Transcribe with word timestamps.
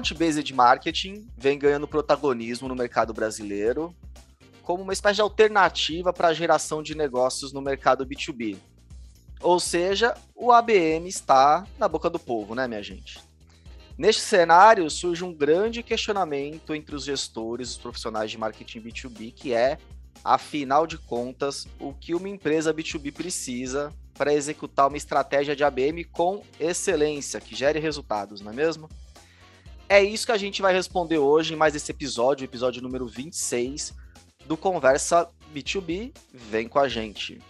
Account-based 0.00 0.54
marketing 0.54 1.28
vem 1.36 1.58
ganhando 1.58 1.86
protagonismo 1.86 2.66
no 2.66 2.74
mercado 2.74 3.12
brasileiro 3.12 3.94
como 4.62 4.82
uma 4.82 4.94
espécie 4.94 5.16
de 5.16 5.20
alternativa 5.20 6.10
para 6.10 6.28
a 6.28 6.32
geração 6.32 6.82
de 6.82 6.94
negócios 6.94 7.52
no 7.52 7.60
mercado 7.60 8.06
B2B. 8.06 8.56
Ou 9.42 9.60
seja, 9.60 10.14
o 10.34 10.52
ABM 10.52 11.06
está 11.06 11.66
na 11.78 11.86
boca 11.86 12.08
do 12.08 12.18
povo, 12.18 12.54
né, 12.54 12.66
minha 12.66 12.82
gente? 12.82 13.20
Neste 13.98 14.22
cenário, 14.22 14.88
surge 14.88 15.22
um 15.22 15.34
grande 15.34 15.82
questionamento 15.82 16.74
entre 16.74 16.96
os 16.96 17.04
gestores, 17.04 17.72
os 17.72 17.78
profissionais 17.78 18.30
de 18.30 18.38
marketing 18.38 18.80
B2B, 18.80 19.34
que 19.34 19.52
é, 19.52 19.76
afinal 20.24 20.86
de 20.86 20.96
contas, 20.96 21.68
o 21.78 21.92
que 21.92 22.14
uma 22.14 22.28
empresa 22.28 22.72
B2B 22.72 23.12
precisa 23.12 23.92
para 24.14 24.32
executar 24.32 24.88
uma 24.88 24.96
estratégia 24.96 25.54
de 25.54 25.62
ABM 25.62 26.04
com 26.04 26.42
excelência, 26.58 27.40
que 27.40 27.54
gere 27.54 27.78
resultados, 27.78 28.40
não 28.40 28.52
é 28.52 28.54
mesmo? 28.54 28.88
É 29.90 30.00
isso 30.00 30.24
que 30.24 30.30
a 30.30 30.38
gente 30.38 30.62
vai 30.62 30.72
responder 30.72 31.18
hoje 31.18 31.52
em 31.52 31.56
mais 31.56 31.74
esse 31.74 31.90
episódio, 31.90 32.44
episódio 32.44 32.80
número 32.80 33.08
26 33.08 33.92
do 34.46 34.56
Conversa 34.56 35.28
B2B. 35.52 36.14
Vem 36.32 36.68
com 36.68 36.78
a 36.78 36.86
gente. 36.86 37.40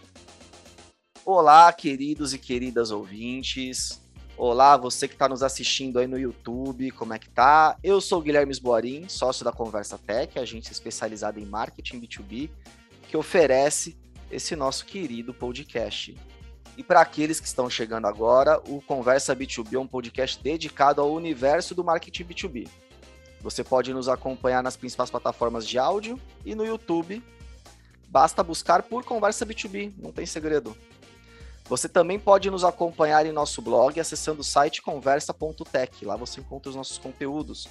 Olá, 1.23 1.71
queridos 1.71 2.33
e 2.33 2.39
queridas 2.39 2.91
ouvintes. 2.91 4.01
Olá, 4.39 4.75
você 4.79 5.07
que 5.07 5.13
está 5.13 5.29
nos 5.29 5.43
assistindo 5.43 5.99
aí 5.99 6.07
no 6.07 6.19
YouTube, 6.19 6.91
como 6.93 7.13
é 7.13 7.19
que 7.19 7.29
tá? 7.29 7.77
Eu 7.85 8.01
sou 8.01 8.21
o 8.21 8.23
Guilherme 8.23 8.53
Esboarim, 8.53 9.07
sócio 9.07 9.45
da 9.45 9.53
Conversa 9.53 9.99
Tech, 9.99 10.39
agência 10.39 10.73
especializada 10.73 11.39
em 11.39 11.45
marketing 11.45 12.01
B2B, 12.01 12.49
que 13.07 13.19
oferece 13.19 13.99
esse 14.31 14.57
nosso 14.57 14.87
querido 14.87 15.35
podcast. 15.35 16.17
E 16.81 16.83
para 16.83 17.03
aqueles 17.03 17.39
que 17.39 17.47
estão 17.47 17.69
chegando 17.69 18.07
agora, 18.07 18.59
o 18.67 18.81
Conversa 18.81 19.37
B2B 19.37 19.75
é 19.75 19.79
um 19.79 19.87
podcast 19.87 20.43
dedicado 20.43 21.03
ao 21.03 21.13
universo 21.13 21.75
do 21.75 21.85
marketing 21.85 22.25
B2B. 22.25 22.69
Você 23.43 23.63
pode 23.63 23.93
nos 23.93 24.09
acompanhar 24.09 24.63
nas 24.63 24.79
principais 24.79 25.11
plataformas 25.11 25.69
de 25.69 25.79
áudio 25.79 26.19
e 26.43 26.55
no 26.55 26.65
YouTube. 26.65 27.23
Basta 28.09 28.43
buscar 28.43 28.83
por 28.83 29.05
Conversa 29.05 29.45
B2B, 29.45 29.93
não 29.99 30.11
tem 30.11 30.25
segredo. 30.25 30.75
Você 31.65 31.87
também 31.87 32.19
pode 32.19 32.51
nos 32.51 32.65
acompanhar 32.65 33.27
em 33.27 33.31
nosso 33.31 33.61
blog 33.61 34.01
acessando 34.01 34.41
o 34.41 34.45
site 34.45 34.81
conversa.tech. 34.81 36.07
Lá 36.07 36.17
você 36.17 36.41
encontra 36.41 36.71
os 36.71 36.77
nossos 36.77 36.97
conteúdos. 36.97 37.69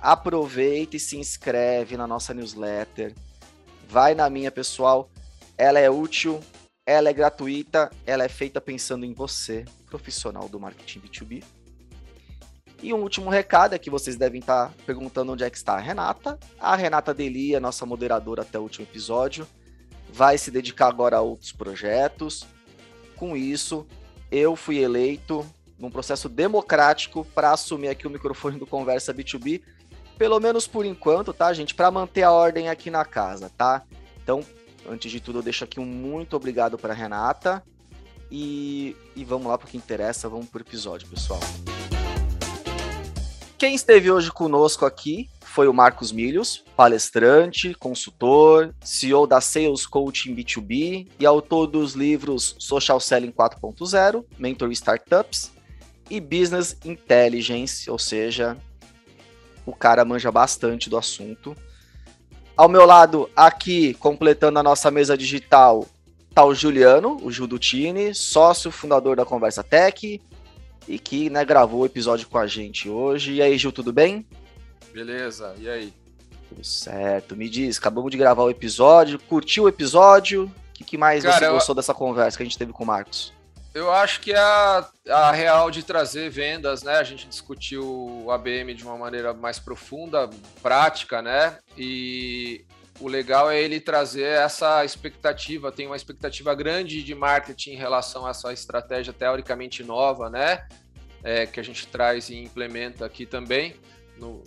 Aproveita 0.00 0.96
e 0.96 1.00
se 1.00 1.18
inscreve 1.18 1.94
na 1.98 2.06
nossa 2.06 2.32
newsletter. 2.32 3.14
Vai 3.86 4.14
na 4.14 4.30
minha, 4.30 4.50
pessoal. 4.50 5.10
Ela 5.58 5.78
é 5.78 5.90
útil, 5.90 6.40
ela 6.86 7.10
é 7.10 7.12
gratuita, 7.12 7.90
ela 8.06 8.24
é 8.24 8.28
feita 8.28 8.60
pensando 8.60 9.04
em 9.04 9.12
você, 9.12 9.64
profissional 9.86 10.48
do 10.48 10.60
marketing 10.60 11.00
B2B. 11.00 11.44
E 12.82 12.94
um 12.94 13.02
último 13.02 13.28
recado 13.28 13.74
é 13.74 13.78
que 13.78 13.90
vocês 13.90 14.16
devem 14.16 14.38
estar 14.38 14.72
perguntando 14.86 15.32
onde 15.32 15.42
é 15.42 15.50
que 15.50 15.56
está 15.56 15.74
a 15.74 15.80
Renata. 15.80 16.38
A 16.58 16.76
Renata 16.76 17.12
Deli, 17.12 17.58
nossa 17.58 17.84
moderadora 17.84 18.42
até 18.42 18.58
o 18.58 18.62
último 18.62 18.86
episódio, 18.86 19.46
vai 20.12 20.38
se 20.38 20.50
dedicar 20.50 20.86
agora 20.86 21.16
a 21.16 21.20
outros 21.20 21.50
projetos 21.52 22.46
com 23.16 23.36
isso, 23.36 23.86
eu 24.30 24.54
fui 24.54 24.78
eleito 24.78 25.44
num 25.78 25.90
processo 25.90 26.28
democrático 26.28 27.24
para 27.34 27.50
assumir 27.50 27.88
aqui 27.88 28.06
o 28.06 28.10
microfone 28.10 28.58
do 28.58 28.66
Conversa 28.66 29.12
B2B, 29.12 29.62
pelo 30.16 30.38
menos 30.38 30.66
por 30.66 30.84
enquanto, 30.84 31.32
tá, 31.32 31.52
gente? 31.52 31.74
Para 31.74 31.90
manter 31.90 32.22
a 32.22 32.32
ordem 32.32 32.68
aqui 32.68 32.90
na 32.90 33.04
casa, 33.04 33.50
tá? 33.56 33.82
Então, 34.22 34.44
antes 34.88 35.10
de 35.10 35.20
tudo, 35.20 35.38
eu 35.38 35.42
deixo 35.42 35.64
aqui 35.64 35.80
um 35.80 35.86
muito 35.86 36.36
obrigado 36.36 36.78
para 36.78 36.94
Renata 36.94 37.62
e, 38.30 38.96
e 39.14 39.24
vamos 39.24 39.46
lá 39.46 39.56
para 39.56 39.66
o 39.66 39.70
que 39.70 39.76
interessa, 39.76 40.28
vamos 40.28 40.48
para 40.48 40.58
o 40.58 40.62
episódio, 40.62 41.08
pessoal. 41.08 41.40
Quem 43.58 43.74
esteve 43.74 44.10
hoje 44.10 44.30
conosco 44.30 44.84
aqui 44.84 45.30
foi 45.40 45.68
o 45.68 45.72
Marcos 45.72 46.12
Milhos, 46.12 46.62
palestrante, 46.76 47.72
consultor, 47.74 48.74
CEO 48.82 49.26
da 49.26 49.40
Sales 49.40 49.86
Coaching 49.86 50.36
B2B 50.36 51.08
e 51.18 51.24
autor 51.24 51.66
dos 51.66 51.94
livros 51.94 52.54
Social 52.58 53.00
Selling 53.00 53.32
4.0, 53.32 54.24
Mentor 54.38 54.70
Startups 54.72 55.50
e 56.10 56.20
Business 56.20 56.76
Intelligence, 56.84 57.90
ou 57.90 57.98
seja, 57.98 58.58
o 59.64 59.74
cara 59.74 60.04
manja 60.04 60.30
bastante 60.30 60.90
do 60.90 60.98
assunto. 60.98 61.56
Ao 62.56 62.70
meu 62.70 62.86
lado, 62.86 63.28
aqui, 63.36 63.92
completando 63.94 64.58
a 64.58 64.62
nossa 64.62 64.90
mesa 64.90 65.14
digital, 65.14 65.86
tá 66.34 66.42
o 66.42 66.54
Juliano, 66.54 67.18
o 67.22 67.30
Judutini, 67.30 68.14
sócio 68.14 68.70
fundador 68.70 69.14
da 69.14 69.26
Conversa 69.26 69.62
Tech, 69.62 70.20
e 70.88 70.98
que 70.98 71.28
né, 71.28 71.44
gravou 71.44 71.80
o 71.80 71.86
episódio 71.86 72.26
com 72.28 72.38
a 72.38 72.46
gente 72.46 72.88
hoje. 72.88 73.34
E 73.34 73.42
aí, 73.42 73.58
Gil, 73.58 73.72
tudo 73.72 73.92
bem? 73.92 74.26
Beleza, 74.90 75.54
e 75.58 75.68
aí? 75.68 75.92
Tudo 76.48 76.64
certo. 76.64 77.36
Me 77.36 77.46
diz, 77.46 77.76
acabamos 77.76 78.10
de 78.10 78.16
gravar 78.16 78.44
o 78.44 78.50
episódio, 78.50 79.18
curtiu 79.18 79.64
o 79.64 79.68
episódio? 79.68 80.44
O 80.44 80.72
que, 80.72 80.82
que 80.82 80.96
mais 80.96 81.24
Cara, 81.24 81.38
você 81.38 81.50
gostou 81.50 81.74
eu... 81.74 81.76
dessa 81.76 81.92
conversa 81.92 82.38
que 82.38 82.42
a 82.42 82.46
gente 82.46 82.56
teve 82.56 82.72
com 82.72 82.84
o 82.84 82.86
Marcos? 82.86 83.34
Eu 83.76 83.92
acho 83.92 84.22
que 84.22 84.32
é 84.32 84.38
a, 84.38 84.90
a 85.10 85.30
real 85.32 85.70
de 85.70 85.82
trazer 85.82 86.30
vendas, 86.30 86.82
né? 86.82 86.94
A 86.94 87.02
gente 87.02 87.28
discutiu 87.28 87.84
o 88.24 88.30
ABM 88.30 88.72
de 88.72 88.82
uma 88.82 88.96
maneira 88.96 89.34
mais 89.34 89.58
profunda, 89.58 90.30
prática, 90.62 91.20
né? 91.20 91.58
E 91.76 92.64
o 92.98 93.06
legal 93.06 93.50
é 93.50 93.60
ele 93.60 93.78
trazer 93.78 94.22
essa 94.22 94.82
expectativa, 94.82 95.70
tem 95.70 95.86
uma 95.86 95.94
expectativa 95.94 96.54
grande 96.54 97.02
de 97.02 97.14
marketing 97.14 97.72
em 97.72 97.76
relação 97.76 98.24
a 98.24 98.30
essa 98.30 98.50
estratégia 98.50 99.12
teoricamente 99.12 99.84
nova, 99.84 100.30
né? 100.30 100.66
É, 101.22 101.44
que 101.44 101.60
a 101.60 101.62
gente 101.62 101.86
traz 101.86 102.30
e 102.30 102.36
implementa 102.36 103.04
aqui 103.04 103.26
também 103.26 103.76
no, 104.16 104.42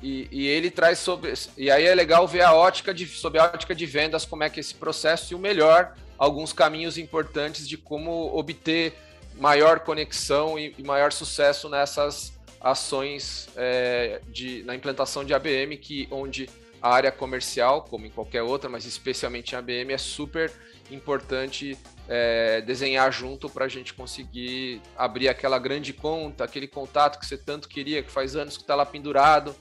e, 0.00 0.28
e, 0.30 0.46
ele 0.46 0.70
traz 0.70 1.00
sobre. 1.00 1.34
E 1.56 1.68
aí 1.68 1.84
é 1.84 1.94
legal 1.96 2.28
ver 2.28 2.42
a 2.42 2.54
ótica 2.54 2.94
de, 2.94 3.08
sobre 3.08 3.40
a 3.40 3.46
ótica 3.46 3.74
de 3.74 3.86
vendas, 3.86 4.24
como 4.24 4.44
é 4.44 4.48
que 4.48 4.60
é 4.60 4.62
esse 4.62 4.76
processo, 4.76 5.32
e 5.32 5.34
o 5.34 5.38
melhor, 5.40 5.96
alguns 6.18 6.52
caminhos 6.52 6.98
importantes 6.98 7.68
de 7.68 7.78
como 7.78 8.36
obter 8.36 8.94
maior 9.36 9.80
conexão 9.80 10.58
e, 10.58 10.74
e 10.76 10.82
maior 10.82 11.12
sucesso 11.12 11.68
nessas 11.68 12.32
ações 12.60 13.48
é, 13.56 14.20
de, 14.26 14.62
na 14.64 14.74
implantação 14.74 15.24
de 15.24 15.32
ABM, 15.32 15.76
que 15.76 16.08
onde 16.10 16.50
a 16.82 16.92
área 16.92 17.12
comercial, 17.12 17.82
como 17.82 18.06
em 18.06 18.10
qualquer 18.10 18.42
outra, 18.42 18.68
mas 18.68 18.84
especialmente 18.84 19.52
em 19.52 19.56
ABM, 19.56 19.92
é 19.92 19.98
super 19.98 20.52
importante 20.90 21.76
é, 22.08 22.60
desenhar 22.62 23.12
junto 23.12 23.48
para 23.48 23.66
a 23.66 23.68
gente 23.68 23.92
conseguir 23.92 24.80
abrir 24.96 25.28
aquela 25.28 25.58
grande 25.58 25.92
conta, 25.92 26.44
aquele 26.44 26.66
contato 26.66 27.18
que 27.18 27.26
você 27.26 27.36
tanto 27.36 27.68
queria, 27.68 28.02
que 28.02 28.10
faz 28.10 28.34
anos 28.34 28.56
que 28.56 28.62
está 28.62 28.74
lá 28.74 28.86
pendurado 28.86 29.54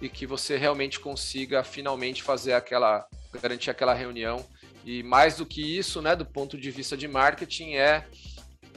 e 0.00 0.08
que 0.08 0.26
você 0.26 0.56
realmente 0.56 1.00
consiga 1.00 1.64
finalmente 1.64 2.22
fazer 2.22 2.52
aquela, 2.52 3.06
garantir 3.42 3.70
aquela 3.70 3.94
reunião. 3.94 4.44
E 4.84 5.02
mais 5.02 5.36
do 5.36 5.46
que 5.46 5.60
isso, 5.60 6.00
né, 6.00 6.16
do 6.16 6.24
ponto 6.24 6.56
de 6.56 6.70
vista 6.70 6.96
de 6.96 7.06
marketing, 7.06 7.74
é 7.74 8.06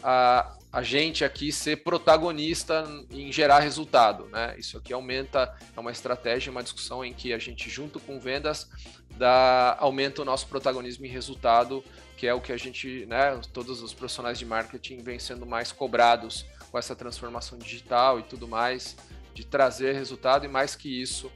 a, 0.03 0.57
a 0.71 0.81
gente 0.81 1.23
aqui 1.23 1.51
ser 1.51 1.83
protagonista 1.83 2.85
em 3.09 3.31
gerar 3.31 3.59
resultado. 3.59 4.25
Né? 4.25 4.55
Isso 4.57 4.77
aqui 4.77 4.93
aumenta, 4.93 5.55
é 5.75 5.79
uma 5.79 5.91
estratégia, 5.91 6.51
uma 6.51 6.63
discussão 6.63 7.03
em 7.03 7.13
que 7.13 7.33
a 7.33 7.37
gente, 7.37 7.69
junto 7.69 7.99
com 7.99 8.19
vendas, 8.19 8.69
dá, 9.17 9.77
aumenta 9.79 10.21
o 10.21 10.25
nosso 10.25 10.47
protagonismo 10.47 11.05
em 11.05 11.09
resultado, 11.09 11.83
que 12.17 12.27
é 12.27 12.33
o 12.33 12.41
que 12.41 12.51
a 12.51 12.57
gente, 12.57 13.05
né, 13.05 13.39
todos 13.51 13.81
os 13.81 13.93
profissionais 13.93 14.37
de 14.39 14.45
marketing 14.45 15.01
vêm 15.01 15.19
sendo 15.19 15.45
mais 15.45 15.71
cobrados 15.71 16.45
com 16.71 16.77
essa 16.77 16.95
transformação 16.95 17.57
digital 17.57 18.19
e 18.19 18.23
tudo 18.23 18.47
mais 18.47 18.95
de 19.33 19.45
trazer 19.45 19.93
resultado 19.93 20.45
e 20.45 20.47
mais 20.47 20.75
que 20.75 21.01
isso, 21.01 21.31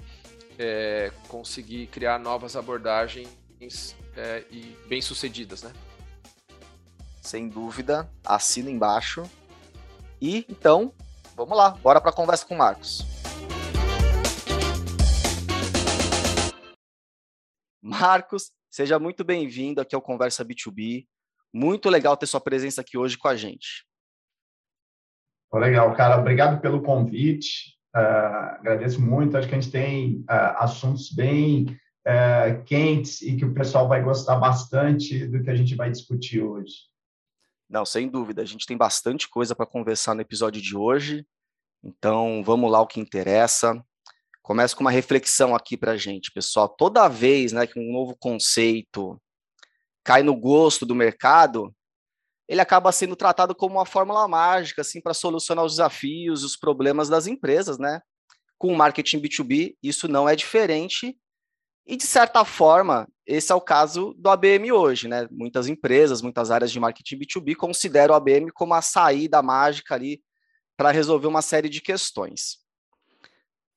é, 0.57 1.11
conseguir 1.27 1.87
criar 1.87 2.19
novas 2.19 2.55
abordagens 2.55 3.95
é, 4.15 4.45
e 4.51 4.75
bem 4.87 5.01
sucedidas, 5.01 5.63
né? 5.63 5.71
Sem 7.21 7.49
dúvida, 7.49 8.09
assina 8.23 8.69
embaixo. 8.69 9.23
E 10.21 10.45
então, 10.49 10.93
vamos 11.35 11.57
lá, 11.57 11.71
bora 11.71 11.99
para 11.99 12.11
a 12.11 12.13
conversa 12.13 12.45
com 12.45 12.55
o 12.55 12.57
Marcos. 12.57 13.03
Marcos, 17.81 18.51
seja 18.69 18.97
muito 18.97 19.23
bem-vindo 19.23 19.79
aqui 19.79 19.95
ao 19.95 20.01
Conversa 20.01 20.43
B2B. 20.43 21.05
Muito 21.53 21.89
legal 21.89 22.17
ter 22.17 22.25
sua 22.25 22.41
presença 22.41 22.81
aqui 22.81 22.97
hoje 22.97 23.17
com 23.17 23.27
a 23.27 23.35
gente. 23.35 23.85
Legal, 25.53 25.93
cara. 25.95 26.19
Obrigado 26.19 26.59
pelo 26.59 26.81
convite. 26.81 27.75
Uh, 27.95 28.59
agradeço 28.59 29.01
muito. 29.01 29.37
Acho 29.37 29.47
que 29.47 29.55
a 29.55 29.59
gente 29.59 29.71
tem 29.71 30.19
uh, 30.21 30.57
assuntos 30.57 31.11
bem 31.11 31.67
uh, 32.07 32.63
quentes 32.65 33.21
e 33.21 33.35
que 33.35 33.45
o 33.45 33.53
pessoal 33.53 33.87
vai 33.87 34.03
gostar 34.03 34.35
bastante 34.35 35.25
do 35.27 35.43
que 35.43 35.49
a 35.49 35.55
gente 35.55 35.75
vai 35.75 35.89
discutir 35.89 36.41
hoje. 36.41 36.73
Não, 37.69 37.85
sem 37.85 38.07
dúvida. 38.07 38.41
A 38.41 38.45
gente 38.45 38.65
tem 38.65 38.77
bastante 38.77 39.27
coisa 39.27 39.55
para 39.55 39.65
conversar 39.65 40.13
no 40.13 40.21
episódio 40.21 40.61
de 40.61 40.75
hoje. 40.77 41.25
Então, 41.83 42.43
vamos 42.43 42.71
lá 42.71 42.79
o 42.79 42.87
que 42.87 42.99
interessa. 42.99 43.83
Começa 44.41 44.75
com 44.75 44.81
uma 44.81 44.91
reflexão 44.91 45.55
aqui 45.55 45.75
para 45.75 45.93
a 45.93 45.97
gente, 45.97 46.31
pessoal. 46.31 46.69
Toda 46.69 47.07
vez 47.07 47.51
né, 47.51 47.65
que 47.65 47.79
um 47.79 47.91
novo 47.91 48.15
conceito 48.17 49.19
cai 50.03 50.21
no 50.21 50.35
gosto 50.35 50.85
do 50.85 50.93
mercado, 50.93 51.73
ele 52.47 52.61
acaba 52.61 52.91
sendo 52.91 53.15
tratado 53.15 53.55
como 53.55 53.75
uma 53.75 53.85
fórmula 53.87 54.27
mágica, 54.27 54.81
assim, 54.81 55.01
para 55.01 55.15
solucionar 55.15 55.65
os 55.65 55.73
desafios, 55.73 56.43
os 56.43 56.55
problemas 56.55 57.09
das 57.09 57.25
empresas, 57.25 57.79
né? 57.79 58.01
Com 58.59 58.71
o 58.71 58.77
marketing 58.77 59.19
B2B, 59.19 59.75
isso 59.81 60.07
não 60.07 60.29
é 60.29 60.35
diferente. 60.35 61.17
E, 61.87 61.95
de 61.95 62.05
certa 62.05 62.43
forma, 62.43 63.07
esse 63.27 63.51
é 63.51 63.55
o 63.55 63.61
caso 63.61 64.13
do 64.17 64.29
ABM 64.29 64.71
hoje, 64.71 65.07
né? 65.07 65.27
Muitas 65.29 65.67
empresas, 65.67 66.21
muitas 66.21 66.49
áreas 66.49 66.71
de 66.71 66.79
marketing 66.79 67.19
B2B 67.19 67.55
consideram 67.55 68.13
o 68.13 68.17
ABM 68.17 68.51
como 68.51 68.73
a 68.73 68.81
saída 68.81 69.41
mágica 69.41 69.93
ali 69.93 70.23
para 70.75 70.91
resolver 70.91 71.27
uma 71.27 71.41
série 71.41 71.69
de 71.69 71.81
questões. 71.81 72.57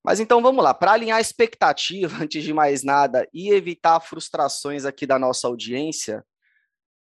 Mas 0.02 0.20
então 0.20 0.40
vamos 0.40 0.64
lá, 0.64 0.72
para 0.72 0.92
alinhar 0.92 1.18
a 1.18 1.20
expectativa, 1.20 2.16
antes 2.24 2.42
de 2.42 2.52
mais 2.52 2.82
nada, 2.82 3.28
e 3.32 3.50
evitar 3.50 4.00
frustrações 4.00 4.86
aqui 4.86 5.06
da 5.06 5.18
nossa 5.18 5.46
audiência, 5.46 6.24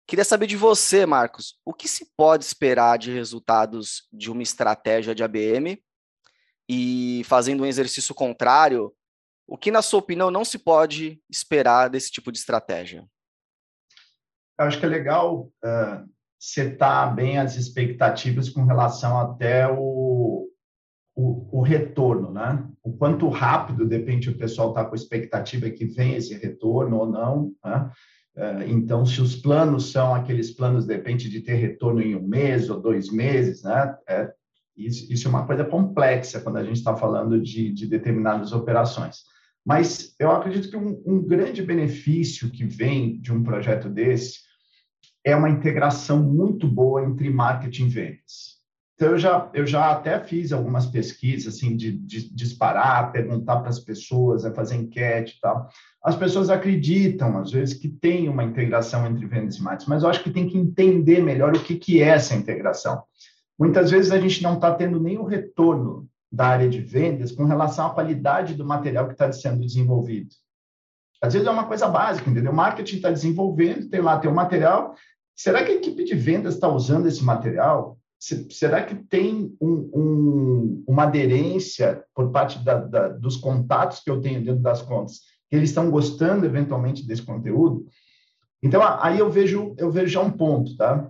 queria 0.07 0.25
saber 0.25 0.47
de 0.47 0.57
você, 0.57 1.05
Marcos, 1.05 1.59
o 1.63 1.73
que 1.73 1.87
se 1.87 2.11
pode 2.17 2.43
esperar 2.43 2.97
de 2.97 3.11
resultados 3.11 4.07
de 4.11 4.31
uma 4.31 4.41
estratégia 4.41 5.13
de 5.13 5.23
ABM? 5.23 5.79
E 6.69 7.21
fazendo 7.25 7.63
um 7.63 7.65
exercício 7.65 8.13
contrário, 8.13 8.93
o 9.47 9.57
que, 9.57 9.71
na 9.71 9.81
sua 9.81 9.99
opinião, 9.99 10.29
não 10.29 10.43
se 10.43 10.59
pode 10.59 11.21
esperar 11.29 11.89
desse 11.89 12.11
tipo 12.11 12.31
de 12.31 12.37
estratégia? 12.37 13.07
Eu 14.59 14.65
acho 14.65 14.79
que 14.79 14.85
é 14.85 14.89
legal 14.89 15.51
uh, 15.63 16.09
setar 16.37 17.15
bem 17.15 17.37
as 17.37 17.55
expectativas 17.55 18.49
com 18.49 18.65
relação 18.65 19.19
até 19.19 19.67
o, 19.67 20.49
o, 21.15 21.59
o, 21.59 21.61
retorno, 21.61 22.31
né? 22.31 22.67
O 22.83 22.91
quanto 22.97 23.29
rápido, 23.29 23.87
depende, 23.87 24.29
o 24.29 24.37
pessoal 24.37 24.69
está 24.69 24.83
com 24.83 24.95
expectativa 24.95 25.69
que 25.69 25.85
vem 25.85 26.15
esse 26.15 26.33
retorno 26.35 26.97
ou 26.97 27.09
não, 27.09 27.53
né? 27.63 27.91
Então, 28.67 29.03
se 29.03 29.19
os 29.19 29.35
planos 29.35 29.91
são 29.91 30.13
aqueles 30.13 30.51
planos, 30.51 30.85
depende 30.85 31.27
de 31.27 31.41
ter 31.41 31.55
retorno 31.55 32.01
em 32.01 32.15
um 32.15 32.21
mês 32.21 32.69
ou 32.69 32.79
dois 32.79 33.11
meses, 33.11 33.63
né? 33.63 33.97
É, 34.07 34.31
isso, 34.75 35.11
isso, 35.11 35.27
é 35.27 35.29
uma 35.29 35.47
coisa 35.47 35.65
complexa 35.65 36.39
quando 36.39 36.57
a 36.57 36.63
gente 36.63 36.75
está 36.77 36.95
falando 36.95 37.41
de, 37.41 37.73
de 37.73 37.87
determinadas 37.87 38.51
operações. 38.51 39.23
Mas 39.67 40.15
eu 40.17 40.31
acredito 40.31 40.69
que 40.69 40.77
um, 40.77 41.03
um, 41.05 41.21
grande 41.21 41.61
benefício 41.61 42.49
que 42.49 42.63
vem 42.63 43.19
de 43.19 43.33
um 43.33 43.43
projeto 43.43 43.89
desse 43.89 44.39
é 45.25 45.35
uma 45.35 45.49
integração 45.49 46.23
muito 46.23 46.65
boa 46.65 47.03
entre 47.03 47.29
marketing 47.29 47.87
e 47.87 47.89
vendas. 47.89 48.57
Então, 48.95 49.09
eu 49.09 49.17
já, 49.17 49.51
eu 49.53 49.67
já 49.67 49.91
até 49.91 50.17
fiz 50.23 50.53
algumas 50.53 50.85
pesquisas, 50.85 51.53
assim, 51.53 51.75
de, 51.75 51.91
de 51.91 52.33
disparar, 52.33 53.11
perguntar 53.11 53.57
para 53.57 53.67
as 53.67 53.77
pessoas, 53.77 54.45
é 54.45 54.53
fazer 54.53 54.75
enquete 54.75 55.35
e 55.35 55.41
tal. 55.41 55.67
As 56.01 56.15
pessoas 56.15 56.49
acreditam, 56.49 57.37
às 57.37 57.51
vezes, 57.51 57.77
que 57.77 57.89
tem 57.89 58.29
uma 58.29 58.45
integração 58.45 59.05
entre 59.05 59.25
vendas 59.25 59.57
e 59.57 59.61
marketing, 59.61 59.89
mas 59.89 60.03
eu 60.03 60.09
acho 60.09 60.23
que 60.23 60.31
tem 60.31 60.47
que 60.47 60.57
entender 60.57 61.21
melhor 61.21 61.53
o 61.53 61.59
que, 61.59 61.75
que 61.75 62.01
é 62.01 62.07
essa 62.07 62.33
integração. 62.33 63.03
Muitas 63.59 63.91
vezes 63.91 64.13
a 64.13 64.19
gente 64.19 64.41
não 64.41 64.53
está 64.53 64.73
tendo 64.73 64.97
nem 64.97 65.17
o 65.17 65.25
retorno 65.25 66.07
da 66.31 66.47
área 66.47 66.69
de 66.69 66.81
vendas 66.81 67.31
com 67.31 67.45
relação 67.45 67.87
à 67.87 67.89
qualidade 67.89 68.53
do 68.53 68.65
material 68.65 69.07
que 69.07 69.13
está 69.13 69.31
sendo 69.31 69.61
desenvolvido. 69.61 70.29
Às 71.21 71.33
vezes 71.33 71.47
é 71.47 71.51
uma 71.51 71.65
coisa 71.65 71.87
básica, 71.87 72.29
entendeu? 72.29 72.51
O 72.51 72.55
marketing 72.55 72.97
está 72.97 73.09
desenvolvendo, 73.09 73.89
tem 73.89 74.01
lá 74.01 74.19
tem 74.19 74.29
o 74.29 74.35
material. 74.35 74.93
Será 75.35 75.63
que 75.63 75.71
a 75.71 75.75
equipe 75.75 76.03
de 76.03 76.15
vendas 76.15 76.55
está 76.55 76.67
usando 76.67 77.07
esse 77.07 77.23
material? 77.23 77.97
será 78.19 78.83
que 78.83 78.95
tem 78.95 79.55
um, 79.61 79.91
um, 79.93 80.83
uma 80.87 81.03
aderência 81.03 82.03
por 82.15 82.31
parte 82.31 82.57
da, 82.63 82.79
da, 82.79 83.07
dos 83.09 83.37
contatos 83.37 83.99
que 83.99 84.09
eu 84.09 84.19
tenho 84.19 84.43
dentro 84.43 84.61
das 84.61 84.81
contas, 84.81 85.19
que 85.49 85.55
eles 85.55 85.69
estão 85.69 85.91
gostando 85.91 86.45
eventualmente 86.45 87.05
desse 87.05 87.21
conteúdo? 87.21 87.85
Então, 88.61 88.81
aí 88.99 89.19
eu 89.19 89.29
vejo, 89.29 89.75
eu 89.77 89.91
vejo 89.91 90.07
já 90.07 90.21
um 90.21 90.31
ponto, 90.31 90.75
tá? 90.75 91.07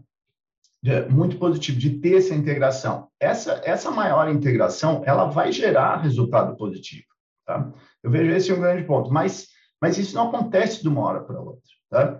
Muito 1.09 1.37
positivo 1.37 1.77
de 1.77 1.99
ter 1.99 2.17
essa 2.17 2.33
integração. 2.33 3.07
Essa, 3.19 3.61
essa 3.63 3.91
maior 3.91 4.29
integração, 4.29 5.03
ela 5.05 5.25
vai 5.25 5.51
gerar 5.51 6.01
resultado 6.01 6.55
positivo, 6.55 7.05
tá? 7.45 7.71
Eu 8.03 8.11
vejo 8.11 8.31
esse 8.31 8.53
um 8.53 8.61
grande 8.61 8.83
ponto, 8.83 9.11
mas, 9.11 9.47
mas 9.81 9.97
isso 9.97 10.15
não 10.15 10.29
acontece 10.29 10.81
de 10.81 10.87
uma 10.87 11.01
hora 11.01 11.21
para 11.21 11.41
outra, 11.41 11.61
tá? 11.89 12.19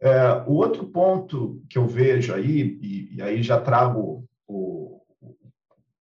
É, 0.00 0.42
o 0.46 0.52
outro 0.52 0.84
ponto 0.86 1.62
que 1.70 1.78
eu 1.78 1.86
vejo 1.86 2.34
aí, 2.34 2.78
e, 2.82 3.16
e 3.16 3.22
aí 3.22 3.42
já 3.42 3.60
trago 3.60 4.24
o, 4.46 5.00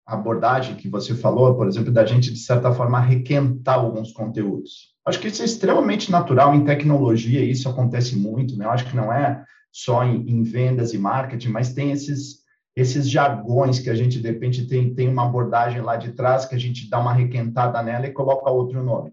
a 0.06 0.14
abordagem 0.14 0.76
que 0.76 0.88
você 0.88 1.14
falou, 1.14 1.54
por 1.54 1.66
exemplo, 1.66 1.92
da 1.92 2.04
gente, 2.04 2.32
de 2.32 2.38
certa 2.38 2.72
forma, 2.72 3.00
requentar 3.00 3.78
alguns 3.78 4.12
conteúdos. 4.12 4.92
Acho 5.06 5.18
que 5.18 5.28
isso 5.28 5.42
é 5.42 5.44
extremamente 5.44 6.10
natural 6.10 6.54
em 6.54 6.64
tecnologia, 6.64 7.44
isso 7.44 7.68
acontece 7.68 8.16
muito, 8.16 8.56
né? 8.56 8.64
Eu 8.64 8.70
acho 8.70 8.88
que 8.88 8.96
não 8.96 9.12
é 9.12 9.44
só 9.72 10.04
em, 10.04 10.30
em, 10.30 10.42
vendas 10.42 10.92
e 10.92 10.98
marketing, 10.98 11.48
mas 11.48 11.72
tem 11.72 11.90
esses 11.90 12.42
esses 12.74 13.08
jargões 13.08 13.78
que 13.78 13.90
a 13.90 13.94
gente 13.94 14.20
de 14.20 14.28
repente 14.28 14.66
tem 14.66 14.94
tem 14.94 15.08
uma 15.08 15.24
abordagem 15.24 15.82
lá 15.82 15.96
de 15.96 16.12
trás 16.12 16.46
que 16.46 16.54
a 16.54 16.58
gente 16.58 16.88
dá 16.88 17.00
uma 17.00 17.12
requentada 17.12 17.82
nela 17.82 18.06
e 18.06 18.12
coloca 18.12 18.50
outro 18.50 18.82
nome. 18.82 19.12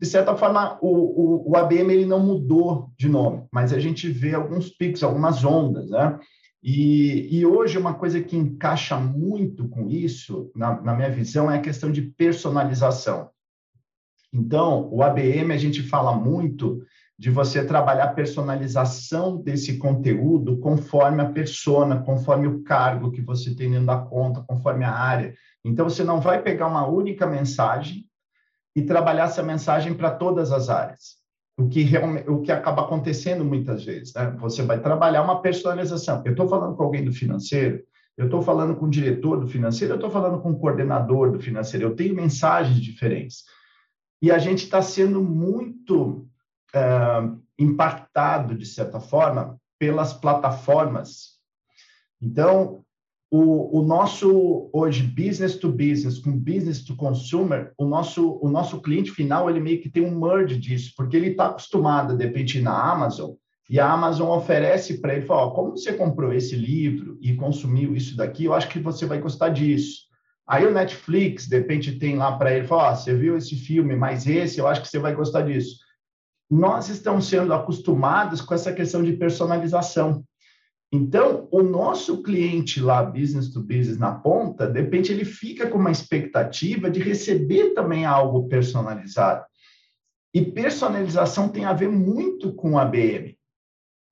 De 0.00 0.06
certa 0.06 0.36
forma, 0.36 0.78
o, 0.82 0.88
o, 0.88 1.50
o 1.50 1.56
ABM 1.56 1.92
ele 1.92 2.04
não 2.04 2.20
mudou 2.20 2.90
de 2.98 3.08
nome, 3.08 3.44
mas 3.52 3.72
a 3.72 3.78
gente 3.78 4.08
vê 4.08 4.34
alguns 4.34 4.68
picos, 4.70 5.02
algumas 5.02 5.44
ondas, 5.44 5.88
né? 5.88 6.18
E, 6.62 7.28
e, 7.30 7.44
hoje 7.44 7.76
uma 7.76 7.92
coisa 7.92 8.22
que 8.22 8.34
encaixa 8.34 8.96
muito 8.96 9.68
com 9.68 9.86
isso, 9.86 10.50
na, 10.56 10.80
na, 10.80 10.94
minha 10.94 11.10
visão, 11.10 11.50
é 11.50 11.58
a 11.58 11.60
questão 11.60 11.92
de 11.92 12.00
personalização. 12.00 13.28
Então, 14.32 14.88
o 14.90 15.02
ABM 15.02 15.52
a 15.52 15.58
gente 15.58 15.82
fala 15.82 16.16
muito 16.16 16.82
de 17.18 17.30
você 17.30 17.64
trabalhar 17.64 18.04
a 18.04 18.12
personalização 18.12 19.36
desse 19.36 19.78
conteúdo 19.78 20.58
conforme 20.58 21.22
a 21.22 21.30
persona, 21.30 22.02
conforme 22.02 22.48
o 22.48 22.62
cargo 22.64 23.12
que 23.12 23.22
você 23.22 23.54
tem 23.54 23.70
dentro 23.70 23.86
da 23.86 23.98
conta, 23.98 24.44
conforme 24.46 24.84
a 24.84 24.92
área. 24.92 25.34
Então, 25.64 25.88
você 25.88 26.02
não 26.02 26.20
vai 26.20 26.42
pegar 26.42 26.66
uma 26.66 26.86
única 26.86 27.26
mensagem 27.26 28.04
e 28.74 28.82
trabalhar 28.82 29.24
essa 29.24 29.42
mensagem 29.42 29.94
para 29.94 30.10
todas 30.10 30.50
as 30.50 30.68
áreas. 30.68 31.22
O 31.56 31.68
que, 31.68 31.82
realmente, 31.82 32.28
o 32.28 32.40
que 32.40 32.50
acaba 32.50 32.82
acontecendo 32.82 33.44
muitas 33.44 33.84
vezes. 33.84 34.12
Né? 34.12 34.36
Você 34.40 34.62
vai 34.62 34.80
trabalhar 34.80 35.22
uma 35.22 35.40
personalização. 35.40 36.20
Eu 36.24 36.32
estou 36.32 36.48
falando 36.48 36.74
com 36.74 36.82
alguém 36.82 37.04
do 37.04 37.12
financeiro, 37.12 37.80
eu 38.16 38.24
estou 38.24 38.42
falando 38.42 38.74
com 38.74 38.86
o 38.86 38.90
diretor 38.90 39.38
do 39.38 39.46
financeiro, 39.46 39.94
eu 39.94 39.96
estou 39.96 40.10
falando 40.10 40.40
com 40.40 40.50
o 40.50 40.58
coordenador 40.58 41.30
do 41.30 41.38
financeiro, 41.38 41.86
eu 41.86 41.94
tenho 41.94 42.14
mensagens 42.14 42.80
diferentes. 42.80 43.44
E 44.20 44.32
a 44.32 44.38
gente 44.38 44.64
está 44.64 44.82
sendo 44.82 45.22
muito 45.22 46.26
uh, 46.74 47.40
impactado, 47.58 48.54
de 48.54 48.66
certa 48.66 49.00
forma, 49.00 49.56
pelas 49.78 50.12
plataformas. 50.12 51.34
Então, 52.20 52.82
o, 53.30 53.80
o, 53.80 53.82
nosso, 53.82 54.70
hoje, 54.72 55.02
business 55.02 55.56
to 55.56 55.70
business, 55.70 56.18
com 56.18 56.32
business 56.32 56.84
to 56.84 56.94
consumer, 56.94 57.72
o 57.76 57.84
nosso, 57.84 58.38
o 58.40 58.48
nosso 58.48 58.80
cliente 58.80 59.10
final, 59.10 59.50
ele 59.50 59.60
meio 59.60 59.80
que 59.80 59.90
tem 59.90 60.04
um 60.04 60.18
merge 60.18 60.56
disso, 60.56 60.92
porque 60.96 61.16
ele 61.16 61.30
está 61.30 61.46
acostumado, 61.46 62.16
de 62.16 62.24
repente, 62.24 62.60
na 62.60 62.92
Amazon, 62.92 63.32
e 63.68 63.80
a 63.80 63.90
Amazon 63.90 64.36
oferece 64.36 65.00
para 65.00 65.14
ele, 65.14 65.26
fala, 65.26 65.50
como 65.52 65.70
você 65.70 65.92
comprou 65.94 66.32
esse 66.32 66.54
livro 66.54 67.18
e 67.20 67.34
consumiu 67.34 67.96
isso 67.96 68.16
daqui, 68.16 68.44
eu 68.44 68.54
acho 68.54 68.68
que 68.68 68.78
você 68.78 69.06
vai 69.06 69.18
gostar 69.18 69.48
disso. 69.48 70.04
Aí 70.46 70.66
o 70.66 70.72
Netflix, 70.72 71.48
de 71.48 71.56
repente, 71.56 71.98
tem 71.98 72.16
lá 72.16 72.36
para 72.36 72.54
ele, 72.54 72.66
fala, 72.66 72.92
oh, 72.92 72.96
você 72.96 73.14
viu 73.14 73.36
esse 73.36 73.56
filme, 73.56 73.96
mas 73.96 74.26
esse, 74.26 74.58
eu 74.60 74.68
acho 74.68 74.82
que 74.82 74.88
você 74.88 74.98
vai 74.98 75.14
gostar 75.14 75.42
disso 75.42 75.83
nós 76.50 76.88
estamos 76.88 77.28
sendo 77.28 77.52
acostumados 77.52 78.40
com 78.40 78.54
essa 78.54 78.72
questão 78.72 79.02
de 79.02 79.14
personalização. 79.14 80.24
Então, 80.92 81.48
o 81.50 81.62
nosso 81.62 82.22
cliente 82.22 82.80
lá, 82.80 83.02
business 83.02 83.50
to 83.50 83.60
business 83.60 83.98
na 83.98 84.14
ponta, 84.14 84.66
de 84.66 84.80
repente 84.80 85.10
ele 85.10 85.24
fica 85.24 85.68
com 85.68 85.78
uma 85.78 85.90
expectativa 85.90 86.90
de 86.90 87.00
receber 87.00 87.74
também 87.74 88.04
algo 88.04 88.48
personalizado. 88.48 89.44
E 90.32 90.44
personalização 90.44 91.48
tem 91.48 91.64
a 91.64 91.72
ver 91.72 91.88
muito 91.88 92.52
com 92.52 92.78
a 92.78 92.84
BM, 92.84 93.36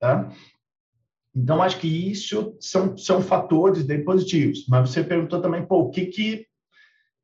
tá? 0.01 0.29
Então, 1.35 1.62
acho 1.62 1.79
que 1.79 1.89
isso 1.89 2.57
são, 2.61 2.97
são 2.97 3.23
fatores 3.23 3.87
positivos. 4.05 4.67
Mas 4.69 4.91
você 4.91 5.03
perguntou 5.03 5.41
também, 5.41 5.65
pô, 5.65 5.81
o 5.81 5.91
que 5.91 6.07
que 6.07 6.47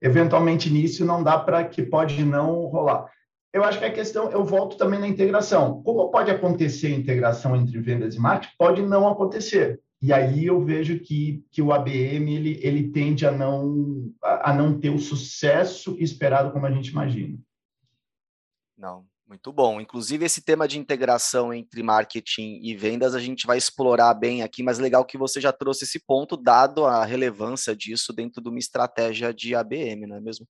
eventualmente 0.00 0.70
nisso 0.70 1.04
não 1.04 1.22
dá 1.22 1.38
para 1.38 1.64
que 1.64 1.82
pode 1.82 2.24
não 2.24 2.66
rolar? 2.66 3.10
Eu 3.52 3.64
acho 3.64 3.78
que 3.78 3.84
a 3.84 3.92
questão, 3.92 4.30
eu 4.30 4.44
volto 4.44 4.76
também 4.76 5.00
na 5.00 5.08
integração. 5.08 5.82
Como 5.82 6.10
pode 6.10 6.30
acontecer 6.30 6.88
a 6.88 6.96
integração 6.96 7.56
entre 7.56 7.80
vendas 7.80 8.14
e 8.14 8.18
marketing? 8.18 8.54
Pode 8.58 8.82
não 8.82 9.08
acontecer. 9.08 9.80
E 10.00 10.12
aí 10.12 10.46
eu 10.46 10.64
vejo 10.64 11.00
que, 11.00 11.44
que 11.50 11.60
o 11.60 11.72
ABM 11.72 12.32
ele, 12.32 12.60
ele 12.62 12.90
tende 12.90 13.26
a 13.26 13.32
não, 13.32 14.12
a, 14.22 14.52
não 14.52 14.78
ter 14.78 14.90
o 14.90 14.98
sucesso 14.98 15.96
esperado 15.98 16.52
como 16.52 16.66
a 16.66 16.70
gente 16.70 16.88
imagina. 16.88 17.36
Não, 18.76 19.04
muito 19.26 19.52
bom. 19.52 19.80
Inclusive, 19.80 20.24
esse 20.24 20.40
tema 20.40 20.68
de 20.68 20.78
integração 20.78 21.52
entre 21.52 21.82
marketing 21.82 22.60
e 22.62 22.76
vendas 22.76 23.14
a 23.14 23.18
gente 23.18 23.44
vai 23.44 23.58
explorar 23.58 24.14
bem 24.14 24.42
aqui, 24.42 24.62
mas 24.62 24.78
legal 24.78 25.04
que 25.04 25.18
você 25.18 25.40
já 25.40 25.52
trouxe 25.52 25.84
esse 25.84 25.98
ponto, 25.98 26.36
dado 26.36 26.84
a 26.84 27.04
relevância 27.04 27.74
disso 27.74 28.12
dentro 28.12 28.40
de 28.40 28.48
uma 28.48 28.58
estratégia 28.58 29.34
de 29.34 29.54
ABM, 29.56 30.06
não 30.06 30.16
é 30.16 30.20
mesmo? 30.20 30.46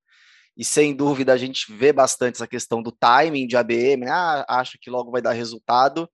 E 0.59 0.65
sem 0.65 0.95
dúvida 0.95 1.33
a 1.33 1.37
gente 1.37 1.73
vê 1.73 1.93
bastante 1.93 2.35
essa 2.35 2.47
questão 2.47 2.83
do 2.83 2.91
timing 2.91 3.47
de 3.47 3.57
ABM, 3.57 4.05
né? 4.05 4.11
ah, 4.11 4.45
acha 4.49 4.77
que 4.81 4.91
logo 4.91 5.12
vai 5.12 5.23
dar 5.23 5.33
resultado, 5.33 6.11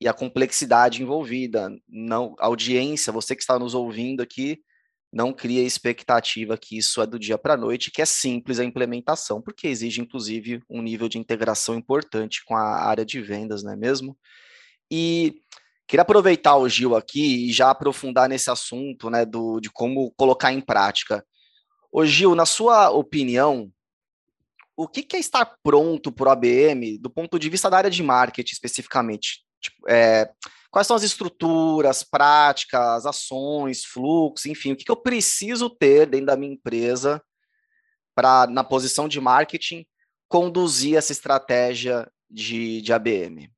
e 0.00 0.08
a 0.08 0.14
complexidade 0.14 1.02
envolvida. 1.02 1.70
Não, 1.86 2.34
audiência, 2.38 3.12
você 3.12 3.36
que 3.36 3.42
está 3.42 3.58
nos 3.58 3.74
ouvindo 3.74 4.22
aqui, 4.22 4.58
não 5.12 5.32
cria 5.32 5.62
expectativa 5.62 6.56
que 6.56 6.78
isso 6.78 7.02
é 7.02 7.06
do 7.06 7.18
dia 7.18 7.38
para 7.38 7.54
a 7.54 7.56
noite, 7.56 7.90
que 7.90 8.02
é 8.02 8.06
simples 8.06 8.58
a 8.58 8.64
implementação, 8.64 9.40
porque 9.40 9.66
exige, 9.66 10.00
inclusive, 10.00 10.62
um 10.68 10.82
nível 10.82 11.08
de 11.08 11.18
integração 11.18 11.74
importante 11.74 12.44
com 12.44 12.54
a 12.56 12.84
área 12.84 13.04
de 13.04 13.20
vendas, 13.20 13.62
não 13.62 13.72
é 13.72 13.76
mesmo? 13.76 14.16
E 14.90 15.42
queria 15.86 16.02
aproveitar 16.02 16.56
o 16.56 16.68
Gil 16.68 16.94
aqui 16.94 17.48
e 17.48 17.52
já 17.52 17.70
aprofundar 17.70 18.28
nesse 18.28 18.50
assunto, 18.50 19.10
né, 19.10 19.24
do, 19.24 19.60
de 19.60 19.70
como 19.70 20.12
colocar 20.16 20.52
em 20.52 20.60
prática. 20.60 21.24
Ô 21.90 22.04
Gil, 22.04 22.34
na 22.34 22.46
sua 22.46 22.90
opinião, 22.90 23.72
o 24.76 24.86
que, 24.86 25.16
é 25.16 25.18
estar 25.18 25.44
pronto 25.62 26.12
para 26.12 26.28
o 26.28 26.32
ABM 26.32 26.98
do 26.98 27.10
ponto 27.10 27.38
de 27.38 27.48
vista 27.50 27.68
da 27.68 27.78
área 27.78 27.90
de 27.90 28.02
marketing 28.02 28.52
especificamente? 28.52 29.44
Tipo, 29.60 29.90
é, 29.90 30.30
quais 30.70 30.86
são 30.86 30.94
as 30.94 31.02
estruturas, 31.02 32.04
práticas, 32.04 33.04
ações, 33.04 33.84
fluxos, 33.84 34.46
enfim, 34.46 34.72
o 34.72 34.76
que, 34.76 34.84
que 34.84 34.90
eu 34.90 34.96
preciso 34.96 35.68
ter 35.68 36.06
dentro 36.06 36.26
da 36.26 36.36
minha 36.36 36.52
empresa 36.52 37.20
para, 38.14 38.46
na 38.46 38.62
posição 38.62 39.08
de 39.08 39.20
marketing, 39.20 39.84
conduzir 40.28 40.96
essa 40.96 41.10
estratégia 41.10 42.08
de, 42.30 42.80
de 42.80 42.92
ABM? 42.92 43.50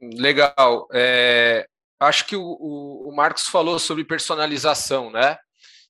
Legal. 0.00 0.86
É, 0.92 1.66
acho 1.98 2.24
que 2.26 2.36
o, 2.36 2.42
o, 2.42 3.08
o 3.08 3.16
Marcos 3.16 3.48
falou 3.48 3.78
sobre 3.78 4.04
personalização, 4.04 5.10
né? 5.10 5.38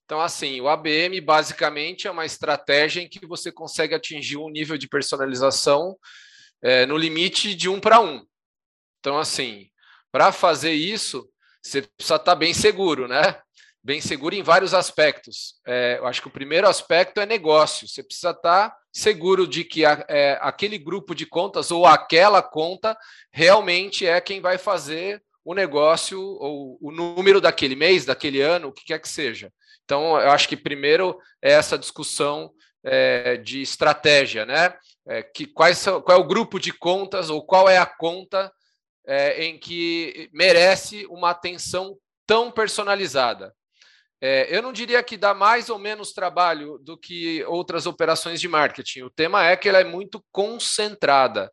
Então, 0.09 0.19
assim, 0.19 0.59
o 0.59 0.67
ABM 0.67 1.21
basicamente 1.21 2.07
é 2.07 2.11
uma 2.11 2.25
estratégia 2.25 2.99
em 2.99 3.07
que 3.07 3.27
você 3.27 3.51
consegue 3.51 3.93
atingir 3.93 4.37
um 4.37 4.49
nível 4.49 4.75
de 4.75 4.89
personalização 4.89 5.95
é, 6.63 6.83
no 6.87 6.97
limite 6.97 7.53
de 7.53 7.69
um 7.69 7.79
para 7.79 8.01
um. 8.01 8.25
Então, 8.99 9.19
assim, 9.19 9.69
para 10.11 10.31
fazer 10.31 10.71
isso, 10.71 11.29
você 11.61 11.83
precisa 11.83 12.15
estar 12.15 12.19
tá 12.31 12.35
bem 12.35 12.55
seguro, 12.55 13.07
né? 13.07 13.39
Bem 13.83 14.01
seguro 14.01 14.33
em 14.33 14.41
vários 14.41 14.73
aspectos. 14.73 15.61
É, 15.63 15.97
eu 15.99 16.07
acho 16.07 16.23
que 16.23 16.27
o 16.27 16.31
primeiro 16.31 16.67
aspecto 16.67 17.21
é 17.21 17.25
negócio. 17.27 17.87
Você 17.87 18.01
precisa 18.01 18.31
estar 18.31 18.71
tá 18.71 18.77
seguro 18.91 19.45
de 19.45 19.63
que 19.63 19.85
a, 19.85 20.03
é, 20.09 20.39
aquele 20.41 20.79
grupo 20.79 21.13
de 21.13 21.27
contas 21.27 21.69
ou 21.69 21.85
aquela 21.85 22.41
conta 22.41 22.97
realmente 23.31 24.07
é 24.07 24.19
quem 24.19 24.41
vai 24.41 24.57
fazer 24.57 25.21
o 25.45 25.53
negócio 25.53 26.19
ou 26.19 26.79
o 26.81 26.91
número 26.91 27.39
daquele 27.39 27.75
mês, 27.75 28.05
daquele 28.05 28.41
ano, 28.41 28.69
o 28.69 28.73
que 28.73 28.85
quer 28.85 28.99
que 28.99 29.07
seja. 29.07 29.53
Então, 29.89 30.21
eu 30.21 30.29
acho 30.29 30.47
que 30.47 30.55
primeiro 30.55 31.17
é 31.41 31.51
essa 31.53 31.75
discussão 31.75 32.51
é, 32.83 33.37
de 33.37 33.59
estratégia, 33.59 34.45
né? 34.45 34.71
É, 35.07 35.23
que 35.23 35.47
quais 35.47 35.79
são, 35.79 35.99
qual 35.99 36.15
é 36.15 36.21
o 36.21 36.27
grupo 36.27 36.59
de 36.59 36.71
contas 36.71 37.31
ou 37.31 37.43
qual 37.43 37.67
é 37.67 37.79
a 37.79 37.87
conta 37.87 38.51
é, 39.07 39.45
em 39.45 39.57
que 39.57 40.29
merece 40.31 41.07
uma 41.07 41.31
atenção 41.31 41.97
tão 42.27 42.51
personalizada. 42.51 43.51
É, 44.21 44.55
eu 44.55 44.61
não 44.61 44.71
diria 44.71 45.01
que 45.01 45.17
dá 45.17 45.33
mais 45.33 45.71
ou 45.71 45.79
menos 45.79 46.13
trabalho 46.13 46.77
do 46.77 46.95
que 46.95 47.43
outras 47.45 47.87
operações 47.87 48.39
de 48.39 48.47
marketing. 48.47 49.01
O 49.01 49.09
tema 49.09 49.43
é 49.43 49.57
que 49.57 49.67
ela 49.67 49.79
é 49.79 49.83
muito 49.83 50.23
concentrada. 50.31 51.51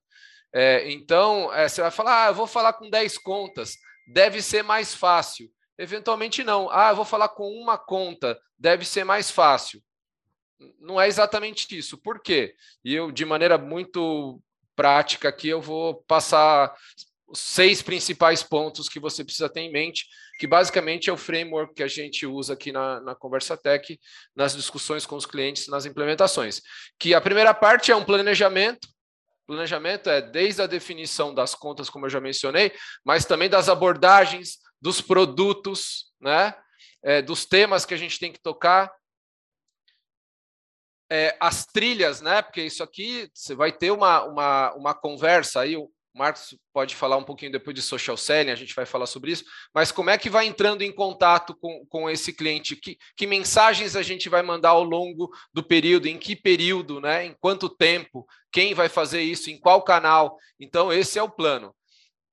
É, 0.54 0.90
então, 0.90 1.50
é, 1.54 1.66
você 1.66 1.80
vai 1.80 1.90
falar, 1.90 2.26
ah, 2.26 2.28
eu 2.28 2.34
vou 2.34 2.46
falar 2.46 2.74
com 2.74 2.90
10 2.90 3.16
contas, 3.16 3.78
deve 4.06 4.42
ser 4.42 4.62
mais 4.62 4.94
fácil. 4.94 5.50
Eventualmente 5.78 6.42
não. 6.42 6.70
Ah, 6.70 6.90
eu 6.90 6.96
vou 6.96 7.04
falar 7.04 7.28
com 7.28 7.50
uma 7.50 7.76
conta, 7.76 8.38
deve 8.58 8.84
ser 8.84 9.04
mais 9.04 9.30
fácil. 9.30 9.82
Não 10.80 11.00
é 11.00 11.06
exatamente 11.06 11.76
isso. 11.76 11.98
Por 11.98 12.20
quê? 12.20 12.54
E 12.84 12.94
eu, 12.94 13.10
de 13.10 13.24
maneira 13.24 13.58
muito 13.58 14.40
prática 14.74 15.28
aqui, 15.28 15.48
eu 15.48 15.60
vou 15.60 16.02
passar 16.06 16.74
os 17.26 17.40
seis 17.40 17.82
principais 17.82 18.42
pontos 18.42 18.88
que 18.88 19.00
você 19.00 19.24
precisa 19.24 19.48
ter 19.48 19.60
em 19.60 19.72
mente, 19.72 20.06
que 20.38 20.46
basicamente 20.46 21.10
é 21.10 21.12
o 21.12 21.16
framework 21.16 21.74
que 21.74 21.82
a 21.82 21.88
gente 21.88 22.24
usa 22.24 22.54
aqui 22.54 22.70
na, 22.70 23.00
na 23.00 23.14
Conversa 23.14 23.56
Tech, 23.56 23.98
nas 24.34 24.54
discussões 24.54 25.04
com 25.04 25.16
os 25.16 25.26
clientes, 25.26 25.66
nas 25.66 25.84
implementações. 25.84 26.62
Que 26.98 27.14
a 27.14 27.20
primeira 27.20 27.52
parte 27.52 27.90
é 27.90 27.96
um 27.96 28.04
planejamento, 28.04 28.88
Planejamento 29.46 30.10
é 30.10 30.20
desde 30.20 30.60
a 30.60 30.66
definição 30.66 31.32
das 31.32 31.54
contas, 31.54 31.88
como 31.88 32.04
eu 32.04 32.10
já 32.10 32.20
mencionei, 32.20 32.72
mas 33.04 33.24
também 33.24 33.48
das 33.48 33.68
abordagens, 33.68 34.58
dos 34.80 35.00
produtos, 35.00 36.12
né? 36.20 36.54
É, 37.02 37.22
dos 37.22 37.44
temas 37.44 37.84
que 37.84 37.94
a 37.94 37.96
gente 37.96 38.18
tem 38.18 38.32
que 38.32 38.40
tocar, 38.40 38.92
é, 41.10 41.36
as 41.40 41.66
trilhas, 41.66 42.20
né? 42.20 42.42
Porque 42.42 42.62
isso 42.62 42.82
aqui 42.82 43.30
você 43.32 43.54
vai 43.54 43.72
ter 43.72 43.90
uma, 43.90 44.24
uma, 44.24 44.74
uma 44.74 44.94
conversa 44.94 45.60
aí. 45.60 45.76
O 45.76 45.90
Marcos 46.14 46.56
pode 46.72 46.96
falar 46.96 47.16
um 47.18 47.24
pouquinho 47.24 47.52
depois 47.52 47.74
de 47.74 47.82
social 47.82 48.16
selling, 48.16 48.50
a 48.50 48.56
gente 48.56 48.74
vai 48.74 48.86
falar 48.86 49.06
sobre 49.06 49.32
isso. 49.32 49.44
Mas 49.74 49.92
como 49.92 50.08
é 50.08 50.16
que 50.16 50.30
vai 50.30 50.46
entrando 50.46 50.82
em 50.82 50.90
contato 50.90 51.54
com, 51.54 51.84
com 51.88 52.08
esse 52.08 52.32
cliente? 52.32 52.74
Que, 52.74 52.96
que 53.14 53.26
mensagens 53.26 53.94
a 53.94 54.02
gente 54.02 54.28
vai 54.28 54.42
mandar 54.42 54.70
ao 54.70 54.82
longo 54.82 55.30
do 55.52 55.62
período? 55.62 56.06
Em 56.06 56.18
que 56.18 56.34
período, 56.34 57.00
né? 57.00 57.26
Em 57.26 57.36
quanto 57.38 57.68
tempo? 57.68 58.26
Quem 58.50 58.72
vai 58.72 58.88
fazer 58.88 59.20
isso? 59.20 59.50
Em 59.50 59.60
qual 59.60 59.82
canal? 59.82 60.38
Então, 60.58 60.90
esse 60.90 61.18
é 61.18 61.22
o 61.22 61.30
plano. 61.30 61.75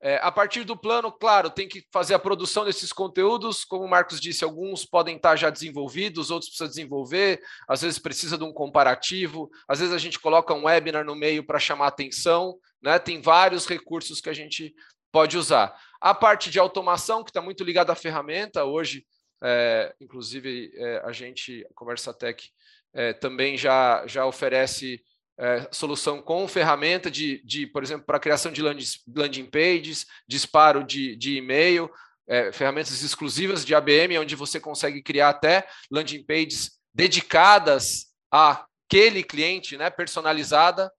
É, 0.06 0.20
a 0.22 0.30
partir 0.30 0.66
do 0.66 0.76
plano, 0.76 1.10
claro, 1.10 1.50
tem 1.50 1.66
que 1.66 1.82
fazer 1.90 2.14
a 2.14 2.20
produção 2.20 2.66
desses 2.66 2.92
conteúdos. 2.92 3.64
Como 3.64 3.86
o 3.86 3.90
Marcos 3.90 4.20
disse, 4.20 4.44
alguns 4.44 4.84
podem 4.84 5.16
estar 5.16 5.38
já 5.38 5.50
desenvolvidos, 5.50 6.30
outros 6.30 6.50
precisa 6.50 6.68
desenvolver, 6.68 7.42
às 7.70 7.84
vezes 7.84 7.98
precisa 8.00 8.38
de 8.38 8.44
um 8.44 8.52
comparativo, 8.52 9.50
às 9.66 9.80
vezes 9.80 9.94
a 9.94 9.98
gente 9.98 10.20
coloca 10.20 10.54
um 10.54 10.66
webinar 10.66 11.06
no 11.06 11.16
meio 11.16 11.42
para 11.42 11.58
chamar 11.58 11.88
atenção, 11.88 12.60
né? 12.82 13.00
Tem 13.00 13.22
vários 13.22 13.66
recursos 13.66 14.20
que 14.20 14.30
a 14.30 14.34
gente 14.34 14.76
pode 15.10 15.38
usar. 15.38 15.74
A 16.02 16.14
parte 16.14 16.52
de 16.52 16.60
automação, 16.60 17.24
que 17.24 17.30
está 17.30 17.42
muito 17.42 17.64
ligada 17.64 17.94
à 17.94 17.96
ferramenta, 17.96 18.66
hoje, 18.66 19.06
é, 19.42 19.96
inclusive, 20.02 20.70
é, 20.76 21.02
a 21.06 21.14
gente, 21.14 21.66
a 21.72 21.74
Conversa 21.74 22.14
Tech, 22.14 22.52
é, 22.94 23.14
também 23.14 23.58
já, 23.58 24.06
já 24.06 24.26
oferece 24.26 25.02
é, 25.38 25.68
solução 25.72 26.22
com 26.22 26.48
ferramenta 26.48 27.10
de, 27.10 27.42
de 27.44 27.66
por 27.68 27.84
exemplo, 27.84 28.06
para 28.06 28.20
criação 28.20 28.52
de 28.52 28.62
landing, 28.62 29.46
pages, 29.46 30.06
disparo 30.28 30.84
de, 30.84 31.16
de 31.16 31.38
e-mail, 31.38 31.90
é, 32.28 32.52
ferramentas 32.52 33.02
exclusivas 33.02 33.66
de 33.66 33.74
ABM, 33.74 34.18
onde 34.20 34.36
você 34.36 34.60
consegue 34.60 35.02
criar 35.02 35.30
até 35.30 35.68
landing 35.92 36.24
pages 36.24 36.80
dedicadas 36.94 38.08
àquele 38.32 39.24
cliente, 39.24 39.76
né, 39.76 39.90
personalizada. 39.90 40.92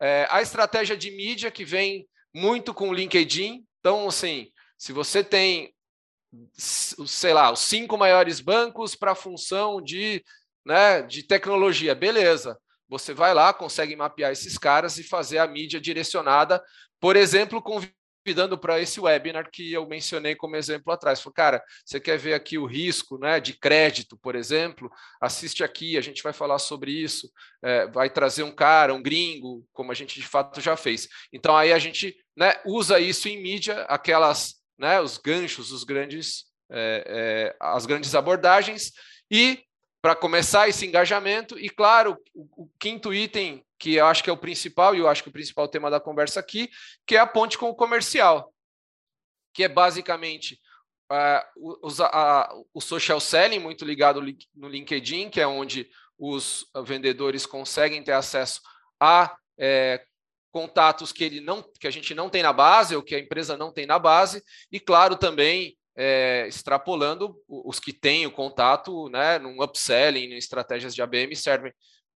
É, 0.00 0.26
a 0.30 0.42
estratégia 0.42 0.96
de 0.96 1.10
mídia 1.10 1.50
que 1.50 1.64
vem 1.64 2.06
muito 2.34 2.72
com 2.72 2.90
o 2.90 2.94
LinkedIn. 2.94 3.64
Então, 3.80 4.08
assim, 4.08 4.50
se 4.78 4.92
você 4.92 5.24
tem, 5.24 5.74
sei 6.56 7.32
lá, 7.32 7.50
os 7.50 7.60
cinco 7.60 7.96
maiores 7.96 8.40
bancos 8.40 8.94
para 8.94 9.12
a 9.12 9.16
função 9.16 9.80
de, 9.80 10.22
né, 10.64 11.02
de 11.02 11.22
tecnologia, 11.22 11.94
beleza 11.94 12.58
você 12.90 13.14
vai 13.14 13.32
lá, 13.32 13.54
consegue 13.54 13.94
mapear 13.94 14.32
esses 14.32 14.58
caras 14.58 14.98
e 14.98 15.04
fazer 15.04 15.38
a 15.38 15.46
mídia 15.46 15.80
direcionada, 15.80 16.60
por 16.98 17.14
exemplo, 17.14 17.62
convidando 17.62 18.58
para 18.58 18.80
esse 18.80 19.00
webinar 19.00 19.48
que 19.48 19.72
eu 19.72 19.86
mencionei 19.86 20.34
como 20.34 20.56
exemplo 20.56 20.92
atrás. 20.92 21.20
Falei, 21.20 21.34
cara, 21.34 21.64
você 21.84 22.00
quer 22.00 22.18
ver 22.18 22.34
aqui 22.34 22.58
o 22.58 22.66
risco 22.66 23.16
né, 23.16 23.38
de 23.38 23.52
crédito, 23.52 24.18
por 24.18 24.34
exemplo? 24.34 24.90
Assiste 25.20 25.62
aqui, 25.62 25.96
a 25.96 26.00
gente 26.00 26.20
vai 26.20 26.32
falar 26.32 26.58
sobre 26.58 26.90
isso. 26.90 27.30
É, 27.62 27.86
vai 27.86 28.10
trazer 28.10 28.42
um 28.42 28.50
cara, 28.52 28.92
um 28.92 29.02
gringo, 29.02 29.64
como 29.72 29.92
a 29.92 29.94
gente 29.94 30.20
de 30.20 30.26
fato 30.26 30.60
já 30.60 30.76
fez. 30.76 31.08
Então 31.32 31.56
aí 31.56 31.72
a 31.72 31.78
gente 31.78 32.16
né, 32.36 32.60
usa 32.66 32.98
isso 32.98 33.28
em 33.28 33.40
mídia, 33.40 33.82
aquelas, 33.82 34.56
né, 34.76 35.00
os 35.00 35.16
ganchos, 35.16 35.70
os 35.70 35.84
grandes, 35.84 36.44
é, 36.68 37.04
é, 37.06 37.56
as 37.60 37.86
grandes 37.86 38.16
abordagens 38.16 38.90
e 39.30 39.62
para 40.02 40.16
começar 40.16 40.68
esse 40.68 40.86
engajamento. 40.86 41.58
E, 41.58 41.68
claro, 41.68 42.16
o, 42.34 42.64
o, 42.64 42.70
quinto 42.78 43.12
item, 43.12 43.64
que 43.78 43.94
eu 43.94 44.06
acho 44.06 44.22
que 44.22 44.30
é 44.30 44.32
o 44.32 44.38
principal, 44.38 44.94
e 44.94 44.98
eu 44.98 45.08
acho 45.08 45.22
que 45.22 45.28
o 45.28 45.32
principal 45.32 45.68
tema 45.68 45.90
da 45.90 46.00
conversa 46.00 46.40
aqui, 46.40 46.70
que 47.06 47.16
é 47.16 47.18
a 47.18 47.26
ponte 47.26 47.58
com 47.58 47.68
o 47.68 47.74
comercial, 47.74 48.52
que 49.52 49.64
é 49.64 49.68
basicamente 49.68 50.60
uh, 51.10 51.80
o, 51.82 52.02
a, 52.02 52.52
o 52.72 52.80
social 52.80 53.20
selling, 53.20 53.58
muito 53.58 53.84
ligado 53.84 54.22
no 54.54 54.68
LinkedIn, 54.68 55.28
que 55.28 55.40
é 55.40 55.46
onde 55.46 55.88
os 56.18 56.66
vendedores 56.84 57.46
conseguem 57.46 58.02
ter 58.02 58.12
acesso 58.12 58.60
a 59.00 59.34
é, 59.58 60.04
contatos 60.52 61.12
que, 61.12 61.24
ele 61.24 61.40
não, 61.40 61.62
que 61.62 61.86
a 61.86 61.90
gente 61.90 62.14
não 62.14 62.28
tem 62.28 62.42
na 62.42 62.52
base, 62.52 62.94
ou 62.94 63.02
que 63.02 63.14
a 63.14 63.18
empresa 63.18 63.56
não 63.56 63.72
tem 63.72 63.86
na 63.86 63.98
base, 63.98 64.42
e, 64.70 64.78
claro, 64.78 65.16
também 65.16 65.76
é, 65.96 66.46
extrapolando 66.46 67.36
os 67.48 67.80
que 67.80 67.92
têm 67.92 68.26
o 68.26 68.32
contato, 68.32 69.08
né, 69.08 69.38
num 69.38 69.62
upselling, 69.62 70.32
em 70.32 70.36
estratégias 70.36 70.94
de 70.94 71.02
ABM 71.02 71.34
servem, 71.34 71.72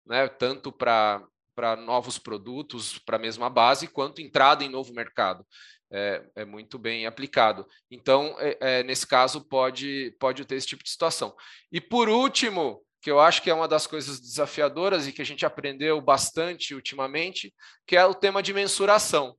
né, 0.05 0.27
tanto 0.27 0.71
para 0.71 1.23
para 1.55 1.75
novos 1.75 2.17
produtos 2.17 2.97
para 2.97 3.17
a 3.17 3.19
mesma 3.19 3.49
base, 3.49 3.87
quanto 3.87 4.21
entrada 4.21 4.63
em 4.63 4.69
novo 4.69 4.93
mercado. 4.93 5.45
É, 5.91 6.23
é 6.37 6.45
muito 6.45 6.79
bem 6.79 7.05
aplicado. 7.05 7.67
Então, 7.91 8.35
é, 8.39 8.57
é, 8.59 8.83
nesse 8.83 9.05
caso, 9.05 9.47
pode, 9.47 10.15
pode 10.19 10.43
ter 10.45 10.55
esse 10.55 10.65
tipo 10.65 10.83
de 10.83 10.89
situação. 10.89 11.35
E 11.71 11.79
por 11.79 12.09
último, 12.09 12.83
que 12.99 13.11
eu 13.11 13.19
acho 13.19 13.43
que 13.43 13.49
é 13.49 13.53
uma 13.53 13.67
das 13.67 13.85
coisas 13.85 14.19
desafiadoras 14.19 15.07
e 15.07 15.11
que 15.11 15.21
a 15.21 15.25
gente 15.25 15.45
aprendeu 15.45 16.01
bastante 16.01 16.73
ultimamente, 16.73 17.53
que 17.85 17.95
é 17.95 18.05
o 18.05 18.15
tema 18.15 18.41
de 18.41 18.53
mensuração. 18.53 19.35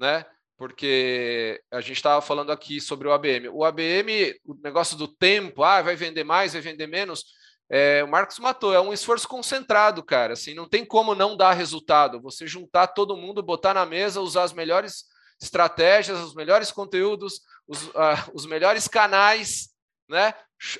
Né? 0.00 0.24
Porque 0.62 1.60
a 1.72 1.80
gente 1.80 1.96
estava 1.96 2.22
falando 2.22 2.52
aqui 2.52 2.80
sobre 2.80 3.08
o 3.08 3.12
ABM. 3.12 3.48
O 3.48 3.64
ABM, 3.64 4.32
o 4.44 4.54
negócio 4.62 4.96
do 4.96 5.08
tempo, 5.08 5.64
ah, 5.64 5.82
vai 5.82 5.96
vender 5.96 6.22
mais, 6.22 6.52
vai 6.52 6.62
vender 6.62 6.86
menos. 6.86 7.24
É, 7.68 8.04
o 8.04 8.06
Marcos 8.06 8.38
matou, 8.38 8.72
é 8.72 8.80
um 8.80 8.92
esforço 8.92 9.26
concentrado, 9.26 10.04
cara. 10.04 10.34
Assim, 10.34 10.54
não 10.54 10.68
tem 10.68 10.84
como 10.84 11.16
não 11.16 11.36
dar 11.36 11.52
resultado. 11.52 12.22
Você 12.22 12.46
juntar 12.46 12.86
todo 12.86 13.16
mundo, 13.16 13.42
botar 13.42 13.74
na 13.74 13.84
mesa, 13.84 14.20
usar 14.20 14.44
as 14.44 14.52
melhores 14.52 15.06
estratégias, 15.42 16.20
os 16.20 16.32
melhores 16.32 16.70
conteúdos, 16.70 17.40
os, 17.66 17.88
uh, 17.88 18.30
os 18.32 18.46
melhores 18.46 18.86
canais, 18.86 19.70
né? 20.08 20.32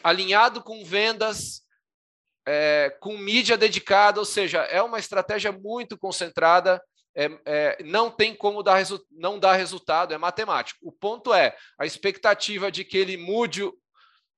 Alinhado 0.04 0.62
com 0.62 0.84
vendas, 0.84 1.62
é, 2.46 2.96
com 3.00 3.18
mídia 3.18 3.56
dedicada, 3.56 4.20
ou 4.20 4.24
seja, 4.24 4.60
é 4.60 4.80
uma 4.80 5.00
estratégia 5.00 5.50
muito 5.50 5.98
concentrada 5.98 6.80
é, 7.14 7.30
é, 7.44 7.82
não 7.84 8.10
tem 8.10 8.34
como 8.34 8.62
dar, 8.62 8.82
não 9.10 9.38
dar 9.38 9.54
resultado, 9.54 10.14
é 10.14 10.18
matemático. 10.18 10.80
O 10.82 10.92
ponto 10.92 11.32
é 11.32 11.56
a 11.78 11.84
expectativa 11.84 12.70
de 12.70 12.84
que 12.84 12.96
ele 12.96 13.16
mude. 13.16 13.70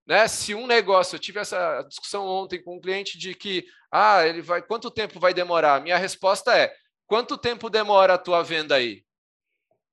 Né? 0.06 0.26
Se 0.28 0.54
um 0.54 0.66
negócio, 0.66 1.16
eu 1.16 1.20
tive 1.20 1.40
essa 1.40 1.82
discussão 1.82 2.26
ontem 2.26 2.62
com 2.62 2.76
um 2.76 2.80
cliente 2.80 3.18
de 3.18 3.34
que 3.34 3.64
ah, 3.90 4.26
ele 4.26 4.42
vai, 4.42 4.60
quanto 4.60 4.90
tempo 4.90 5.20
vai 5.20 5.32
demorar? 5.32 5.80
Minha 5.80 5.96
resposta 5.96 6.56
é: 6.56 6.74
quanto 7.06 7.38
tempo 7.38 7.70
demora 7.70 8.14
a 8.14 8.18
tua 8.18 8.42
venda 8.42 8.74
aí? 8.74 9.04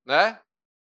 Né? 0.05 0.39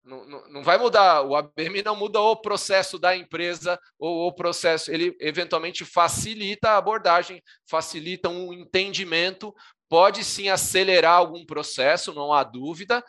Não, 0.06 0.24
não, 0.24 0.48
não, 0.50 0.64
vai 0.64 0.78
mudar, 0.78 1.24
o 1.24 1.36
ABM 1.36 1.82
não 1.84 1.96
muda 1.96 2.20
o 2.20 2.36
processo 2.36 3.00
da 3.00 3.18
empresa 3.18 3.80
ou 3.98 4.28
o 4.28 4.32
processo, 4.32 4.92
ele 4.92 5.18
eventualmente 5.20 5.84
facilita 5.84 6.70
a 6.70 6.78
abordagem, 6.78 7.42
facilita 7.68 8.30
um 8.30 8.54
entendimento, 8.54 9.52
pode 9.89 10.24
sim 10.24 10.50
acelerar 10.50 11.18
algum 11.18 11.46
processo, 11.46 12.13
não 12.13 12.34
há 12.34 12.44
dúvida, 12.44 13.04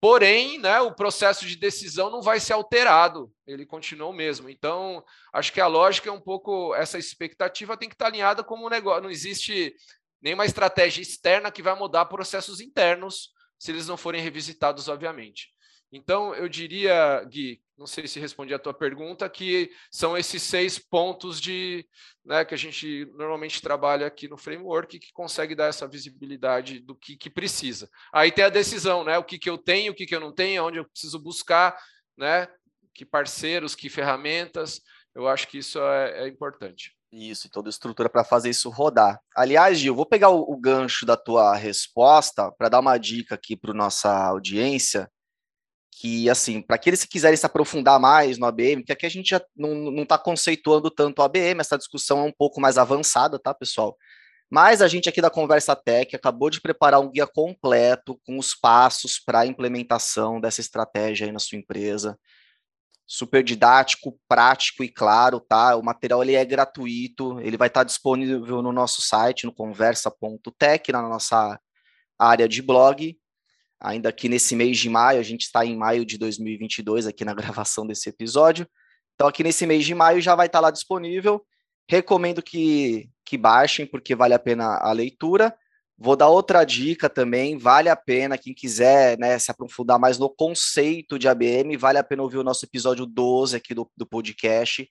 porém, 0.00 0.58
né, 0.58 0.80
o 0.80 0.94
processo 0.94 1.46
de 1.46 1.56
decisão 1.56 2.10
não 2.10 2.22
vai 2.22 2.40
ser 2.40 2.54
alterado, 2.54 3.30
ele 3.46 3.66
continua 3.66 4.08
o 4.08 4.12
mesmo. 4.12 4.48
Então, 4.48 5.04
acho 5.32 5.52
que 5.52 5.60
a 5.60 5.66
lógica 5.66 6.08
é 6.08 6.12
um 6.12 6.20
pouco, 6.20 6.74
essa 6.74 6.98
expectativa 6.98 7.76
tem 7.76 7.88
que 7.88 7.94
estar 7.94 8.06
alinhada 8.06 8.42
como 8.42 8.66
um 8.66 8.70
negócio, 8.70 9.02
não 9.02 9.10
existe 9.10 9.74
nenhuma 10.22 10.46
estratégia 10.46 11.02
externa 11.02 11.50
que 11.50 11.62
vai 11.62 11.74
mudar 11.74 12.06
processos 12.06 12.60
internos, 12.60 13.30
se 13.58 13.70
eles 13.70 13.86
não 13.86 13.96
forem 13.96 14.22
revisitados, 14.22 14.88
obviamente. 14.88 15.48
Então, 15.92 16.34
eu 16.34 16.48
diria, 16.48 17.24
Gui, 17.24 17.60
não 17.76 17.86
sei 17.86 18.06
se 18.06 18.20
respondi 18.20 18.54
a 18.54 18.58
tua 18.58 18.74
pergunta, 18.74 19.28
que 19.28 19.72
são 19.90 20.16
esses 20.16 20.42
seis 20.42 20.78
pontos 20.78 21.40
de 21.40 21.84
né, 22.24 22.44
que 22.44 22.54
a 22.54 22.56
gente 22.56 23.10
normalmente 23.16 23.60
trabalha 23.60 24.06
aqui 24.06 24.28
no 24.28 24.36
framework 24.36 24.98
que 24.98 25.12
consegue 25.12 25.54
dar 25.54 25.66
essa 25.66 25.88
visibilidade 25.88 26.78
do 26.78 26.94
que, 26.94 27.16
que 27.16 27.30
precisa. 27.30 27.90
Aí 28.12 28.30
tem 28.30 28.44
a 28.44 28.50
decisão, 28.50 29.02
né? 29.02 29.18
O 29.18 29.24
que, 29.24 29.38
que 29.38 29.48
eu 29.50 29.58
tenho, 29.58 29.92
o 29.92 29.94
que, 29.94 30.06
que 30.06 30.14
eu 30.14 30.20
não 30.20 30.32
tenho, 30.32 30.64
onde 30.64 30.78
eu 30.78 30.84
preciso 30.84 31.18
buscar, 31.18 31.76
né? 32.16 32.46
Que 32.94 33.04
parceiros, 33.04 33.74
que 33.74 33.88
ferramentas. 33.88 34.82
Eu 35.14 35.26
acho 35.26 35.48
que 35.48 35.58
isso 35.58 35.80
é, 35.80 36.24
é 36.24 36.28
importante. 36.28 36.94
Isso, 37.10 37.48
e 37.48 37.50
toda 37.50 37.68
a 37.68 37.70
estrutura 37.70 38.08
para 38.08 38.22
fazer 38.22 38.50
isso 38.50 38.70
rodar. 38.70 39.18
Aliás, 39.34 39.78
Gil, 39.78 39.96
vou 39.96 40.06
pegar 40.06 40.28
o, 40.28 40.42
o 40.42 40.56
gancho 40.56 41.04
da 41.04 41.16
tua 41.16 41.56
resposta 41.56 42.52
para 42.52 42.68
dar 42.68 42.78
uma 42.78 42.96
dica 42.98 43.34
aqui 43.34 43.56
para 43.56 43.74
nossa 43.74 44.12
audiência 44.26 45.10
que, 46.00 46.30
assim, 46.30 46.62
para 46.62 46.76
aqueles 46.76 47.04
que 47.04 47.10
quiserem 47.10 47.36
se 47.36 47.44
aprofundar 47.44 48.00
mais 48.00 48.38
no 48.38 48.46
ABM, 48.46 48.82
que 48.82 48.92
aqui 48.92 49.04
a 49.04 49.10
gente 49.10 49.28
já 49.28 49.42
não 49.54 50.02
está 50.02 50.16
conceituando 50.16 50.90
tanto 50.90 51.18
o 51.18 51.22
ABM, 51.22 51.60
essa 51.60 51.76
discussão 51.76 52.20
é 52.20 52.22
um 52.22 52.32
pouco 52.32 52.58
mais 52.58 52.78
avançada, 52.78 53.38
tá, 53.38 53.52
pessoal? 53.52 53.94
Mas 54.50 54.80
a 54.80 54.88
gente 54.88 55.10
aqui 55.10 55.20
da 55.20 55.28
Conversa 55.28 55.76
Tech 55.76 56.16
acabou 56.16 56.48
de 56.48 56.58
preparar 56.58 57.00
um 57.00 57.10
guia 57.10 57.26
completo 57.26 58.18
com 58.24 58.38
os 58.38 58.54
passos 58.54 59.18
para 59.18 59.40
a 59.40 59.46
implementação 59.46 60.40
dessa 60.40 60.62
estratégia 60.62 61.26
aí 61.26 61.32
na 61.32 61.38
sua 61.38 61.58
empresa. 61.58 62.18
Super 63.06 63.44
didático, 63.44 64.18
prático 64.26 64.82
e 64.82 64.88
claro, 64.88 65.38
tá? 65.38 65.76
O 65.76 65.82
material 65.82 66.22
ele 66.22 66.34
é 66.34 66.44
gratuito, 66.46 67.38
ele 67.40 67.58
vai 67.58 67.68
estar 67.68 67.80
tá 67.80 67.84
disponível 67.84 68.62
no 68.62 68.72
nosso 68.72 69.02
site, 69.02 69.44
no 69.44 69.52
conversa.tech, 69.52 70.92
na 70.92 71.02
nossa 71.02 71.60
área 72.18 72.48
de 72.48 72.62
blog 72.62 73.14
ainda 73.80 74.10
aqui 74.10 74.28
nesse 74.28 74.54
mês 74.54 74.78
de 74.78 74.90
maio, 74.90 75.18
a 75.18 75.22
gente 75.22 75.42
está 75.42 75.64
em 75.64 75.76
maio 75.76 76.04
de 76.04 76.18
2022 76.18 77.06
aqui 77.06 77.24
na 77.24 77.32
gravação 77.34 77.86
desse 77.86 78.08
episódio. 78.08 78.68
Então 79.14 79.26
aqui 79.26 79.42
nesse 79.42 79.66
mês 79.66 79.84
de 79.84 79.94
maio 79.94 80.20
já 80.20 80.34
vai 80.34 80.46
estar 80.46 80.58
tá 80.58 80.62
lá 80.62 80.70
disponível. 80.70 81.44
Recomendo 81.88 82.42
que, 82.42 83.08
que 83.24 83.36
baixem, 83.36 83.86
porque 83.86 84.14
vale 84.14 84.34
a 84.34 84.38
pena 84.38 84.76
a 84.76 84.92
leitura. 84.92 85.56
Vou 85.98 86.16
dar 86.16 86.28
outra 86.28 86.64
dica 86.64 87.10
também, 87.10 87.58
vale 87.58 87.90
a 87.90 87.96
pena, 87.96 88.38
quem 88.38 88.54
quiser 88.54 89.18
né, 89.18 89.38
se 89.38 89.50
aprofundar 89.50 89.98
mais 89.98 90.18
no 90.18 90.30
conceito 90.30 91.18
de 91.18 91.28
ABM, 91.28 91.76
vale 91.76 91.98
a 91.98 92.02
pena 92.02 92.22
ouvir 92.22 92.38
o 92.38 92.42
nosso 92.42 92.64
episódio 92.64 93.04
12 93.04 93.54
aqui 93.54 93.74
do, 93.74 93.90
do 93.94 94.06
podcast, 94.06 94.88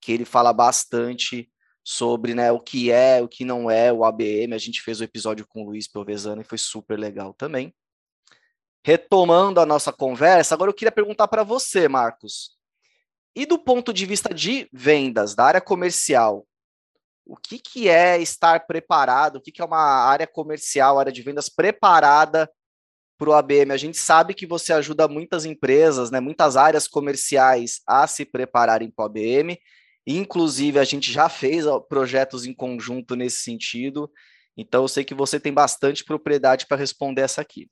que 0.00 0.12
ele 0.12 0.24
fala 0.24 0.50
bastante 0.54 1.50
sobre 1.84 2.32
né, 2.34 2.50
o 2.50 2.58
que 2.58 2.90
é, 2.90 3.20
o 3.20 3.28
que 3.28 3.44
não 3.44 3.70
é 3.70 3.92
o 3.92 4.02
ABM. 4.02 4.54
A 4.54 4.58
gente 4.58 4.80
fez 4.80 5.02
o 5.02 5.04
episódio 5.04 5.46
com 5.46 5.62
o 5.62 5.66
Luiz 5.66 5.86
Provesano 5.86 6.40
e 6.40 6.44
foi 6.44 6.56
super 6.56 6.98
legal 6.98 7.34
também 7.34 7.74
retomando 8.82 9.60
a 9.60 9.66
nossa 9.66 9.92
conversa, 9.92 10.54
agora 10.54 10.70
eu 10.70 10.74
queria 10.74 10.92
perguntar 10.92 11.28
para 11.28 11.42
você, 11.42 11.88
Marcos. 11.88 12.56
E 13.34 13.46
do 13.46 13.58
ponto 13.58 13.92
de 13.92 14.06
vista 14.06 14.34
de 14.34 14.68
vendas, 14.72 15.34
da 15.34 15.44
área 15.44 15.60
comercial, 15.60 16.46
o 17.24 17.36
que, 17.36 17.58
que 17.58 17.88
é 17.88 18.20
estar 18.20 18.66
preparado? 18.66 19.36
O 19.36 19.40
que, 19.40 19.52
que 19.52 19.62
é 19.62 19.64
uma 19.64 19.78
área 19.78 20.26
comercial, 20.26 20.98
área 20.98 21.12
de 21.12 21.22
vendas 21.22 21.48
preparada 21.48 22.50
para 23.16 23.30
o 23.30 23.32
ABM? 23.32 23.70
A 23.70 23.76
gente 23.76 23.98
sabe 23.98 24.34
que 24.34 24.46
você 24.46 24.72
ajuda 24.72 25.06
muitas 25.06 25.44
empresas, 25.44 26.10
né, 26.10 26.18
muitas 26.18 26.56
áreas 26.56 26.88
comerciais 26.88 27.82
a 27.86 28.06
se 28.06 28.24
prepararem 28.24 28.90
para 28.90 29.04
o 29.04 29.06
ABM. 29.06 29.56
Inclusive, 30.06 30.78
a 30.78 30.84
gente 30.84 31.12
já 31.12 31.28
fez 31.28 31.64
projetos 31.88 32.46
em 32.46 32.54
conjunto 32.54 33.14
nesse 33.14 33.44
sentido. 33.44 34.10
Então, 34.56 34.82
eu 34.82 34.88
sei 34.88 35.04
que 35.04 35.14
você 35.14 35.38
tem 35.38 35.52
bastante 35.52 36.04
propriedade 36.04 36.66
para 36.66 36.78
responder 36.78 37.22
essa 37.22 37.42
aqui 37.42 37.70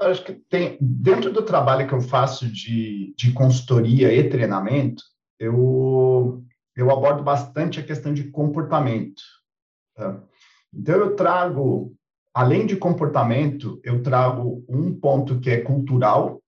acho 0.00 0.24
que 0.24 0.32
tem 0.32 0.78
dentro 0.80 1.32
do 1.32 1.42
trabalho 1.42 1.86
que 1.86 1.94
eu 1.94 2.00
faço 2.00 2.50
de, 2.50 3.14
de 3.16 3.32
consultoria 3.32 4.12
e 4.12 4.28
treinamento, 4.28 5.02
eu 5.38 6.44
eu 6.76 6.92
abordo 6.92 7.24
bastante 7.24 7.80
a 7.80 7.82
questão 7.82 8.14
de 8.14 8.30
comportamento. 8.30 9.20
Tá? 9.96 10.22
Então 10.72 10.94
eu 10.94 11.16
trago, 11.16 11.92
além 12.32 12.66
de 12.66 12.76
comportamento, 12.76 13.80
eu 13.82 14.00
trago 14.00 14.64
um 14.68 14.94
ponto 14.94 15.40
que 15.40 15.50
é 15.50 15.60
cultural 15.60 16.40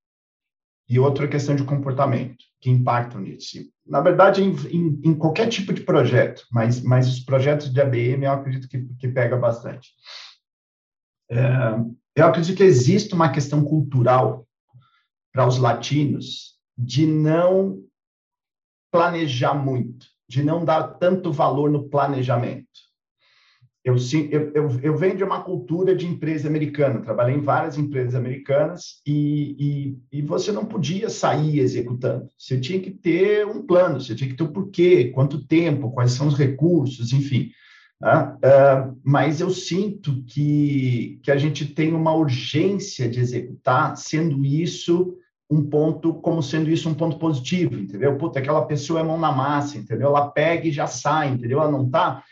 e 0.89 1.01
outra 1.01 1.27
questão 1.27 1.57
de 1.57 1.65
comportamento 1.65 2.45
que 2.61 2.71
impactam 2.71 3.21
nisso. 3.21 3.59
Na 3.85 4.01
verdade, 4.01 4.43
em, 4.43 4.55
em, 4.69 5.01
em, 5.05 5.15
qualquer 5.15 5.49
tipo 5.49 5.73
de 5.73 5.81
projeto, 5.81 6.47
mas, 6.53 6.81
mas 6.81 7.09
os 7.09 7.19
projetos 7.19 7.73
de 7.73 7.81
ABM 7.81 8.25
eu 8.25 8.33
acredito 8.33 8.69
que, 8.69 8.85
que 9.01 9.09
pega 9.09 9.37
bastante. 9.37 9.89
É, 11.29 11.41
eu 12.17 12.27
acredito 12.27 12.57
que 12.57 12.65
existe 12.65 13.15
uma 13.15 13.31
questão 13.31 13.65
cultural 13.65 14.47
para 15.33 15.47
os 15.47 15.59
latinos 15.59 16.55
de 16.77 17.07
não 17.07 17.83
planejar 18.91 19.55
muito, 19.55 20.07
de 20.29 20.43
não 20.43 20.65
dar 20.65 20.83
tanto 20.99 21.33
valor 21.33 21.71
no 21.71 21.89
planejamento. 21.89 22.69
Eu, 23.83 23.97
eu, 24.31 24.53
eu, 24.55 24.81
eu 24.83 24.97
venho 24.97 25.17
de 25.17 25.25
uma 25.25 25.43
cultura 25.43 25.97
de 25.97 26.07
empresa 26.07 26.47
americana, 26.47 27.01
trabalhei 27.01 27.37
em 27.37 27.41
várias 27.41 27.79
empresas 27.79 28.15
americanas 28.15 29.01
e, 29.07 29.97
e, 30.13 30.19
e 30.19 30.23
você 30.23 30.53
não 30.53 30.67
podia 30.67 31.09
sair 31.09 31.61
executando. 31.61 32.29
Você 32.37 32.61
tinha 32.61 32.79
que 32.79 32.91
ter 32.91 33.47
um 33.47 33.65
plano, 33.65 33.99
você 33.99 34.15
tinha 34.15 34.29
que 34.29 34.37
ter 34.37 34.43
o 34.43 34.53
porquê, 34.53 35.11
quanto 35.15 35.47
tempo, 35.47 35.93
quais 35.93 36.13
são 36.13 36.29
os 36.29 36.37
recursos, 36.37 37.13
enfim. 37.13 37.51
Uh, 38.03 38.99
mas 39.05 39.41
eu 39.41 39.51
sinto 39.51 40.23
que, 40.25 41.21
que 41.23 41.31
a 41.31 41.37
gente 41.37 41.67
tem 41.67 41.93
uma 41.93 42.15
urgência 42.15 43.09
de 43.09 43.21
executar, 43.21 43.95
sendo 43.97 44.43
isso 44.45 45.19
um 45.51 45.69
ponto, 45.69 46.15
como 46.15 46.43
sendo 46.43 46.71
isso 46.71 46.89
um 46.89 46.95
ponto 46.95 47.19
positivo, 47.19 47.75
entendeu? 47.75 48.17
Puta, 48.17 48.39
aquela 48.39 48.65
pessoa 48.65 49.01
é 49.01 49.03
mão 49.03 49.19
na 49.19 49.33
massa, 49.33 49.77
entendeu? 49.77 50.09
Ela 50.09 50.31
pega 50.31 50.69
e 50.69 50.73
já 50.73 50.87
sai, 50.87 51.29
entendeu? 51.29 51.61
Ela 51.61 51.71
não 51.71 51.91
tá. 51.91 52.23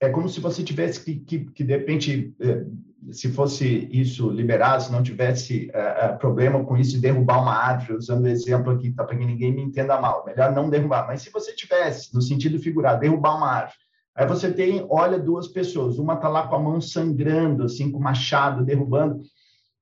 É 0.00 0.08
como 0.08 0.28
se 0.28 0.40
você 0.40 0.62
tivesse 0.62 1.04
que, 1.04 1.16
que, 1.16 1.40
que 1.50 1.64
de 1.64 1.76
repente, 1.76 2.34
eh, 2.40 2.64
se 3.10 3.32
fosse 3.32 3.88
isso 3.92 4.30
liberado, 4.30 4.84
se 4.84 4.92
não 4.92 5.02
tivesse 5.02 5.70
uh, 5.70 6.16
problema 6.18 6.64
com 6.64 6.76
isso, 6.76 6.92
de 6.92 7.00
derrubar 7.00 7.42
uma 7.42 7.54
árvore, 7.54 7.98
usando 7.98 8.24
o 8.24 8.28
exemplo 8.28 8.72
aqui, 8.72 8.92
tá? 8.92 9.04
Para 9.04 9.16
que 9.16 9.26
ninguém 9.26 9.52
me 9.52 9.62
entenda 9.62 10.00
mal, 10.00 10.24
melhor 10.24 10.52
não 10.52 10.70
derrubar. 10.70 11.06
Mas 11.06 11.22
se 11.22 11.30
você 11.30 11.52
tivesse, 11.52 12.14
no 12.14 12.22
sentido 12.22 12.60
figurado, 12.60 13.00
derrubar 13.00 13.36
uma 13.36 13.50
árvore, 13.50 13.78
Aí 14.14 14.26
você 14.26 14.52
tem, 14.52 14.86
olha 14.90 15.18
duas 15.18 15.48
pessoas, 15.48 15.98
uma 15.98 16.14
está 16.14 16.28
lá 16.28 16.46
com 16.46 16.56
a 16.56 16.58
mão 16.58 16.80
sangrando, 16.80 17.64
assim, 17.64 17.90
com 17.90 17.98
o 17.98 18.02
machado 18.02 18.64
derrubando, 18.64 19.20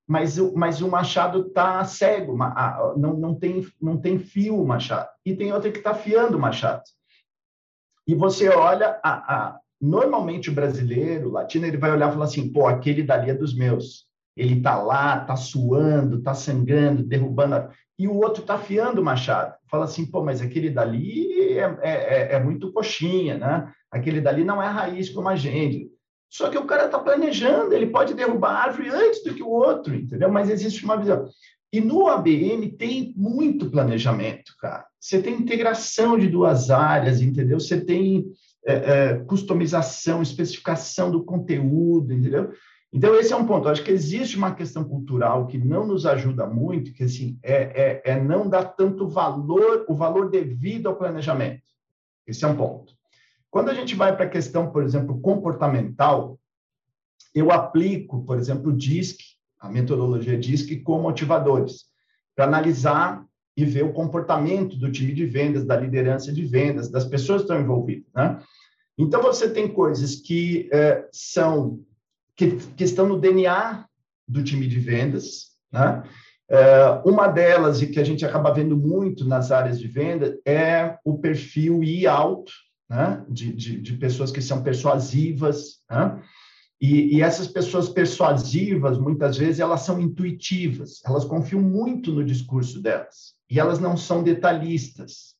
mas, 0.07 0.39
mas 0.55 0.81
o 0.81 0.89
machado 0.89 1.47
está 1.47 1.85
cego, 1.85 2.37
não, 2.97 3.15
não, 3.15 3.35
tem, 3.35 3.67
não 3.81 3.97
tem 3.97 4.19
fio 4.19 4.61
o 4.61 4.67
machado. 4.67 5.09
E 5.25 5.35
tem 5.35 5.53
outra 5.53 5.71
que 5.71 5.79
está 5.79 5.91
afiando 5.93 6.37
o 6.37 6.41
machado. 6.41 6.83
E 8.07 8.15
você 8.15 8.49
olha, 8.49 8.99
a, 9.05 9.13
a, 9.13 9.61
normalmente 9.81 10.51
o 10.51 10.55
brasileiro, 10.55 11.29
o 11.29 11.33
latino, 11.33 11.67
ele 11.67 11.77
vai 11.77 11.93
olhar 11.93 12.09
e 12.09 12.13
falar 12.13 12.25
assim, 12.25 12.53
pô, 12.53 12.67
aquele 12.67 13.03
dali 13.03 13.31
é 13.31 13.35
dos 13.35 13.55
meus. 13.55 14.09
ele 14.37 14.59
está 14.59 14.81
lá, 14.81 15.21
está 15.21 15.37
suando, 15.37 16.19
está 16.19 16.35
sangrando, 16.35 17.03
derrubando, 17.03 17.69
e 17.99 18.09
o 18.09 18.17
outro 18.17 18.41
está 18.41 18.55
afiando 18.55 19.01
o 19.01 19.05
machado. 19.05 19.55
Fala 19.69 19.85
assim, 19.85 20.07
pô, 20.07 20.25
mas 20.25 20.41
aquele 20.41 20.71
dali 20.71 21.59
é, 21.59 21.79
é, 21.83 21.91
é, 21.91 22.33
é 22.35 22.41
muito 22.41 22.73
coxinha, 22.73 23.37
né? 23.37 23.73
Aquele 23.91 24.21
dali 24.21 24.45
não 24.45 24.63
é 24.63 24.67
raiz 24.67 25.11
como 25.11 25.29
a 25.29 25.37
gente. 25.37 25.91
Só 26.29 26.49
que 26.49 26.57
o 26.57 26.65
cara 26.65 26.87
está 26.87 26.99
planejando, 26.99 27.75
ele 27.75 27.89
pode 27.89 28.15
derrubar 28.15 28.51
a 28.51 28.63
árvore 28.65 28.89
antes 28.89 29.25
do 29.25 29.35
que 29.35 29.43
o 29.43 29.49
outro, 29.49 29.95
entendeu? 29.95 30.31
Mas 30.31 30.49
existe 30.49 30.85
uma 30.85 30.97
visão. 30.97 31.29
E 31.73 31.81
no 31.81 32.09
ABM 32.09 32.69
tem 32.79 33.13
muito 33.17 33.71
planejamento, 33.71 34.53
cara. 34.61 34.87
Você 34.99 35.21
tem 35.21 35.35
integração 35.35 36.19
de 36.19 36.29
duas 36.29 36.71
áreas, 36.71 37.21
entendeu? 37.21 37.59
Você 37.59 37.81
tem 37.81 38.27
é, 38.65 38.75
é, 38.75 39.15
customização, 39.25 40.23
especificação 40.23 41.11
do 41.11 41.25
conteúdo, 41.25 42.13
entendeu? 42.13 42.53
Então, 42.93 43.15
esse 43.15 43.33
é 43.33 43.37
um 43.37 43.47
ponto. 43.47 43.67
Eu 43.67 43.73
acho 43.73 43.85
que 43.85 43.91
existe 43.91 44.37
uma 44.37 44.55
questão 44.55 44.83
cultural 44.85 45.47
que 45.47 45.59
não 45.59 45.87
nos 45.87 46.07
ajuda 46.07 46.47
muito, 46.47 46.93
que 46.93 47.05
assim, 47.05 47.39
é, 47.43 48.01
é, 48.05 48.13
é 48.13 48.21
não 48.21 48.49
dar 48.49 48.65
tanto 48.65 49.09
valor, 49.09 49.85
o 49.89 49.95
valor 49.95 50.29
devido 50.29 50.89
ao 50.89 50.97
planejamento. 50.97 51.63
Esse 52.27 52.45
é 52.45 52.49
um 52.49 52.57
ponto. 52.57 53.00
Quando 53.51 53.71
a 53.71 53.75
gente 53.75 53.95
vai 53.95 54.15
para 54.15 54.27
a 54.27 54.31
questão, 54.31 54.71
por 54.71 54.83
exemplo, 54.83 55.21
comportamental, 55.21 56.39
eu 57.35 57.51
aplico, 57.51 58.25
por 58.25 58.39
exemplo, 58.39 58.71
o 58.71 58.77
DISC, 58.77 59.19
a 59.59 59.69
metodologia 59.69 60.39
DISC, 60.39 60.83
com 60.83 61.01
motivadores, 61.01 61.85
para 62.35 62.45
analisar 62.45 63.25
e 63.57 63.65
ver 63.65 63.85
o 63.85 63.93
comportamento 63.93 64.77
do 64.77 64.91
time 64.91 65.13
de 65.13 65.27
vendas, 65.27 65.65
da 65.65 65.77
liderança 65.77 66.33
de 66.33 66.45
vendas, 66.45 66.91
das 66.91 67.05
pessoas 67.05 67.43
que 67.43 67.45
estão 67.45 67.61
envolvidas. 67.61 68.11
Né? 68.15 68.41
Então, 68.97 69.21
você 69.21 69.51
tem 69.51 69.69
coisas 69.69 70.17
que 70.17 70.69
é, 70.73 71.09
são 71.13 71.81
que, 72.37 72.57
que, 72.57 72.85
estão 72.85 73.07
no 73.07 73.21
DNA 73.21 73.85
do 74.27 74.43
time 74.43 74.67
de 74.67 74.79
vendas, 74.79 75.49
né? 75.71 76.03
É, 76.49 77.01
uma 77.05 77.29
delas, 77.29 77.81
e 77.81 77.87
que 77.87 78.01
a 78.01 78.05
gente 78.05 78.25
acaba 78.25 78.53
vendo 78.53 78.77
muito 78.77 79.25
nas 79.25 79.53
áreas 79.53 79.79
de 79.79 79.87
venda, 79.87 80.37
é 80.45 80.99
o 81.05 81.19
perfil 81.19 81.85
I 81.85 82.09
alto, 82.09 82.51
né? 82.91 83.25
de, 83.29 83.53
de, 83.53 83.81
de 83.81 83.93
pessoas 83.97 84.33
que 84.33 84.43
são 84.43 84.63
persuasivas. 84.65 85.79
Né? 85.89 86.21
E, 86.81 87.17
e, 87.17 87.23
essas 87.23 87.47
pessoas 87.47 87.89
persuasivas, 87.89 88.99
muitas 88.99 89.37
vezes, 89.37 89.61
elas 89.61 89.83
são 89.83 90.01
intuitivas, 90.01 91.01
elas 91.05 91.25
confiam 91.25 91.63
muito 91.63 92.11
no 92.11 92.25
discurso 92.25 92.83
delas, 92.83 93.35
e 93.49 93.61
elas 93.61 93.79
não 93.79 93.97
são 93.97 94.23
detalhistas. 94.23 95.39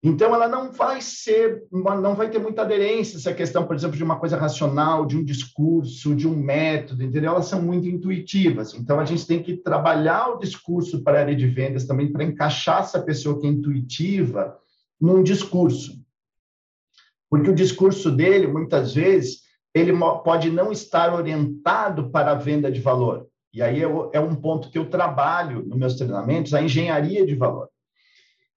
Então, 0.00 0.32
ela 0.32 0.46
não 0.46 0.70
vai 0.70 1.00
ser, 1.02 1.64
não 1.72 2.14
vai 2.14 2.30
ter 2.30 2.38
muita 2.38 2.62
aderência 2.62 3.16
essa 3.16 3.34
questão, 3.34 3.66
por 3.66 3.74
exemplo, 3.74 3.96
de 3.96 4.04
uma 4.04 4.16
coisa 4.20 4.36
racional, 4.36 5.04
de 5.04 5.16
um 5.16 5.24
discurso, 5.24 6.14
de 6.14 6.28
um 6.28 6.36
método, 6.36 7.02
entendeu? 7.02 7.32
Elas 7.32 7.46
são 7.46 7.60
muito 7.60 7.88
intuitivas. 7.88 8.74
Então, 8.74 9.00
a 9.00 9.04
gente 9.04 9.26
tem 9.26 9.42
que 9.42 9.56
trabalhar 9.56 10.28
o 10.28 10.38
discurso 10.38 11.02
para 11.02 11.18
a 11.18 11.20
área 11.22 11.34
de 11.34 11.48
vendas 11.48 11.84
também, 11.84 12.12
para 12.12 12.22
encaixar 12.22 12.82
essa 12.82 13.02
pessoa 13.02 13.40
que 13.40 13.48
é 13.48 13.50
intuitiva 13.50 14.56
num 15.00 15.22
discurso. 15.22 15.98
Porque 17.30 17.50
o 17.50 17.54
discurso 17.54 18.10
dele, 18.10 18.46
muitas 18.46 18.94
vezes, 18.94 19.42
ele 19.74 19.92
pode 20.24 20.50
não 20.50 20.72
estar 20.72 21.14
orientado 21.14 22.10
para 22.10 22.32
a 22.32 22.36
venda 22.36 22.70
de 22.70 22.80
valor. 22.80 23.28
E 23.52 23.62
aí 23.62 23.82
é 23.82 24.20
um 24.20 24.34
ponto 24.34 24.70
que 24.70 24.78
eu 24.78 24.88
trabalho 24.88 25.64
nos 25.66 25.78
meus 25.78 25.94
treinamentos, 25.94 26.54
a 26.54 26.62
engenharia 26.62 27.26
de 27.26 27.34
valor. 27.34 27.68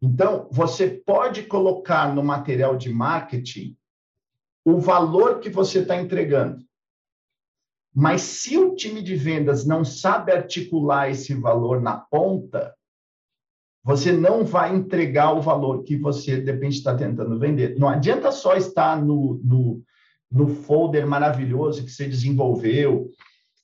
Então, 0.02 0.48
você 0.52 0.88
pode 0.90 1.44
colocar 1.44 2.14
no 2.14 2.24
material 2.24 2.76
de 2.76 2.92
marketing 2.92 3.78
o 4.66 4.80
valor 4.80 5.40
que 5.40 5.50
você 5.50 5.80
está 5.80 5.96
entregando. 5.96 6.64
Mas 7.94 8.22
se 8.22 8.58
o 8.58 8.74
time 8.74 9.02
de 9.02 9.16
vendas 9.16 9.66
não 9.66 9.84
sabe 9.84 10.32
articular 10.32 11.10
esse 11.10 11.34
valor 11.34 11.82
na 11.82 11.98
ponta, 11.98 12.74
você 13.84 14.12
não 14.12 14.46
vai 14.46 14.76
entregar 14.76 15.34
o 15.34 15.42
valor 15.42 15.84
que 15.84 15.98
você, 15.98 16.40
de 16.40 16.52
repente, 16.52 16.78
está 16.78 16.96
tentando 16.96 17.40
vender. 17.40 17.78
Não 17.78 17.90
adianta 17.90 18.32
só 18.32 18.56
estar 18.56 19.04
no, 19.04 19.42
no, 19.44 19.82
no 20.32 20.48
folder 20.48 21.08
maravilhoso 21.08 21.84
que 21.84 21.92
você 21.92 22.08
desenvolveu, 22.08 23.10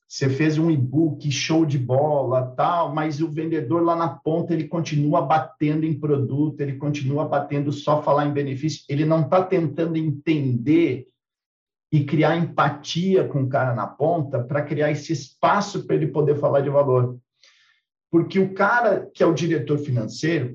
você 0.07 0.29
fez 0.29 0.57
um 0.57 0.71
e-book 0.71 1.29
show 1.29 1.65
de 1.65 1.77
bola, 1.77 2.53
tal, 2.55 2.95
mas 2.95 3.21
o 3.21 3.29
vendedor 3.29 3.83
lá 3.83 3.95
na 3.95 4.07
ponta 4.07 4.53
ele 4.53 4.67
continua 4.67 5.21
batendo 5.21 5.85
em 5.85 5.99
produto, 5.99 6.61
ele 6.61 6.77
continua 6.77 7.27
batendo 7.27 7.73
só 7.73 8.01
falar 8.01 8.25
em 8.25 8.31
benefício, 8.31 8.85
ele 8.87 9.03
não 9.03 9.21
está 9.21 9.43
tentando 9.43 9.97
entender 9.97 11.07
e 11.91 12.05
criar 12.05 12.37
empatia 12.37 13.27
com 13.27 13.43
o 13.43 13.49
cara 13.49 13.75
na 13.75 13.85
ponta 13.85 14.41
para 14.41 14.61
criar 14.61 14.91
esse 14.91 15.11
espaço 15.11 15.85
para 15.85 15.95
ele 15.95 16.07
poder 16.07 16.39
falar 16.39 16.61
de 16.61 16.69
valor. 16.69 17.17
Porque 18.09 18.39
o 18.39 18.53
cara 18.53 19.09
que 19.13 19.21
é 19.21 19.25
o 19.25 19.33
diretor 19.33 19.77
financeiro, 19.79 20.51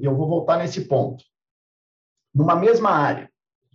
eu 0.00 0.16
vou 0.16 0.28
voltar 0.28 0.58
nesse 0.58 0.86
ponto. 0.86 1.22
Numa 2.34 2.56
mesma 2.56 2.90
área, 2.90 3.30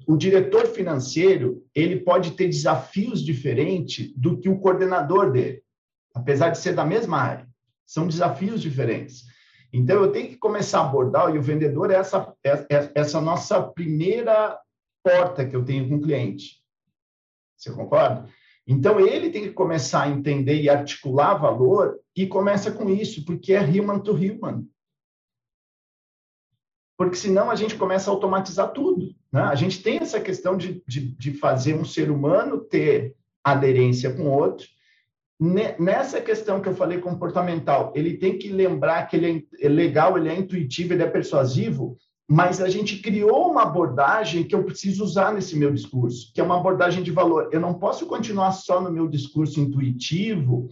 o 0.08 0.18
diretor 0.18 0.68
financeiro 0.68 1.64
ele 1.74 2.00
pode 2.00 2.32
ter 2.32 2.48
desafios 2.48 3.24
diferentes 3.24 4.12
do 4.16 4.40
que 4.40 4.50
o 4.50 4.60
coordenador 4.60 5.32
dele, 5.32 5.64
apesar 6.14 6.50
de 6.50 6.58
ser 6.58 6.74
da 6.74 6.84
mesma 6.84 7.18
área. 7.18 7.48
São 7.86 8.08
desafios 8.08 8.62
diferentes. 8.62 9.26
Então, 9.72 10.04
eu 10.04 10.12
tenho 10.12 10.30
que 10.30 10.38
começar 10.38 10.80
a 10.80 10.86
abordar, 10.86 11.34
e 11.34 11.38
o 11.38 11.44
vendedor 11.44 11.92
é 11.92 11.96
essa, 11.96 12.34
é, 12.44 12.52
é 12.70 12.92
essa 12.96 13.22
nossa 13.22 13.62
primeira 13.62 14.60
porta 15.04 15.46
que 15.46 15.56
eu 15.56 15.64
tenho 15.64 15.88
com 15.88 15.96
o 15.96 16.02
cliente. 16.02 16.64
Você 17.56 17.72
concorda? 17.72 18.28
Então, 18.72 19.00
ele 19.00 19.32
tem 19.32 19.42
que 19.42 19.52
começar 19.52 20.04
a 20.04 20.10
entender 20.10 20.62
e 20.62 20.70
articular 20.70 21.34
valor, 21.34 22.00
e 22.16 22.28
começa 22.28 22.72
com 22.72 22.88
isso, 22.88 23.26
porque 23.26 23.52
é 23.52 23.62
human 23.62 24.00
to 24.00 24.12
human. 24.12 24.64
Porque 26.96 27.16
senão 27.16 27.50
a 27.50 27.56
gente 27.56 27.76
começa 27.76 28.12
a 28.12 28.14
automatizar 28.14 28.72
tudo. 28.72 29.16
Né? 29.32 29.42
A 29.42 29.56
gente 29.56 29.82
tem 29.82 29.98
essa 29.98 30.22
questão 30.22 30.56
de, 30.56 30.84
de, 30.88 31.16
de 31.16 31.34
fazer 31.34 31.74
um 31.74 31.84
ser 31.84 32.12
humano 32.12 32.60
ter 32.60 33.16
aderência 33.44 34.14
com 34.14 34.30
outro. 34.30 34.68
Nessa 35.80 36.22
questão 36.22 36.62
que 36.62 36.70
eu 36.70 36.76
falei 36.76 37.00
comportamental, 37.00 37.92
ele 37.96 38.18
tem 38.18 38.38
que 38.38 38.50
lembrar 38.50 39.08
que 39.08 39.16
ele 39.16 39.48
é, 39.60 39.66
é 39.66 39.70
legal, 39.70 40.16
ele 40.16 40.30
é 40.30 40.38
intuitivo, 40.38 40.94
ele 40.94 41.02
é 41.02 41.10
persuasivo, 41.10 41.98
mas 42.32 42.62
a 42.62 42.70
gente 42.70 42.98
criou 42.98 43.50
uma 43.50 43.64
abordagem 43.64 44.44
que 44.44 44.54
eu 44.54 44.64
preciso 44.64 45.04
usar 45.04 45.34
nesse 45.34 45.58
meu 45.58 45.74
discurso, 45.74 46.32
que 46.32 46.40
é 46.40 46.44
uma 46.44 46.60
abordagem 46.60 47.02
de 47.02 47.10
valor. 47.10 47.50
Eu 47.52 47.60
não 47.60 47.74
posso 47.74 48.06
continuar 48.06 48.52
só 48.52 48.80
no 48.80 48.92
meu 48.92 49.08
discurso 49.08 49.60
intuitivo 49.60 50.70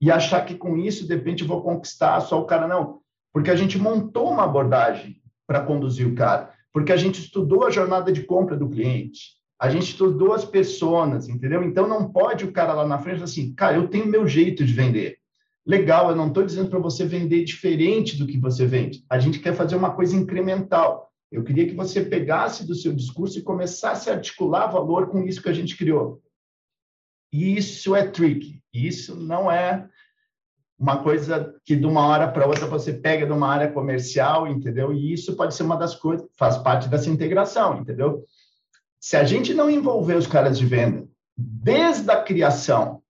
e 0.00 0.08
achar 0.08 0.46
que 0.46 0.54
com 0.54 0.76
isso, 0.76 1.08
de 1.08 1.12
repente, 1.12 1.42
vou 1.42 1.62
conquistar 1.62 2.20
só 2.20 2.40
o 2.40 2.44
cara, 2.44 2.68
não. 2.68 3.00
Porque 3.32 3.50
a 3.50 3.56
gente 3.56 3.76
montou 3.76 4.30
uma 4.30 4.44
abordagem 4.44 5.20
para 5.48 5.64
conduzir 5.64 6.06
o 6.06 6.14
cara, 6.14 6.52
porque 6.72 6.92
a 6.92 6.96
gente 6.96 7.20
estudou 7.20 7.64
a 7.66 7.70
jornada 7.70 8.12
de 8.12 8.22
compra 8.22 8.56
do 8.56 8.68
cliente, 8.68 9.32
a 9.60 9.68
gente 9.68 9.90
estudou 9.90 10.32
as 10.32 10.44
pessoas, 10.44 11.28
entendeu? 11.28 11.64
Então 11.64 11.88
não 11.88 12.08
pode 12.08 12.44
o 12.44 12.52
cara 12.52 12.72
lá 12.72 12.86
na 12.86 12.98
frente 12.98 13.24
assim, 13.24 13.52
cara, 13.52 13.76
eu 13.76 13.88
tenho 13.88 14.06
meu 14.06 14.28
jeito 14.28 14.64
de 14.64 14.72
vender. 14.72 15.19
Legal, 15.66 16.10
eu 16.10 16.16
não 16.16 16.28
estou 16.28 16.44
dizendo 16.44 16.70
para 16.70 16.78
você 16.78 17.04
vender 17.04 17.44
diferente 17.44 18.16
do 18.16 18.26
que 18.26 18.38
você 18.38 18.66
vende. 18.66 19.04
A 19.08 19.18
gente 19.18 19.38
quer 19.38 19.54
fazer 19.54 19.76
uma 19.76 19.94
coisa 19.94 20.16
incremental. 20.16 21.10
Eu 21.30 21.44
queria 21.44 21.66
que 21.66 21.74
você 21.74 22.02
pegasse 22.02 22.66
do 22.66 22.74
seu 22.74 22.92
discurso 22.92 23.38
e 23.38 23.42
começasse 23.42 24.10
a 24.10 24.14
articular 24.14 24.66
valor 24.66 25.08
com 25.08 25.22
isso 25.22 25.42
que 25.42 25.48
a 25.48 25.52
gente 25.52 25.76
criou. 25.76 26.20
E 27.32 27.56
isso 27.56 27.94
é 27.94 28.06
tricky. 28.06 28.60
Isso 28.72 29.14
não 29.14 29.50
é 29.50 29.88
uma 30.78 31.02
coisa 31.02 31.54
que 31.64 31.76
de 31.76 31.84
uma 31.84 32.06
hora 32.06 32.26
para 32.26 32.46
outra 32.46 32.66
você 32.66 32.92
pega 32.92 33.26
de 33.26 33.32
uma 33.32 33.48
área 33.48 33.70
comercial, 33.70 34.48
entendeu? 34.48 34.92
E 34.92 35.12
isso 35.12 35.36
pode 35.36 35.54
ser 35.54 35.62
uma 35.62 35.76
das 35.76 35.94
coisas, 35.94 36.26
faz 36.38 36.56
parte 36.56 36.88
dessa 36.88 37.10
integração, 37.10 37.78
entendeu? 37.78 38.24
Se 38.98 39.16
a 39.16 39.24
gente 39.24 39.52
não 39.52 39.68
envolver 39.68 40.14
os 40.14 40.26
caras 40.26 40.58
de 40.58 40.64
venda 40.64 41.06
desde 41.36 42.10
a 42.10 42.22
criação, 42.22 43.02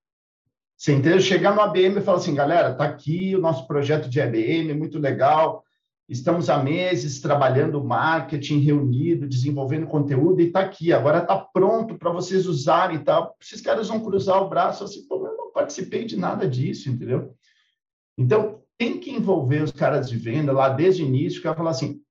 você 0.81 0.93
entendeu? 0.93 1.19
Chegar 1.19 1.53
no 1.53 1.61
ABM 1.61 1.99
e 1.99 2.01
falar 2.01 2.17
assim, 2.17 2.33
galera, 2.33 2.73
tá 2.73 2.85
aqui 2.85 3.35
o 3.35 3.39
nosso 3.39 3.67
projeto 3.67 4.09
de 4.09 4.19
ABM, 4.19 4.73
muito 4.73 4.97
legal. 4.97 5.63
Estamos 6.09 6.49
há 6.49 6.57
meses 6.57 7.21
trabalhando 7.21 7.83
marketing, 7.83 8.61
reunido, 8.61 9.27
desenvolvendo 9.27 9.85
conteúdo 9.85 10.41
e 10.41 10.47
está 10.47 10.61
aqui. 10.61 10.91
Agora 10.91 11.19
está 11.19 11.37
pronto 11.37 11.99
para 11.99 12.09
vocês 12.09 12.47
usarem 12.47 12.97
e 12.97 13.03
tal. 13.03 13.37
Esses 13.39 13.61
caras 13.61 13.89
vão 13.89 13.99
cruzar 13.99 14.41
o 14.41 14.49
braço 14.49 14.83
assim, 14.83 15.05
pô, 15.07 15.23
eu 15.27 15.37
não 15.37 15.51
participei 15.51 16.03
de 16.03 16.17
nada 16.17 16.47
disso, 16.47 16.89
entendeu? 16.89 17.35
Então, 18.17 18.63
tem 18.75 18.99
que 18.99 19.11
envolver 19.11 19.61
os 19.61 19.71
caras 19.71 20.09
de 20.09 20.17
venda 20.17 20.51
lá 20.51 20.67
desde 20.67 21.03
o 21.03 21.05
início, 21.05 21.41
que 21.41 21.47
vai 21.47 21.55
falar 21.55 21.69
assim, 21.69 22.01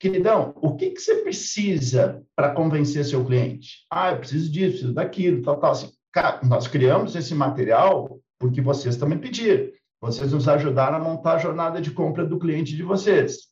queridão, 0.00 0.52
o 0.56 0.74
que, 0.74 0.90
que 0.90 1.00
você 1.00 1.14
precisa 1.22 2.24
para 2.34 2.50
convencer 2.50 3.04
seu 3.04 3.24
cliente? 3.24 3.86
Ah, 3.88 4.10
eu 4.10 4.18
preciso 4.18 4.50
disso, 4.50 4.70
preciso 4.70 4.94
daquilo, 4.94 5.42
tal, 5.42 5.60
tal. 5.60 5.70
Assim, 5.70 5.95
cara, 6.16 6.40
nós 6.42 6.66
criamos 6.66 7.14
esse 7.14 7.34
material 7.34 8.18
porque 8.38 8.62
vocês 8.62 8.96
também 8.96 9.18
pediram. 9.18 9.70
Vocês 10.00 10.32
nos 10.32 10.48
ajudaram 10.48 10.96
a 10.96 10.98
montar 10.98 11.34
a 11.34 11.38
jornada 11.38 11.78
de 11.78 11.90
compra 11.90 12.24
do 12.24 12.38
cliente 12.38 12.74
de 12.74 12.82
vocês. 12.82 13.48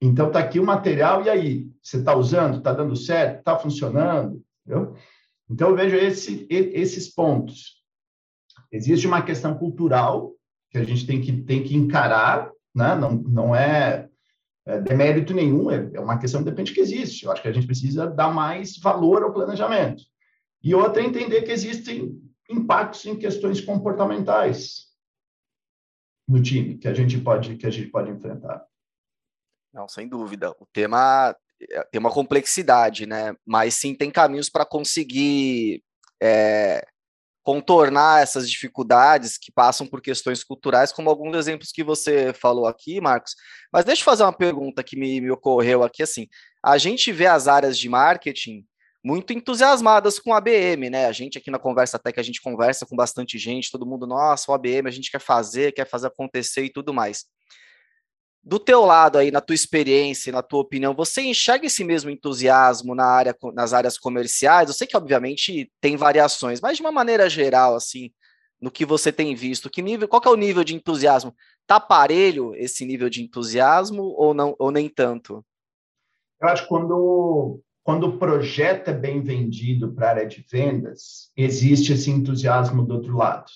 Então, 0.00 0.28
está 0.28 0.38
aqui 0.38 0.58
o 0.58 0.64
material, 0.64 1.24
e 1.24 1.28
aí? 1.28 1.66
Você 1.82 1.98
está 1.98 2.14
usando? 2.14 2.58
Está 2.58 2.72
dando 2.72 2.96
certo? 2.96 3.40
Está 3.40 3.58
funcionando? 3.58 4.42
Entendeu? 4.64 4.94
Então, 5.50 5.68
eu 5.68 5.76
vejo 5.76 5.96
esse, 5.96 6.46
esses 6.48 7.14
pontos. 7.14 7.82
Existe 8.72 9.06
uma 9.06 9.20
questão 9.20 9.54
cultural 9.54 10.32
que 10.70 10.78
a 10.78 10.84
gente 10.84 11.06
tem 11.06 11.20
que, 11.20 11.42
tem 11.42 11.62
que 11.62 11.76
encarar, 11.76 12.50
né? 12.74 12.94
não, 12.94 13.12
não 13.12 13.54
é, 13.54 14.08
é 14.66 14.80
demérito 14.80 15.34
nenhum, 15.34 15.70
é, 15.70 15.90
é 15.92 16.00
uma 16.00 16.18
questão 16.18 16.42
que 16.42 16.50
depende 16.50 16.72
que 16.72 16.80
existe. 16.80 17.26
Eu 17.26 17.32
acho 17.32 17.42
que 17.42 17.48
a 17.48 17.52
gente 17.52 17.66
precisa 17.66 18.06
dar 18.06 18.32
mais 18.32 18.78
valor 18.78 19.22
ao 19.22 19.34
planejamento. 19.34 20.02
E 20.62 20.74
outra 20.74 21.02
é 21.02 21.06
entender 21.06 21.42
que 21.42 21.52
existem 21.52 22.20
impactos 22.50 23.04
em 23.06 23.16
questões 23.16 23.60
comportamentais 23.60 24.88
no 26.26 26.42
time 26.42 26.76
que 26.76 26.88
a 26.88 26.94
gente 26.94 27.18
pode 27.18 27.56
que 27.56 27.66
a 27.66 27.70
gente 27.70 27.88
pode 27.88 28.10
enfrentar. 28.10 28.64
Não, 29.72 29.88
sem 29.88 30.08
dúvida. 30.08 30.50
O 30.58 30.66
tema 30.72 31.34
é, 31.70 31.82
tem 31.84 31.98
uma 31.98 32.10
complexidade, 32.10 33.06
né? 33.06 33.34
Mas 33.46 33.74
sim 33.74 33.94
tem 33.94 34.10
caminhos 34.10 34.48
para 34.48 34.64
conseguir 34.64 35.82
é, 36.20 36.86
contornar 37.42 38.22
essas 38.22 38.50
dificuldades 38.50 39.38
que 39.38 39.50
passam 39.50 39.86
por 39.86 40.02
questões 40.02 40.44
culturais, 40.44 40.92
como 40.92 41.08
alguns 41.08 41.34
exemplos 41.34 41.70
que 41.72 41.82
você 41.82 42.32
falou 42.34 42.66
aqui, 42.66 43.00
Marcos. 43.00 43.34
Mas 43.72 43.84
deixa 43.84 44.02
eu 44.02 44.04
fazer 44.04 44.22
uma 44.22 44.36
pergunta 44.36 44.82
que 44.82 44.98
me, 44.98 45.20
me 45.20 45.30
ocorreu 45.30 45.82
aqui, 45.82 46.02
assim, 46.02 46.26
a 46.62 46.76
gente 46.76 47.10
vê 47.10 47.26
as 47.26 47.48
áreas 47.48 47.78
de 47.78 47.88
marketing 47.88 48.66
muito 49.02 49.32
entusiasmadas 49.32 50.18
com 50.18 50.34
a 50.34 50.38
ABM, 50.38 50.90
né? 50.90 51.06
A 51.06 51.12
gente 51.12 51.38
aqui 51.38 51.50
na 51.50 51.58
Conversa 51.58 51.96
até 51.96 52.12
que 52.12 52.20
a 52.20 52.22
gente 52.22 52.42
conversa 52.42 52.84
com 52.84 52.96
bastante 52.96 53.38
gente, 53.38 53.70
todo 53.70 53.86
mundo, 53.86 54.06
nossa, 54.06 54.50
o 54.50 54.54
ABM 54.54 54.86
a 54.88 54.90
gente 54.90 55.10
quer 55.10 55.20
fazer, 55.20 55.72
quer 55.72 55.88
fazer 55.88 56.08
acontecer 56.08 56.64
e 56.64 56.72
tudo 56.72 56.92
mais. 56.92 57.26
Do 58.42 58.58
teu 58.58 58.84
lado 58.84 59.18
aí, 59.18 59.30
na 59.30 59.40
tua 59.40 59.54
experiência, 59.54 60.32
na 60.32 60.42
tua 60.42 60.60
opinião, 60.60 60.94
você 60.94 61.20
enxerga 61.22 61.66
esse 61.66 61.84
mesmo 61.84 62.10
entusiasmo 62.10 62.94
na 62.94 63.04
área, 63.04 63.36
nas 63.52 63.72
áreas 63.72 63.98
comerciais? 63.98 64.68
Eu 64.68 64.74
sei 64.74 64.86
que, 64.86 64.96
obviamente, 64.96 65.70
tem 65.80 65.96
variações, 65.96 66.60
mas 66.60 66.76
de 66.76 66.82
uma 66.82 66.92
maneira 66.92 67.28
geral, 67.28 67.74
assim, 67.74 68.10
no 68.60 68.70
que 68.70 68.84
você 68.84 69.12
tem 69.12 69.34
visto, 69.34 69.70
que 69.70 69.82
nível, 69.82 70.08
qual 70.08 70.20
que 70.20 70.28
é 70.28 70.30
o 70.30 70.36
nível 70.36 70.64
de 70.64 70.74
entusiasmo? 70.74 71.34
Tá 71.66 71.78
parelho 71.78 72.54
esse 72.56 72.84
nível 72.84 73.10
de 73.10 73.22
entusiasmo 73.22 74.02
ou 74.16 74.32
não, 74.32 74.56
ou 74.58 74.70
nem 74.70 74.88
tanto? 74.88 75.44
Eu 76.40 76.48
acho 76.48 76.62
que 76.62 76.68
quando, 76.68 77.60
quando 77.88 78.04
o 78.04 78.18
projeto 78.18 78.88
é 78.88 78.92
bem 78.92 79.22
vendido 79.22 79.94
para 79.94 80.08
a 80.08 80.10
área 80.10 80.26
de 80.26 80.44
vendas, 80.52 81.32
existe 81.34 81.94
esse 81.94 82.10
entusiasmo 82.10 82.84
do 82.84 82.96
outro 82.96 83.16
lado. 83.16 83.46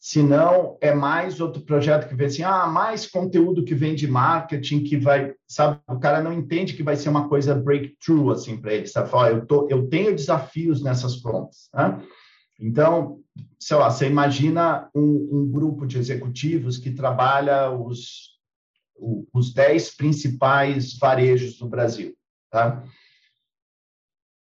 Se 0.00 0.22
não, 0.22 0.78
é 0.80 0.94
mais 0.94 1.38
outro 1.38 1.60
projeto 1.60 2.08
que 2.08 2.14
vê 2.14 2.24
assim, 2.24 2.42
ah, 2.42 2.66
mais 2.66 3.04
conteúdo 3.06 3.62
que 3.62 3.74
vem 3.74 3.94
de 3.94 4.08
marketing, 4.08 4.84
que 4.84 4.96
vai, 4.96 5.34
sabe, 5.46 5.78
o 5.86 5.98
cara 5.98 6.22
não 6.22 6.32
entende 6.32 6.72
que 6.72 6.82
vai 6.82 6.96
ser 6.96 7.10
uma 7.10 7.28
coisa 7.28 7.54
breakthrough, 7.54 8.30
assim, 8.30 8.56
para 8.56 8.72
ele, 8.72 8.86
sabe? 8.86 9.10
Fala, 9.10 9.32
eu, 9.32 9.44
tô, 9.44 9.68
eu 9.68 9.86
tenho 9.86 10.16
desafios 10.16 10.82
nessas 10.82 11.16
contas, 11.16 11.68
né? 11.74 12.02
Então, 12.58 13.20
sei 13.60 13.76
lá, 13.76 13.90
você 13.90 14.06
imagina 14.06 14.88
um, 14.94 15.28
um 15.30 15.46
grupo 15.46 15.86
de 15.86 15.98
executivos 15.98 16.78
que 16.78 16.90
trabalha 16.92 17.70
os, 17.70 18.30
os 19.30 19.52
10 19.52 19.94
principais 19.94 20.96
varejos 20.96 21.58
do 21.58 21.68
Brasil, 21.68 22.16
tá? 22.50 22.84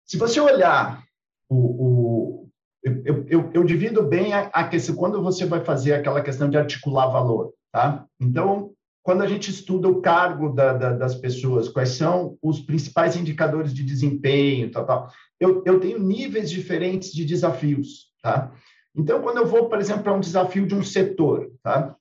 Se 0.06 0.16
você 0.16 0.40
olhar 0.40 1.02
o, 1.48 1.56
o 1.56 2.48
eu, 2.82 3.24
eu, 3.28 3.50
eu, 3.54 3.64
divido 3.64 4.02
bem 4.02 4.32
a, 4.32 4.50
a 4.52 4.68
questão, 4.68 4.96
quando 4.96 5.22
você 5.22 5.46
vai 5.46 5.64
fazer 5.64 5.94
aquela 5.94 6.20
questão 6.20 6.50
de 6.50 6.58
articular 6.58 7.06
valor, 7.06 7.54
tá? 7.70 8.06
Então, 8.20 8.72
quando 9.02 9.22
a 9.22 9.26
gente 9.26 9.50
estuda 9.50 9.88
o 9.88 10.00
cargo 10.00 10.50
da, 10.50 10.72
da, 10.72 10.92
das 10.92 11.14
pessoas, 11.14 11.68
quais 11.68 11.90
são 11.90 12.36
os 12.42 12.60
principais 12.60 13.16
indicadores 13.16 13.72
de 13.72 13.84
desempenho, 13.84 14.70
tal, 14.70 14.84
tal, 14.84 15.12
eu, 15.38 15.62
eu 15.64 15.80
tenho 15.80 15.98
níveis 15.98 16.50
diferentes 16.50 17.12
de 17.12 17.24
desafios, 17.24 18.12
tá? 18.22 18.52
Então, 18.94 19.22
quando 19.22 19.38
eu 19.38 19.46
vou, 19.46 19.68
por 19.68 19.80
exemplo, 19.80 20.02
para 20.02 20.12
um 20.12 20.20
desafio 20.20 20.66
de 20.66 20.74
um 20.74 20.82
setor, 20.82 21.50
tá? 21.62 21.96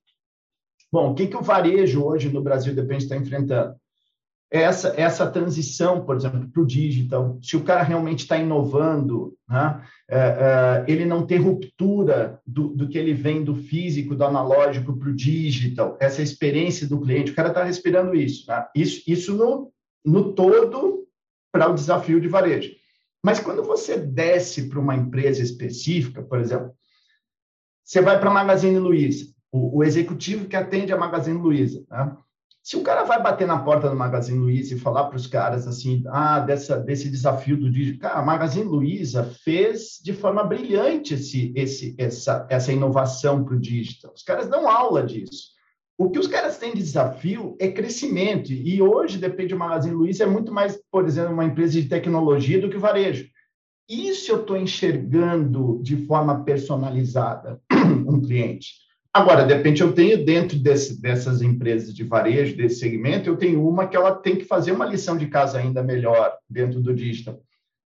Bom, 0.92 1.12
o 1.12 1.16
que, 1.16 1.28
que 1.28 1.38
o 1.38 1.42
varejo 1.42 2.04
hoje 2.04 2.30
no 2.30 2.42
Brasil 2.42 2.76
depende 2.76 3.04
está 3.04 3.16
enfrentando? 3.16 3.76
Essa, 4.52 4.94
essa 4.98 5.26
transição, 5.32 6.04
por 6.04 6.18
exemplo, 6.18 6.46
para 6.50 6.62
o 6.62 6.66
digital, 6.66 7.40
se 7.42 7.56
o 7.56 7.64
cara 7.64 7.84
realmente 7.84 8.20
está 8.20 8.38
inovando, 8.38 9.34
né, 9.48 9.82
é, 10.10 10.18
é, 10.18 10.86
ele 10.92 11.06
não 11.06 11.26
ter 11.26 11.38
ruptura 11.38 12.42
do, 12.46 12.68
do 12.68 12.90
que 12.90 12.98
ele 12.98 13.14
vem 13.14 13.46
do 13.46 13.56
físico, 13.56 14.14
do 14.14 14.26
analógico 14.26 14.98
para 14.98 15.08
o 15.08 15.16
digital, 15.16 15.98
essa 16.02 16.22
experiência 16.22 16.86
do 16.86 17.00
cliente, 17.00 17.32
o 17.32 17.36
cara 17.36 17.48
está 17.48 17.64
respirando 17.64 18.14
isso. 18.14 18.46
Né? 18.46 18.66
Isso, 18.76 19.02
isso 19.08 19.34
no, 19.38 19.72
no 20.06 20.34
todo 20.34 21.08
para 21.50 21.70
o 21.70 21.74
desafio 21.74 22.20
de 22.20 22.28
varejo. 22.28 22.74
Mas 23.24 23.40
quando 23.40 23.64
você 23.64 23.98
desce 23.98 24.68
para 24.68 24.80
uma 24.80 24.96
empresa 24.96 25.42
específica, 25.42 26.22
por 26.22 26.40
exemplo, 26.40 26.74
você 27.86 28.02
vai 28.02 28.20
para 28.20 28.30
a 28.30 28.34
Magazine 28.34 28.80
Luiza, 28.80 29.34
o, 29.50 29.78
o 29.78 29.84
executivo 29.84 30.48
que 30.48 30.58
atende 30.58 30.92
a 30.92 30.98
Magazine 30.98 31.40
Luiza, 31.40 31.86
né? 31.90 32.18
Se 32.64 32.78
o 32.78 32.84
cara 32.84 33.04
vai 33.04 33.22
bater 33.22 33.48
na 33.48 33.58
porta 33.58 33.90
do 33.90 33.96
Magazine 33.96 34.38
Luiza 34.38 34.76
e 34.76 34.80
falar 34.80 35.06
para 35.06 35.18
os 35.18 35.26
caras 35.26 35.68
assim, 35.68 36.04
ah, 36.08 36.40
dessa, 36.40 36.78
desse 36.78 37.10
desafio 37.10 37.58
do 37.58 37.72
digital, 37.72 38.12
cara, 38.12 38.22
a 38.22 38.26
Magazine 38.26 38.66
Luiza 38.66 39.24
fez 39.44 40.00
de 40.04 40.14
forma 40.14 40.44
brilhante 40.44 41.16
esse, 41.16 41.52
esse, 41.56 41.96
essa, 41.98 42.46
essa 42.50 42.72
inovação 42.72 43.44
para 43.44 43.56
o 43.56 43.60
digital. 43.60 44.14
Os 44.16 44.22
caras 44.22 44.48
dão 44.48 44.70
aula 44.70 45.04
disso. 45.04 45.52
O 45.98 46.10
que 46.12 46.20
os 46.20 46.28
caras 46.28 46.58
têm 46.58 46.74
de 46.74 46.82
desafio 46.82 47.56
é 47.60 47.68
crescimento. 47.68 48.52
E 48.52 48.80
hoje, 48.82 49.18
depende 49.18 49.54
do 49.54 49.60
Magazine 49.60 49.96
Luiza, 49.96 50.24
é 50.24 50.28
muito 50.28 50.54
mais, 50.54 50.80
por 50.92 51.08
exemplo, 51.08 51.34
uma 51.34 51.46
empresa 51.46 51.74
de 51.74 51.88
tecnologia 51.88 52.62
do 52.62 52.70
que 52.70 52.78
varejo. 52.78 53.28
Isso 53.90 54.32
eu 54.32 54.42
estou 54.42 54.56
enxergando 54.56 55.80
de 55.82 55.98
forma 56.06 56.44
personalizada 56.44 57.60
um 58.08 58.22
cliente. 58.22 58.74
Agora, 59.14 59.46
de 59.46 59.54
repente, 59.54 59.82
eu 59.82 59.94
tenho 59.94 60.24
dentro 60.24 60.58
desse, 60.58 61.02
dessas 61.02 61.42
empresas 61.42 61.94
de 61.94 62.04
varejo, 62.04 62.56
desse 62.56 62.80
segmento, 62.80 63.30
eu 63.30 63.36
tenho 63.36 63.68
uma 63.68 63.86
que 63.86 63.96
ela 63.96 64.16
tem 64.16 64.38
que 64.38 64.46
fazer 64.46 64.72
uma 64.72 64.86
lição 64.86 65.18
de 65.18 65.28
casa 65.28 65.60
ainda 65.60 65.84
melhor 65.84 66.38
dentro 66.50 66.80
do 66.80 66.94
digital. 66.94 67.42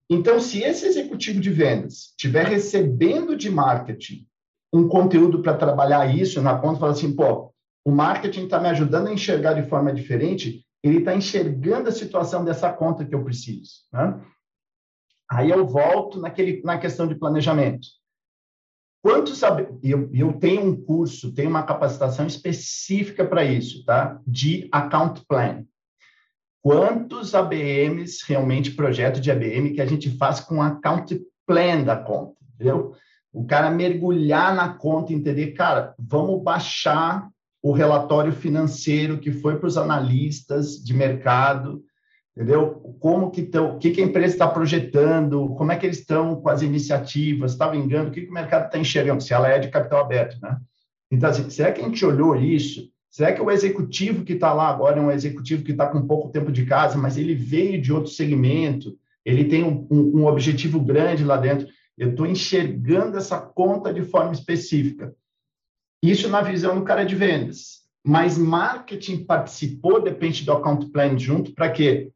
Então, 0.09 0.39
se 0.39 0.63
esse 0.63 0.85
executivo 0.85 1.39
de 1.39 1.51
vendas 1.51 2.09
estiver 2.09 2.47
recebendo 2.47 3.35
de 3.35 3.49
marketing 3.49 4.25
um 4.73 4.87
conteúdo 4.87 5.41
para 5.43 5.55
trabalhar 5.55 6.13
isso 6.13 6.41
na 6.41 6.57
ponta, 6.57 6.79
fala 6.79 6.93
assim, 6.93 7.15
pô, 7.15 7.53
o 7.85 7.91
marketing 7.91 8.45
está 8.45 8.59
me 8.59 8.69
ajudando 8.69 9.07
a 9.07 9.13
enxergar 9.13 9.53
de 9.53 9.69
forma 9.69 9.93
diferente, 9.93 10.65
ele 10.83 10.97
está 10.97 11.15
enxergando 11.15 11.89
a 11.89 11.91
situação 11.91 12.43
dessa 12.43 12.73
conta 12.73 13.05
que 13.05 13.13
eu 13.13 13.23
preciso. 13.23 13.71
Né? 13.91 14.19
Aí 15.29 15.51
eu 15.51 15.65
volto 15.65 16.19
naquele, 16.19 16.61
na 16.63 16.77
questão 16.77 17.07
de 17.07 17.15
planejamento. 17.15 17.87
Quantos 19.03 19.41
eu, 19.83 20.09
eu 20.13 20.31
tenho 20.39 20.63
um 20.63 20.81
curso, 20.81 21.33
tenho 21.33 21.49
uma 21.49 21.63
capacitação 21.63 22.25
específica 22.25 23.25
para 23.25 23.43
isso, 23.43 23.83
tá? 23.83 24.17
De 24.25 24.69
account 24.71 25.25
plan. 25.27 25.65
Quantos 26.61 27.35
ABMs 27.35 28.23
realmente 28.25 28.71
projeto 28.71 29.19
de 29.19 29.29
ABM 29.29 29.73
que 29.73 29.81
a 29.81 29.85
gente 29.85 30.09
faz 30.17 30.39
com 30.39 30.61
account 30.61 31.21
plan 31.45 31.83
da 31.83 31.97
conta, 31.97 32.37
entendeu? 32.55 32.95
O 33.33 33.45
cara 33.45 33.69
mergulhar 33.69 34.55
na 34.55 34.69
conta 34.69 35.11
e 35.11 35.15
entender, 35.17 35.47
cara, 35.47 35.93
vamos 35.99 36.41
baixar 36.41 37.27
o 37.61 37.73
relatório 37.73 38.31
financeiro 38.31 39.19
que 39.19 39.33
foi 39.33 39.57
para 39.59 39.67
os 39.67 39.75
analistas 39.75 40.81
de 40.81 40.93
mercado, 40.93 41.83
entendeu? 42.35 42.95
Como 42.99 43.31
que 43.31 43.41
estão, 43.41 43.75
o 43.75 43.79
que, 43.79 43.91
que 43.91 44.01
a 44.01 44.05
empresa 44.05 44.33
está 44.33 44.47
projetando, 44.47 45.53
como 45.55 45.71
é 45.71 45.77
que 45.77 45.85
eles 45.85 45.99
estão 45.99 46.35
com 46.35 46.49
as 46.49 46.61
iniciativas, 46.61 47.51
está 47.51 47.67
vingando, 47.67 48.09
o 48.09 48.11
que, 48.11 48.21
que 48.21 48.29
o 48.29 48.33
mercado 48.33 48.65
está 48.65 48.77
enxergando, 48.77 49.21
se 49.21 49.33
ela 49.33 49.47
é 49.47 49.59
de 49.59 49.69
capital 49.69 50.01
aberto, 50.01 50.39
né? 50.41 50.57
Então, 51.11 51.29
assim, 51.29 51.49
será 51.49 51.71
que 51.71 51.79
a 51.79 51.83
gente 51.83 52.03
olhou 52.03 52.35
isso? 52.35 52.89
Será 53.07 53.31
que 53.31 53.41
o 53.41 53.51
executivo 53.51 54.23
que 54.23 54.33
está 54.33 54.51
lá 54.51 54.67
agora 54.67 54.99
é 54.99 55.01
um 55.01 55.11
executivo 55.11 55.63
que 55.63 55.71
está 55.71 55.85
com 55.85 56.07
pouco 56.07 56.29
tempo 56.29 56.51
de 56.51 56.65
casa, 56.65 56.97
mas 56.97 57.15
ele 57.15 57.35
veio 57.35 57.79
de 57.79 57.93
outro 57.93 58.11
segmento, 58.11 58.97
ele 59.23 59.45
tem 59.45 59.63
um, 59.63 59.87
um, 59.91 60.21
um 60.21 60.25
objetivo 60.25 60.79
grande 60.79 61.23
lá 61.23 61.37
dentro? 61.37 61.67
Eu 61.95 62.09
estou 62.09 62.25
enxergando 62.25 63.17
essa 63.17 63.39
conta 63.39 63.93
de 63.93 64.01
forma 64.01 64.33
específica. 64.33 65.13
Isso 66.01 66.27
na 66.27 66.41
visão 66.41 66.79
do 66.79 66.83
cara 66.83 67.03
de 67.03 67.15
vendas. 67.15 67.83
Mas 68.03 68.37
marketing 68.37 69.23
participou, 69.23 70.01
depende 70.01 70.43
do 70.43 70.51
account 70.51 70.87
plan 70.89 71.17
junto, 71.17 71.53
para 71.53 71.69
quê? 71.69 72.11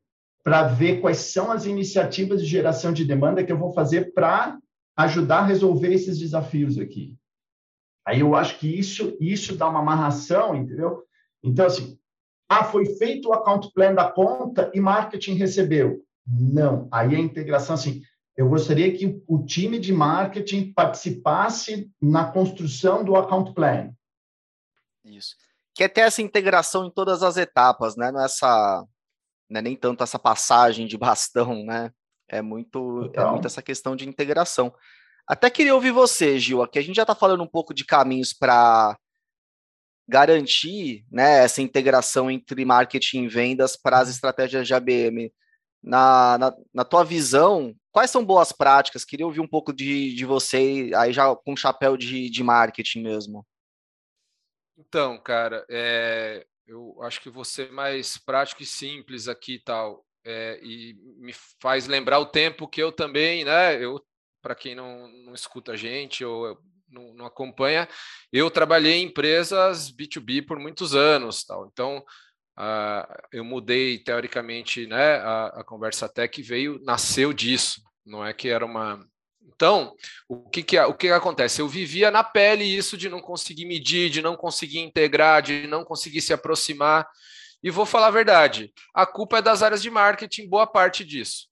Para 0.47 0.63
ver 0.63 1.01
quais 1.01 1.17
são 1.17 1.51
as 1.51 1.65
iniciativas 1.65 2.39
de 2.39 2.47
geração 2.47 2.93
de 2.93 3.03
demanda 3.03 3.43
que 3.43 3.51
eu 3.51 3.57
vou 3.57 3.73
fazer 3.73 4.13
para 4.13 4.57
ajudar 4.95 5.39
a 5.39 5.45
resolver 5.45 5.93
esses 5.93 6.17
desafios 6.17 6.77
aqui. 6.77 7.17
Aí 8.07 8.21
eu 8.21 8.33
acho 8.33 8.57
que 8.57 8.65
isso, 8.65 9.17
isso 9.19 9.57
dá 9.57 9.67
uma 9.67 9.81
amarração, 9.81 10.55
entendeu? 10.55 11.03
Então, 11.43 11.65
assim, 11.65 11.99
ah, 12.47 12.63
foi 12.63 12.85
feito 12.95 13.27
o 13.27 13.33
account 13.33 13.69
plan 13.73 13.93
da 13.93 14.09
conta 14.09 14.71
e 14.73 14.79
marketing 14.79 15.33
recebeu. 15.33 16.01
Não, 16.25 16.87
aí 16.93 17.13
a 17.13 17.19
integração, 17.19 17.75
assim, 17.75 18.01
eu 18.37 18.47
gostaria 18.47 18.97
que 18.97 19.21
o 19.27 19.43
time 19.43 19.77
de 19.77 19.91
marketing 19.91 20.71
participasse 20.71 21.91
na 22.01 22.31
construção 22.31 23.03
do 23.03 23.17
account 23.17 23.53
plan. 23.53 23.91
Isso. 25.03 25.35
Quer 25.75 25.89
ter 25.89 26.01
essa 26.01 26.21
integração 26.21 26.85
em 26.85 26.89
todas 26.89 27.21
as 27.21 27.35
etapas, 27.35 27.97
né? 27.97 28.13
Nessa 28.13 28.87
né, 29.49 29.61
nem 29.61 29.75
tanto 29.75 30.03
essa 30.03 30.19
passagem 30.19 30.87
de 30.87 30.97
bastão, 30.97 31.63
né? 31.63 31.91
É 32.29 32.41
muito, 32.41 33.09
é 33.13 33.25
muito 33.25 33.47
essa 33.47 33.61
questão 33.61 33.95
de 33.95 34.07
integração. 34.07 34.73
Até 35.25 35.49
queria 35.49 35.75
ouvir 35.75 35.91
você, 35.91 36.39
Gil, 36.39 36.61
aqui 36.61 36.77
a 36.79 36.81
gente 36.81 36.95
já 36.95 37.03
está 37.03 37.15
falando 37.15 37.43
um 37.43 37.47
pouco 37.47 37.73
de 37.73 37.85
caminhos 37.85 38.33
para 38.33 38.97
garantir 40.07 41.05
né, 41.11 41.43
essa 41.43 41.61
integração 41.61 42.31
entre 42.31 42.63
marketing 42.63 43.23
e 43.23 43.27
vendas 43.27 43.75
para 43.75 43.99
as 43.99 44.09
estratégias 44.09 44.65
de 44.65 44.73
ABM. 44.73 45.31
Na, 45.83 46.37
na, 46.37 46.55
na, 46.73 46.83
tua 46.83 47.03
visão, 47.03 47.73
quais 47.91 48.09
são 48.09 48.25
boas 48.25 48.51
práticas? 48.51 49.05
Queria 49.05 49.25
ouvir 49.25 49.41
um 49.41 49.47
pouco 49.47 49.71
de, 49.71 50.13
de 50.13 50.25
você, 50.25 50.91
aí 50.95 51.13
já 51.13 51.33
com 51.35 51.55
chapéu 51.55 51.95
de, 51.95 52.29
de 52.29 52.43
marketing 52.43 53.03
mesmo. 53.03 53.45
Então, 54.77 55.17
cara, 55.21 55.65
é, 55.69 56.45
eu 56.67 57.01
acho 57.01 57.21
que 57.21 57.29
você 57.29 57.67
mais 57.69 58.17
prático 58.17 58.61
e 58.61 58.65
simples 58.65 59.27
aqui 59.27 59.55
e 59.55 59.63
tal. 59.63 60.05
É, 60.25 60.59
e 60.61 60.95
me 61.19 61.33
faz 61.61 61.87
lembrar 61.87 62.19
o 62.19 62.25
tempo 62.25 62.67
que 62.67 62.81
eu 62.81 62.91
também, 62.91 63.45
né? 63.45 63.81
Eu 63.81 64.03
para 64.41 64.55
quem 64.55 64.75
não, 64.75 65.07
não 65.25 65.33
escuta 65.33 65.73
a 65.73 65.75
gente 65.75 66.23
ou 66.23 66.57
não, 66.89 67.13
não, 67.13 67.25
acompanha, 67.25 67.87
eu 68.31 68.49
trabalhei 68.49 68.93
em 68.93 69.05
empresas 69.05 69.91
B2B 69.91 70.45
por 70.45 70.57
muitos 70.57 70.95
anos, 70.95 71.43
tal. 71.43 71.67
Então, 71.67 71.97
uh, 72.57 73.27
eu 73.31 73.43
mudei 73.43 73.99
teoricamente, 73.99 74.87
né? 74.87 75.15
A, 75.17 75.47
a 75.47 75.63
conversa 75.63 76.05
até 76.05 76.27
que 76.27 76.41
veio, 76.41 76.79
nasceu 76.83 77.33
disso. 77.33 77.81
Não 78.05 78.25
é 78.25 78.33
que 78.33 78.47
era 78.47 78.65
uma 78.65 79.05
então, 79.47 79.93
o 80.27 80.49
que, 80.49 80.61
que, 80.61 80.79
o 80.79 80.93
que 80.93 81.09
acontece? 81.09 81.61
Eu 81.61 81.67
vivia 81.67 82.11
na 82.11 82.23
pele 82.23 82.63
isso 82.63 82.97
de 82.97 83.09
não 83.09 83.21
conseguir 83.21 83.65
medir, 83.65 84.09
de 84.09 84.21
não 84.21 84.35
conseguir 84.35 84.79
integrar, 84.79 85.41
de 85.41 85.67
não 85.67 85.83
conseguir 85.83 86.21
se 86.21 86.33
aproximar. 86.33 87.07
E 87.63 87.71
vou 87.71 87.85
falar 87.85 88.07
a 88.07 88.11
verdade: 88.11 88.71
a 88.93 89.05
culpa 89.05 89.39
é 89.39 89.41
das 89.41 89.63
áreas 89.63 89.81
de 89.81 89.89
marketing, 89.89 90.47
boa 90.47 90.67
parte 90.67 91.03
disso 91.03 91.47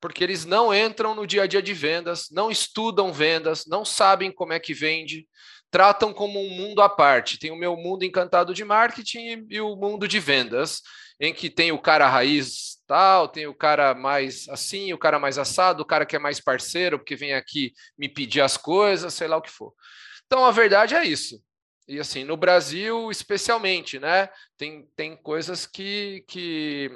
porque 0.00 0.24
eles 0.24 0.46
não 0.46 0.74
entram 0.74 1.14
no 1.14 1.26
dia 1.26 1.42
a 1.42 1.46
dia 1.46 1.60
de 1.60 1.74
vendas, 1.74 2.28
não 2.30 2.50
estudam 2.50 3.12
vendas, 3.12 3.66
não 3.66 3.84
sabem 3.84 4.32
como 4.32 4.54
é 4.54 4.58
que 4.58 4.72
vende, 4.72 5.28
tratam 5.70 6.12
como 6.12 6.40
um 6.40 6.50
mundo 6.50 6.80
à 6.80 6.88
parte. 6.88 7.38
Tem 7.38 7.50
o 7.50 7.56
meu 7.56 7.76
mundo 7.76 8.04
encantado 8.04 8.54
de 8.54 8.64
marketing 8.64 9.46
e, 9.50 9.60
o 9.60 9.76
mundo 9.76 10.08
de 10.08 10.18
vendas, 10.18 10.80
em 11.20 11.34
que 11.34 11.50
tem 11.50 11.70
o 11.70 11.78
cara 11.78 12.08
raiz 12.08 12.82
tal, 12.86 13.28
tem 13.28 13.46
o 13.46 13.54
cara 13.54 13.94
mais 13.94 14.48
assim, 14.48 14.92
o 14.92 14.98
cara 14.98 15.18
mais 15.18 15.38
assado, 15.38 15.82
o 15.82 15.86
cara 15.86 16.06
que 16.06 16.16
é 16.16 16.18
mais 16.18 16.40
parceiro, 16.40 16.98
porque 16.98 17.14
vem 17.14 17.34
aqui 17.34 17.72
me 17.96 18.08
pedir 18.08 18.40
as 18.40 18.56
coisas, 18.56 19.12
sei 19.12 19.28
lá 19.28 19.36
o 19.36 19.42
que 19.42 19.50
for. 19.50 19.72
Então 20.26 20.44
a 20.44 20.50
verdade 20.50 20.94
é 20.94 21.04
isso. 21.04 21.40
E 21.86 22.00
assim, 22.00 22.24
no 22.24 22.36
Brasil, 22.36 23.10
especialmente, 23.10 23.98
né? 23.98 24.28
Tem, 24.56 24.88
tem 24.96 25.16
coisas 25.16 25.66
que, 25.66 26.24
que 26.26 26.90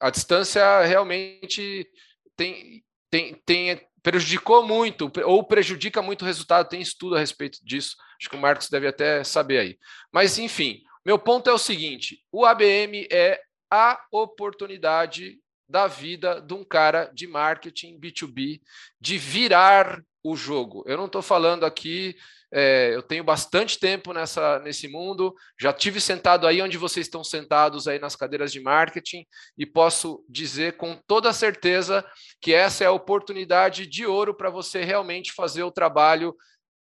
a 0.00 0.10
distância 0.10 0.82
realmente 0.82 1.88
tem, 2.36 2.82
tem, 3.10 3.34
tem, 3.46 3.80
prejudicou 4.02 4.66
muito, 4.66 5.10
ou 5.24 5.44
prejudica 5.44 6.02
muito 6.02 6.22
o 6.22 6.24
resultado, 6.24 6.68
tem 6.68 6.80
estudo 6.80 7.14
a 7.14 7.20
respeito 7.20 7.58
disso. 7.64 7.96
Acho 8.18 8.30
que 8.30 8.36
o 8.36 8.40
Marcos 8.40 8.68
deve 8.68 8.86
até 8.88 9.22
saber 9.22 9.58
aí. 9.58 9.78
Mas, 10.10 10.38
enfim, 10.38 10.82
meu 11.06 11.20
ponto 11.20 11.48
é 11.48 11.52
o 11.52 11.58
seguinte: 11.58 12.24
o 12.32 12.44
ABM 12.44 13.06
é 13.12 13.40
a 13.70 14.04
oportunidade 14.10 15.38
da 15.68 15.86
vida 15.86 16.40
de 16.40 16.52
um 16.52 16.64
cara 16.64 17.08
de 17.14 17.28
marketing 17.28 17.98
B2B 17.98 18.60
de 19.00 19.16
virar 19.16 20.02
o 20.22 20.34
jogo. 20.34 20.82
Eu 20.84 20.96
não 20.96 21.06
estou 21.06 21.22
falando 21.22 21.64
aqui 21.64 22.16
é, 22.52 22.94
eu 22.94 23.02
tenho 23.02 23.22
bastante 23.24 23.78
tempo 23.78 24.12
nessa, 24.12 24.58
nesse 24.60 24.88
mundo, 24.88 25.34
já 25.60 25.72
tive 25.72 26.00
sentado 26.00 26.46
aí 26.46 26.62
onde 26.62 26.78
vocês 26.78 27.06
estão 27.06 27.22
sentados 27.24 27.88
aí 27.88 27.98
nas 27.98 28.14
cadeiras 28.14 28.52
de 28.52 28.60
marketing 28.60 29.26
e 29.58 29.66
posso 29.66 30.24
dizer 30.28 30.76
com 30.76 30.96
toda 31.06 31.32
certeza 31.32 32.04
que 32.40 32.54
essa 32.54 32.84
é 32.84 32.86
a 32.86 32.92
oportunidade 32.92 33.86
de 33.86 34.06
ouro 34.06 34.34
para 34.34 34.48
você 34.48 34.84
realmente 34.84 35.32
fazer 35.32 35.64
o 35.64 35.72
trabalho 35.72 36.36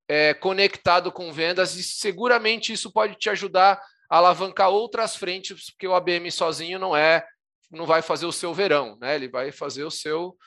é, 0.07 0.33
conectado 0.33 1.11
com 1.11 1.31
vendas 1.31 1.75
e 1.75 1.83
seguramente 1.83 2.73
isso 2.73 2.91
pode 2.91 3.15
te 3.15 3.29
ajudar 3.29 3.79
alavancar 4.09 4.69
outras 4.69 5.15
frentes, 5.15 5.71
porque 5.71 5.87
o 5.87 5.95
ABM 5.95 6.31
sozinho 6.31 6.79
não 6.79 6.95
é, 6.95 7.25
não 7.71 7.85
vai 7.85 8.01
fazer 8.01 8.25
o 8.25 8.31
seu 8.31 8.53
verão, 8.53 8.97
né? 8.99 9.15
Ele 9.15 9.27
vai 9.27 9.51
fazer 9.51 9.83
o 9.83 9.91
seu 9.91 10.37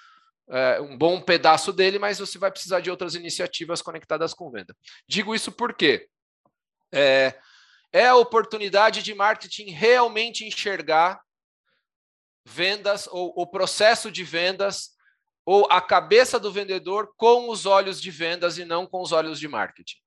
é, 0.48 0.80
um 0.80 0.96
bom 0.96 1.20
pedaço 1.20 1.72
dele, 1.72 1.98
mas 1.98 2.18
você 2.18 2.38
vai 2.38 2.50
precisar 2.50 2.80
de 2.80 2.90
outras 2.90 3.14
iniciativas 3.14 3.82
conectadas 3.82 4.32
com 4.32 4.50
venda. 4.50 4.76
Digo 5.08 5.34
isso 5.34 5.50
porque 5.50 6.08
é, 6.92 7.34
é 7.92 8.06
a 8.06 8.16
oportunidade 8.16 9.02
de 9.02 9.14
marketing 9.14 9.70
realmente 9.70 10.44
enxergar 10.44 11.20
vendas 12.44 13.08
ou 13.08 13.32
o 13.36 13.46
processo 13.46 14.10
de 14.10 14.22
vendas 14.22 14.90
ou 15.44 15.66
a 15.70 15.80
cabeça 15.80 16.38
do 16.38 16.52
vendedor 16.52 17.12
com 17.16 17.48
os 17.50 17.66
olhos 17.66 18.00
de 18.00 18.10
vendas 18.10 18.58
e 18.58 18.64
não 18.64 18.86
com 18.86 19.00
os 19.00 19.12
olhos 19.12 19.38
de 19.38 19.48
marketing. 19.48 19.98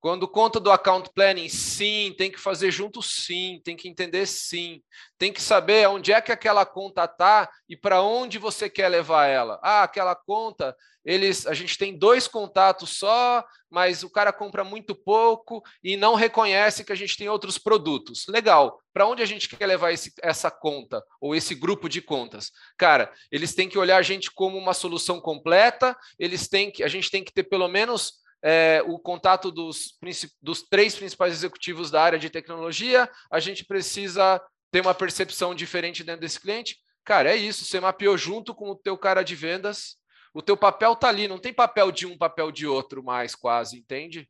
Quando 0.00 0.28
conta 0.28 0.60
do 0.60 0.70
account 0.70 1.10
planning, 1.12 1.48
sim, 1.48 2.14
tem 2.16 2.30
que 2.30 2.38
fazer 2.38 2.70
junto, 2.70 3.02
sim, 3.02 3.60
tem 3.64 3.76
que 3.76 3.88
entender, 3.88 4.26
sim, 4.26 4.80
tem 5.18 5.32
que 5.32 5.42
saber 5.42 5.88
onde 5.88 6.12
é 6.12 6.20
que 6.20 6.30
aquela 6.30 6.64
conta 6.64 7.04
está 7.04 7.50
e 7.68 7.76
para 7.76 8.00
onde 8.00 8.38
você 8.38 8.70
quer 8.70 8.88
levar 8.88 9.26
ela. 9.26 9.58
Ah, 9.60 9.82
aquela 9.82 10.14
conta, 10.14 10.76
eles, 11.04 11.46
a 11.46 11.54
gente 11.54 11.76
tem 11.76 11.98
dois 11.98 12.28
contatos 12.28 12.98
só, 12.98 13.44
mas 13.70 14.04
o 14.04 14.10
cara 14.10 14.32
compra 14.32 14.62
muito 14.62 14.94
pouco 14.94 15.62
e 15.82 15.96
não 15.96 16.14
reconhece 16.14 16.84
que 16.84 16.92
a 16.92 16.96
gente 16.96 17.16
tem 17.16 17.28
outros 17.28 17.58
produtos. 17.58 18.26
Legal. 18.28 18.80
Para 18.92 19.06
onde 19.06 19.22
a 19.22 19.26
gente 19.26 19.48
quer 19.48 19.66
levar 19.66 19.90
esse, 19.90 20.12
essa 20.22 20.50
conta 20.50 21.02
ou 21.20 21.34
esse 21.34 21.54
grupo 21.54 21.88
de 21.88 22.00
contas? 22.00 22.52
Cara, 22.76 23.12
eles 23.32 23.54
têm 23.54 23.68
que 23.68 23.78
olhar 23.78 23.96
a 23.96 24.02
gente 24.02 24.30
como 24.30 24.58
uma 24.58 24.74
solução 24.74 25.20
completa. 25.20 25.96
Eles 26.18 26.46
têm 26.46 26.70
que, 26.70 26.84
a 26.84 26.88
gente 26.88 27.10
tem 27.10 27.24
que 27.24 27.32
ter 27.32 27.44
pelo 27.44 27.68
menos 27.68 28.14
é, 28.42 28.82
o 28.86 28.98
contato 28.98 29.50
dos, 29.50 29.98
dos 30.40 30.62
três 30.62 30.94
principais 30.94 31.32
executivos 31.32 31.90
da 31.90 32.02
área 32.02 32.18
de 32.18 32.30
tecnologia, 32.30 33.08
a 33.30 33.40
gente 33.40 33.64
precisa 33.64 34.40
ter 34.70 34.80
uma 34.80 34.94
percepção 34.94 35.54
diferente 35.54 36.04
dentro 36.04 36.20
desse 36.20 36.40
cliente. 36.40 36.76
Cara, 37.04 37.30
é 37.30 37.36
isso, 37.36 37.64
você 37.64 37.80
mapeou 37.80 38.16
junto 38.16 38.54
com 38.54 38.70
o 38.70 38.76
teu 38.76 38.96
cara 38.96 39.22
de 39.22 39.34
vendas, 39.34 39.96
o 40.34 40.42
teu 40.42 40.56
papel 40.56 40.94
tá 40.94 41.08
ali, 41.08 41.26
não 41.26 41.38
tem 41.38 41.52
papel 41.52 41.90
de 41.90 42.06
um, 42.06 42.16
papel 42.16 42.52
de 42.52 42.66
outro 42.66 43.02
mais 43.02 43.34
quase, 43.34 43.78
entende? 43.78 44.28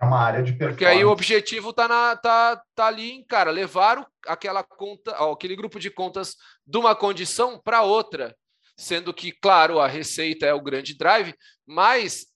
É 0.00 0.04
uma 0.04 0.20
área 0.20 0.42
de 0.42 0.52
performance. 0.52 0.76
Porque 0.76 0.84
aí 0.84 1.04
o 1.04 1.10
objetivo 1.10 1.72
tá, 1.72 1.88
na, 1.88 2.16
tá, 2.16 2.62
tá 2.74 2.86
ali 2.86 3.10
em, 3.12 3.24
cara, 3.24 3.50
levar 3.50 3.98
o, 3.98 4.06
aquela 4.26 4.62
conta, 4.62 5.12
aquele 5.32 5.56
grupo 5.56 5.80
de 5.80 5.90
contas 5.90 6.36
de 6.66 6.78
uma 6.78 6.94
condição 6.94 7.60
para 7.60 7.82
outra. 7.82 8.36
Sendo 8.76 9.12
que, 9.12 9.32
claro, 9.32 9.80
a 9.80 9.88
receita 9.88 10.46
é 10.46 10.54
o 10.54 10.62
grande 10.62 10.96
drive, 10.96 11.34
mas 11.66 12.27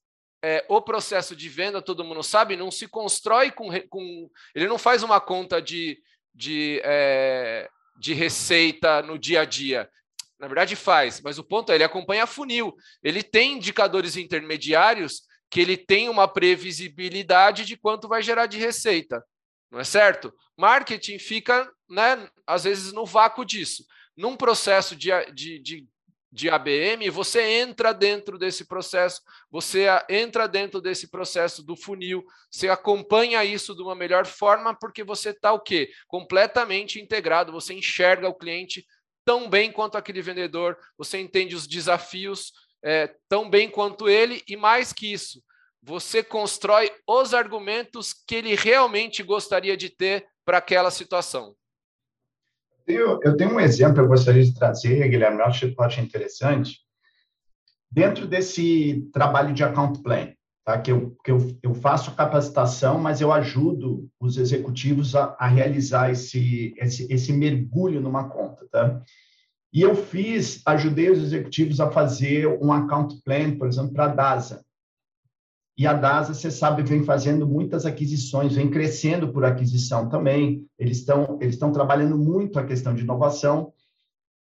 é, 0.42 0.64
o 0.68 0.82
processo 0.82 1.36
de 1.36 1.48
venda, 1.48 1.80
todo 1.80 2.04
mundo 2.04 2.22
sabe, 2.22 2.56
não 2.56 2.70
se 2.70 2.88
constrói 2.88 3.52
com. 3.52 3.68
com 3.88 4.30
ele 4.54 4.66
não 4.66 4.76
faz 4.76 5.02
uma 5.02 5.20
conta 5.20 5.62
de, 5.62 6.02
de, 6.34 6.80
é, 6.84 7.68
de 7.96 8.12
receita 8.12 9.02
no 9.02 9.18
dia 9.18 9.42
a 9.42 9.44
dia. 9.44 9.88
Na 10.40 10.48
verdade, 10.48 10.74
faz, 10.74 11.20
mas 11.20 11.38
o 11.38 11.44
ponto 11.44 11.70
é: 11.70 11.76
ele 11.76 11.84
acompanha 11.84 12.26
funil. 12.26 12.74
Ele 13.02 13.22
tem 13.22 13.52
indicadores 13.52 14.16
intermediários 14.16 15.22
que 15.48 15.60
ele 15.60 15.76
tem 15.76 16.08
uma 16.08 16.26
previsibilidade 16.26 17.64
de 17.64 17.76
quanto 17.76 18.08
vai 18.08 18.22
gerar 18.22 18.46
de 18.46 18.58
receita. 18.58 19.24
Não 19.70 19.78
é 19.78 19.84
certo? 19.84 20.34
Marketing 20.56 21.18
fica, 21.18 21.70
né, 21.88 22.28
às 22.46 22.64
vezes, 22.64 22.92
no 22.92 23.06
vácuo 23.06 23.44
disso. 23.44 23.84
Num 24.16 24.36
processo 24.36 24.96
de, 24.96 25.10
de, 25.32 25.58
de 25.60 25.86
de 26.32 26.48
ABM, 26.48 27.10
você 27.10 27.42
entra 27.42 27.92
dentro 27.92 28.38
desse 28.38 28.64
processo, 28.64 29.20
você 29.50 29.86
entra 30.08 30.48
dentro 30.48 30.80
desse 30.80 31.10
processo 31.10 31.62
do 31.62 31.76
funil, 31.76 32.24
você 32.50 32.70
acompanha 32.70 33.44
isso 33.44 33.74
de 33.74 33.82
uma 33.82 33.94
melhor 33.94 34.24
forma, 34.24 34.74
porque 34.74 35.04
você 35.04 35.28
está 35.28 35.52
o 35.52 35.60
quê? 35.60 35.90
Completamente 36.08 36.98
integrado, 36.98 37.52
você 37.52 37.74
enxerga 37.74 38.28
o 38.28 38.34
cliente 38.34 38.86
tão 39.26 39.48
bem 39.48 39.70
quanto 39.70 39.98
aquele 39.98 40.22
vendedor, 40.22 40.78
você 40.96 41.18
entende 41.18 41.54
os 41.54 41.66
desafios 41.66 42.52
é, 42.82 43.14
tão 43.28 43.48
bem 43.48 43.68
quanto 43.68 44.08
ele, 44.08 44.42
e 44.48 44.56
mais 44.56 44.90
que 44.90 45.12
isso, 45.12 45.42
você 45.82 46.22
constrói 46.22 46.90
os 47.06 47.34
argumentos 47.34 48.14
que 48.14 48.36
ele 48.36 48.54
realmente 48.54 49.22
gostaria 49.22 49.76
de 49.76 49.90
ter 49.90 50.26
para 50.44 50.58
aquela 50.58 50.90
situação. 50.90 51.54
Eu, 52.86 53.20
eu 53.22 53.36
tenho 53.36 53.54
um 53.54 53.60
exemplo 53.60 53.94
que 53.94 54.00
eu 54.00 54.08
gostaria 54.08 54.42
de 54.42 54.54
trazer, 54.54 55.08
Guilherme, 55.08 55.38
eu 55.38 55.44
acho 55.44 55.72
ser 55.90 56.00
interessante. 56.00 56.78
Dentro 57.90 58.26
desse 58.26 59.08
trabalho 59.12 59.54
de 59.54 59.62
account 59.62 60.02
plan, 60.02 60.32
tá? 60.64 60.78
que, 60.80 60.90
eu, 60.90 61.16
que 61.24 61.30
eu, 61.30 61.58
eu 61.62 61.74
faço 61.74 62.14
capacitação, 62.14 62.98
mas 62.98 63.20
eu 63.20 63.32
ajudo 63.32 64.08
os 64.18 64.36
executivos 64.36 65.14
a, 65.14 65.36
a 65.38 65.46
realizar 65.46 66.10
esse, 66.10 66.74
esse, 66.78 67.12
esse 67.12 67.32
mergulho 67.32 68.00
numa 68.00 68.28
conta. 68.28 68.66
Tá? 68.70 69.02
E 69.72 69.80
eu 69.80 69.94
fiz, 69.94 70.62
ajudei 70.66 71.10
os 71.10 71.18
executivos 71.18 71.80
a 71.80 71.90
fazer 71.90 72.46
um 72.46 72.72
account 72.72 73.20
plan, 73.24 73.56
por 73.56 73.68
exemplo, 73.68 73.92
para 73.92 74.04
a 74.06 74.08
DASA. 74.08 74.64
E 75.82 75.86
a 75.88 75.94
DASA, 75.94 76.32
você 76.32 76.48
sabe, 76.48 76.84
vem 76.84 77.02
fazendo 77.02 77.44
muitas 77.44 77.84
aquisições, 77.84 78.54
vem 78.54 78.70
crescendo 78.70 79.32
por 79.32 79.44
aquisição 79.44 80.08
também. 80.08 80.64
Eles 80.78 80.98
estão 80.98 81.38
eles 81.40 81.54
estão 81.54 81.72
trabalhando 81.72 82.16
muito 82.16 82.56
a 82.56 82.64
questão 82.64 82.94
de 82.94 83.02
inovação. 83.02 83.72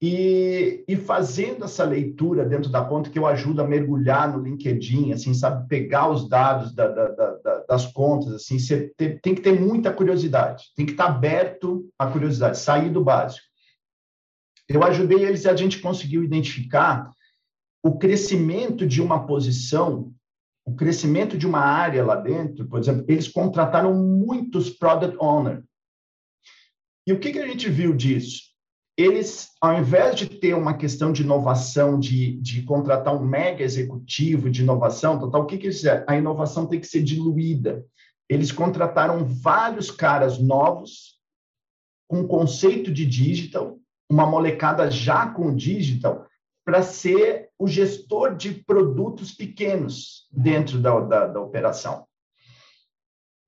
E, 0.02 0.84
e, 0.88 0.96
fazendo 0.96 1.66
essa 1.66 1.84
leitura 1.84 2.44
dentro 2.44 2.72
da 2.72 2.84
conta, 2.84 3.12
que 3.12 3.20
eu 3.20 3.28
ajudo 3.28 3.62
a 3.62 3.68
mergulhar 3.68 4.36
no 4.36 4.44
LinkedIn, 4.44 5.12
assim, 5.12 5.32
sabe, 5.36 5.68
pegar 5.68 6.10
os 6.10 6.28
dados 6.28 6.74
da, 6.74 6.88
da, 6.88 7.08
da, 7.08 7.66
das 7.70 7.86
contas, 7.86 8.34
assim, 8.34 8.58
você 8.58 8.92
tem, 8.98 9.20
tem, 9.20 9.36
que 9.36 9.42
ter 9.42 9.60
muita 9.60 9.94
curiosidade, 9.94 10.66
tem 10.76 10.88
que 10.88 10.94
estar 10.94 11.06
aberto 11.06 11.88
à 12.00 12.08
curiosidade, 12.08 12.58
sair 12.58 12.90
do 12.90 13.04
básico. 13.04 13.46
Eu 14.68 14.84
ajudei 14.84 15.24
eles 15.24 15.44
e 15.44 15.50
a 15.50 15.56
gente 15.56 15.80
conseguiu 15.82 16.24
identificar 16.24 17.12
o 17.84 18.00
crescimento 18.00 18.88
de 18.88 19.04
uma 19.04 19.28
posição, 19.28 20.12
o 20.68 20.76
crescimento 20.76 21.38
de 21.38 21.48
uma 21.48 21.62
área 21.62 22.06
lá 22.06 22.16
dentro, 22.16 22.68
por 22.68 22.80
exemplo, 22.80 23.06
eles 23.08 23.28
contrataram 23.28 23.94
muitos 23.94 24.70
product 24.70 25.18
owner. 25.20 25.64
E 27.08 27.14
o 27.14 27.20
que, 27.20 27.32
que 27.32 27.40
a 27.40 27.48
gente 27.48 27.70
viu 27.70 27.96
disso? 27.96 28.48
eles, 28.98 29.52
ao 29.62 29.78
invés 29.78 30.16
de 30.16 30.28
ter 30.28 30.56
uma 30.56 30.76
questão 30.76 31.14
de 31.14 31.22
inovação, 31.22 32.00
de, 32.00 32.34
de 32.42 32.64
contratar 32.64 33.16
um 33.16 33.24
mega 33.24 33.64
executivo 33.64 34.50
de 34.50 34.64
inovação, 34.64 35.20
total, 35.20 35.44
o 35.44 35.46
que, 35.46 35.60
que 35.60 35.68
eles 35.68 35.78
fizeram? 35.78 36.04
A 36.08 36.18
inovação 36.18 36.66
tem 36.66 36.80
que 36.80 36.88
ser 36.88 37.04
diluída. 37.04 37.86
Eles 38.28 38.52
contrataram 38.52 39.24
vários 39.24 39.92
caras 39.92 40.40
novos, 40.40 41.16
com 42.10 42.28
conceito 42.28 42.92
de 42.92 43.06
digital, 43.06 43.78
uma 44.10 44.26
molecada 44.26 44.90
já 44.90 45.30
com 45.30 45.56
digital, 45.56 46.26
para 46.66 46.82
ser 46.82 47.47
o 47.60 47.68
gestor 47.68 48.36
de 48.36 48.52
produtos 48.52 49.32
pequenos 49.32 50.28
dentro 50.32 50.80
da, 50.80 51.00
da, 51.00 51.28
da 51.28 51.42
operação. 51.42 52.06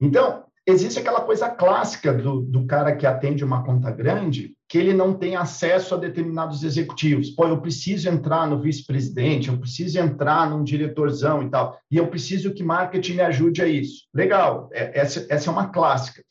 Então, 0.02 0.46
existe 0.66 1.00
aquela 1.00 1.22
coisa 1.22 1.50
clássica 1.50 2.14
do, 2.14 2.42
do 2.42 2.66
cara 2.66 2.96
que 2.96 3.06
atende 3.06 3.44
uma 3.44 3.64
conta 3.64 3.92
grande, 3.92 4.56
que 4.68 4.78
ele 4.78 4.94
não 4.94 5.14
tem 5.14 5.36
acesso 5.36 5.96
a 5.96 5.98
determinados 5.98 6.64
executivos. 6.64 7.32
Pô, 7.32 7.48
eu 7.48 7.60
preciso 7.60 8.08
entrar 8.08 8.48
no 8.48 8.62
vice-presidente, 8.62 9.50
eu 9.50 9.58
preciso 9.58 10.00
entrar 10.00 10.50
num 10.50 10.64
diretorzão 10.64 11.44
e 11.44 11.50
tal, 11.50 11.78
e 11.92 11.98
eu 11.98 12.08
preciso 12.08 12.54
que 12.54 12.64
marketing 12.64 13.16
me 13.16 13.22
ajude 13.22 13.62
a 13.62 13.68
isso. 13.68 14.08
Legal, 14.14 14.70
é, 14.72 15.00
essa, 15.00 15.26
essa 15.30 15.50
é 15.50 15.52
uma 15.52 15.70
clássica. 15.70 16.24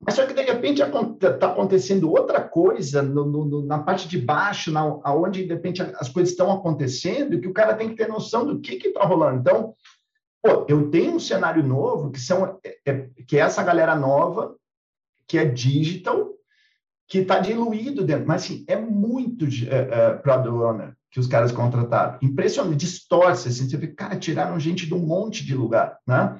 Mas 0.00 0.14
só 0.14 0.24
que, 0.26 0.32
de 0.32 0.42
repente, 0.42 0.80
está 0.80 1.48
acontecendo 1.48 2.10
outra 2.10 2.40
coisa 2.40 3.02
no, 3.02 3.24
no, 3.26 3.66
na 3.66 3.80
parte 3.80 4.06
de 4.06 4.16
baixo, 4.16 4.70
na, 4.70 4.84
onde, 4.84 5.44
de 5.44 5.52
repente, 5.52 5.82
as 5.82 6.08
coisas 6.08 6.30
estão 6.30 6.52
acontecendo, 6.52 7.40
que 7.40 7.48
o 7.48 7.52
cara 7.52 7.74
tem 7.74 7.88
que 7.88 7.96
ter 7.96 8.08
noção 8.08 8.46
do 8.46 8.60
que 8.60 8.74
está 8.74 9.04
rolando. 9.04 9.40
Então, 9.40 9.74
pô, 10.40 10.64
eu 10.68 10.88
tenho 10.90 11.16
um 11.16 11.20
cenário 11.20 11.64
novo, 11.64 12.12
que, 12.12 12.20
são, 12.20 12.58
é, 12.64 12.78
é 12.86 13.08
que 13.26 13.36
é 13.36 13.40
essa 13.40 13.62
galera 13.62 13.96
nova, 13.96 14.54
que 15.26 15.36
é 15.36 15.44
digital, 15.44 16.30
que 17.08 17.18
está 17.18 17.40
diluído 17.40 18.04
dentro, 18.04 18.26
mas 18.26 18.44
assim, 18.44 18.64
é 18.68 18.76
muito 18.76 19.44
uh, 19.44 19.46
uh, 19.46 20.22
product 20.22 20.48
owner 20.48 20.96
que 21.10 21.18
os 21.18 21.26
caras 21.26 21.50
contrataram. 21.50 22.18
Impressionante, 22.22 22.76
distorce, 22.76 23.48
assim, 23.48 23.68
você 23.68 23.76
vê, 23.76 23.88
cara, 23.88 24.16
tiraram 24.16 24.60
gente 24.60 24.86
de 24.86 24.94
um 24.94 24.98
monte 24.98 25.44
de 25.44 25.54
lugar, 25.54 25.98
né? 26.06 26.38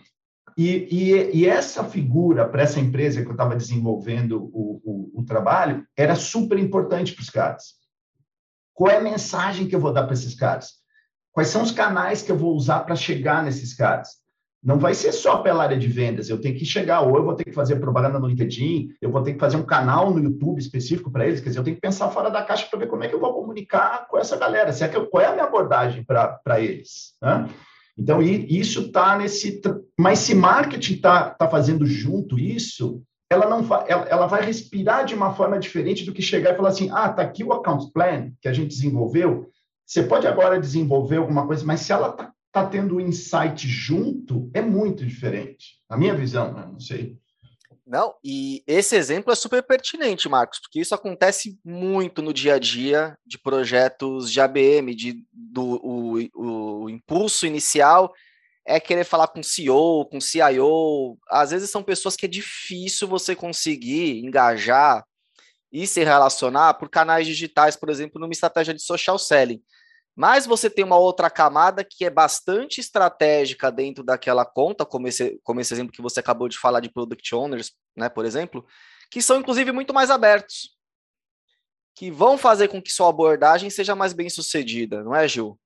E, 0.59 0.89
e, 0.91 1.37
e 1.37 1.47
essa 1.47 1.85
figura 1.85 2.49
para 2.49 2.63
essa 2.63 2.81
empresa 2.81 3.23
que 3.23 3.29
eu 3.29 3.33
estava 3.33 3.55
desenvolvendo 3.55 4.51
o, 4.53 4.83
o, 4.85 5.21
o, 5.21 5.25
trabalho 5.25 5.87
era 5.97 6.17
super 6.17 6.59
importante 6.59 7.15
para 7.15 7.23
os 7.23 7.31
caras. 7.31 7.75
Qual 8.75 8.91
é 8.91 8.97
a 8.97 9.01
mensagem 9.01 9.69
que 9.69 9.77
eu 9.77 9.81
vou 9.81 9.93
dar 9.93 10.03
para 10.03 10.15
esses 10.15 10.35
caras? 10.35 10.73
Quais 11.31 11.49
são 11.49 11.63
os 11.63 11.71
canais 11.71 12.23
que 12.23 12.33
eu 12.33 12.37
vou 12.37 12.57
usar 12.57 12.81
para 12.81 12.97
chegar 12.97 13.45
nesses 13.45 13.73
caras? 13.73 14.19
não 14.63 14.79
vai 14.79 14.93
ser 14.93 15.13
só 15.13 15.39
pela 15.39 15.63
área 15.63 15.79
de 15.79 15.87
vendas. 15.87 16.29
Eu 16.29 16.41
tenho 16.41 16.57
que 16.57 16.65
chegar, 16.65 17.01
ou 17.01 17.17
eu 17.17 17.25
vou 17.25 17.35
ter 17.35 17.45
que 17.45 17.53
fazer 17.53 17.77
propaganda 17.77 18.19
no 18.19 18.27
LinkedIn, 18.27 18.89
eu 19.01 19.11
vou 19.11 19.23
ter 19.23 19.35
que 19.35 19.39
fazer 19.39 19.57
um 19.57 19.63
canal 19.63 20.11
no 20.11 20.21
YouTube 20.21 20.59
específico 20.59 21.11
para 21.11 21.27
eles. 21.27 21.41
Quer 21.41 21.51
dizer, 21.51 21.61
eu 21.61 21.65
tenho 21.65 21.77
que 21.77 21.81
pensar 21.81 22.11
fora 22.11 22.29
da 22.29 22.43
caixa 22.43 22.67
para 22.69 22.81
ver 22.81 22.89
como 22.89 23.05
é 23.05 23.09
que 23.09 23.15
eu 23.15 23.21
vou 23.21 23.33
comunicar 23.33 24.09
com 24.09 24.19
essa 24.19 24.37
galera. 24.37 24.73
Se 24.73 24.83
é 24.83 24.89
que 24.89 24.97
eu, 24.97 25.07
qual 25.07 25.23
é 25.23 25.27
a 25.27 25.33
minha 25.33 25.45
abordagem 25.45 26.05
para 26.05 26.61
eles? 26.61 27.15
Né? 27.23 27.49
Então, 27.99 28.23
isso 28.23 28.83
está 28.83 29.19
nesse. 29.19 29.61
Mas 29.99 30.21
se 30.21 30.35
marketing 30.35 30.95
está 30.95 31.31
tá 31.31 31.49
fazendo 31.49 31.85
junto 31.85 32.39
isso, 32.39 33.03
ela 33.31 33.49
não 33.49 33.61
ela, 33.87 34.05
ela 34.09 34.27
vai 34.27 34.45
respirar 34.45 35.05
de 35.05 35.15
uma 35.15 35.35
forma 35.35 35.59
diferente 35.59 36.05
do 36.05 36.13
que 36.13 36.23
chegar 36.23 36.55
e 36.55 36.57
falar 36.57 36.69
assim: 36.69 36.89
ah, 36.93 37.07
está 37.11 37.23
aqui 37.23 37.43
o 37.43 37.53
account 37.53 37.91
plan 37.93 38.31
que 38.41 38.49
a 38.49 38.53
gente 38.53 38.69
desenvolveu. 38.69 39.51
Você 39.85 40.03
pode 40.03 40.27
agora 40.27 40.61
desenvolver 40.61 41.17
alguma 41.17 41.47
coisa, 41.47 41.65
mas 41.65 41.81
se 41.81 41.93
ela 41.93 42.11
está 42.11 42.33
está 42.49 42.67
tendo 42.67 42.97
o 42.97 43.01
insight 43.01 43.69
junto 43.69 44.51
é 44.53 44.61
muito 44.61 45.07
diferente. 45.07 45.77
A 45.89 45.97
minha 45.97 46.15
visão, 46.15 46.53
né? 46.53 46.67
não 46.71 46.81
sei. 46.81 47.17
Não, 47.87 48.15
e 48.23 48.63
esse 48.67 48.95
exemplo 48.97 49.33
é 49.33 49.37
super 49.37 49.63
pertinente, 49.63 50.29
Marcos, 50.29 50.59
porque 50.59 50.79
isso 50.79 50.95
acontece 50.95 51.59
muito 51.65 52.21
no 52.21 52.35
dia 52.35 52.57
a 52.57 52.59
dia 52.59 53.17
de 53.27 53.39
projetos 53.39 54.31
de 54.31 54.41
ABM, 54.43 54.95
de, 54.95 55.25
do, 55.33 55.81
o, 55.83 56.19
o 56.35 56.58
impulso 56.91 57.47
inicial 57.47 58.13
é 58.67 58.79
querer 58.79 59.05
falar 59.05 59.29
com 59.29 59.43
CEO, 59.43 60.07
com 60.07 60.21
CIO. 60.21 61.19
Às 61.31 61.51
vezes 61.51 61.71
são 61.71 61.83
pessoas 61.83 62.15
que 62.17 62.27
é 62.27 62.29
difícil 62.29 63.09
você 63.09 63.35
conseguir 63.35 64.25
engajar 64.25 65.05
e 65.73 65.87
se 65.87 66.05
relacionar 66.05 66.75
por 66.75 66.89
canais 66.89 67.27
digitais, 67.27 67.77
por 67.77 67.91
exemplo, 67.91 68.21
numa 68.21 68.33
estratégia 68.33 68.75
de 68.75 68.83
social 68.83 69.19
selling. 69.19 69.63
Mas 70.15 70.47
você 70.47 70.69
tem 70.69 70.85
uma 70.85 70.97
outra 70.97 71.31
camada 71.31 71.85
que 71.85 72.05
é 72.05 72.11
bastante 72.11 72.81
estratégica 72.81 73.71
dentro 73.71 74.03
daquela 74.03 74.45
conta, 74.45 74.85
como 74.85 75.07
esse, 75.07 75.39
como 75.45 75.61
esse 75.61 75.73
exemplo 75.73 75.93
que 75.93 76.03
você 76.03 76.21
acabou 76.21 76.49
de 76.49 76.59
falar 76.59 76.81
de 76.81 76.91
product 76.91 77.35
owners, 77.35 77.73
né, 77.97 78.09
por 78.09 78.25
exemplo, 78.25 78.67
que 79.11 79.23
são 79.23 79.39
inclusive 79.39 79.71
muito 79.71 79.95
mais 79.95 80.11
abertos, 80.11 80.77
que 81.95 82.11
vão 82.11 82.37
fazer 82.37 82.69
com 82.69 82.83
que 82.83 82.93
sua 82.93 83.09
abordagem 83.09 83.71
seja 83.71 83.95
mais 83.95 84.13
bem 84.13 84.29
sucedida, 84.29 85.03
não 85.03 85.15
é, 85.15 85.27
Gil? 85.29 85.59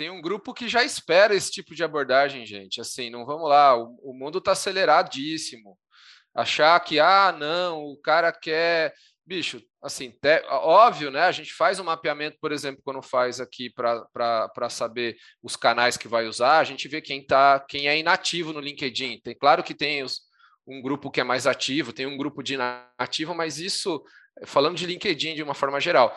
Tem 0.00 0.08
um 0.08 0.22
grupo 0.22 0.54
que 0.54 0.66
já 0.66 0.82
espera 0.82 1.34
esse 1.34 1.50
tipo 1.50 1.74
de 1.74 1.84
abordagem, 1.84 2.46
gente. 2.46 2.80
Assim, 2.80 3.10
não 3.10 3.26
vamos 3.26 3.50
lá, 3.50 3.76
o, 3.76 4.00
o 4.02 4.14
mundo 4.14 4.38
está 4.38 4.52
aceleradíssimo. 4.52 5.78
Achar 6.34 6.80
que, 6.80 6.98
ah, 6.98 7.36
não, 7.38 7.84
o 7.84 7.98
cara 7.98 8.32
quer 8.32 8.94
bicho, 9.26 9.62
assim, 9.82 10.10
te, 10.10 10.42
óbvio, 10.48 11.10
né? 11.10 11.20
A 11.24 11.32
gente 11.32 11.52
faz 11.52 11.78
um 11.78 11.84
mapeamento, 11.84 12.38
por 12.40 12.50
exemplo, 12.50 12.80
quando 12.82 13.02
faz 13.02 13.42
aqui 13.42 13.68
para 13.68 14.70
saber 14.70 15.18
os 15.42 15.54
canais 15.54 15.98
que 15.98 16.08
vai 16.08 16.26
usar, 16.26 16.60
a 16.60 16.64
gente 16.64 16.88
vê 16.88 17.02
quem 17.02 17.22
tá, 17.22 17.60
quem 17.68 17.86
é 17.86 17.98
inativo 17.98 18.54
no 18.54 18.60
LinkedIn. 18.60 19.20
Tem 19.22 19.36
claro 19.36 19.62
que 19.62 19.74
tem 19.74 20.02
os, 20.02 20.22
um 20.66 20.80
grupo 20.80 21.10
que 21.10 21.20
é 21.20 21.24
mais 21.24 21.46
ativo, 21.46 21.92
tem 21.92 22.06
um 22.06 22.16
grupo 22.16 22.42
de 22.42 22.54
inativo, 22.54 23.34
mas 23.34 23.58
isso 23.58 24.02
falando 24.46 24.76
de 24.76 24.86
LinkedIn 24.86 25.34
de 25.34 25.42
uma 25.42 25.54
forma 25.54 25.78
geral. 25.78 26.16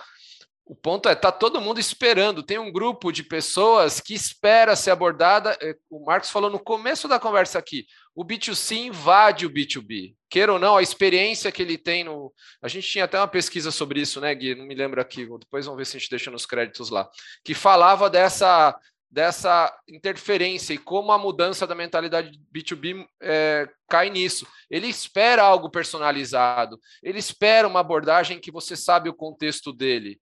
O 0.65 0.73
ponto 0.73 1.09
é, 1.09 1.15
tá 1.15 1.29
todo 1.31 1.59
mundo 1.59 1.79
esperando. 1.79 2.41
Tem 2.41 2.57
um 2.57 2.71
grupo 2.71 3.11
de 3.11 3.21
pessoas 3.21 3.99
que 3.99 4.13
espera 4.13 4.75
ser 4.75 4.91
abordada. 4.91 5.57
É, 5.61 5.75
o 5.89 6.05
Marcos 6.05 6.29
falou 6.29 6.49
no 6.49 6.59
começo 6.59 7.07
da 7.07 7.19
conversa 7.19 7.59
aqui. 7.59 7.85
O 8.15 8.23
B2C 8.23 8.77
invade 8.77 9.45
o 9.45 9.49
B2B. 9.49 10.15
Queira 10.29 10.53
ou 10.53 10.59
não, 10.59 10.77
a 10.77 10.81
experiência 10.81 11.51
que 11.51 11.61
ele 11.61 11.77
tem 11.77 12.05
no. 12.05 12.33
A 12.61 12.67
gente 12.69 12.87
tinha 12.87 13.03
até 13.03 13.17
uma 13.17 13.27
pesquisa 13.27 13.71
sobre 13.71 13.99
isso, 13.99 14.21
né, 14.21 14.33
Gui? 14.33 14.55
Não 14.55 14.65
me 14.65 14.73
lembro 14.73 15.01
aqui. 15.01 15.27
Depois 15.37 15.65
vamos 15.65 15.77
ver 15.77 15.85
se 15.85 15.97
a 15.97 15.99
gente 15.99 16.09
deixa 16.09 16.31
nos 16.31 16.45
créditos 16.45 16.89
lá. 16.89 17.09
Que 17.43 17.53
falava 17.53 18.09
dessa 18.09 18.75
dessa 19.11 19.71
interferência 19.87 20.73
e 20.73 20.77
como 20.79 21.11
a 21.11 21.19
mudança 21.19 21.67
da 21.67 21.75
mentalidade 21.75 22.31
B2B 22.51 23.05
é, 23.21 23.69
cai 23.87 24.09
nisso. 24.09 24.47
Ele 24.71 24.87
espera 24.87 25.43
algo 25.43 25.69
personalizado, 25.69 26.79
ele 27.03 27.19
espera 27.19 27.67
uma 27.67 27.79
abordagem 27.79 28.39
que 28.39 28.51
você 28.51 28.75
sabe 28.75 29.09
o 29.09 29.13
contexto 29.13 29.71
dele 29.71 30.19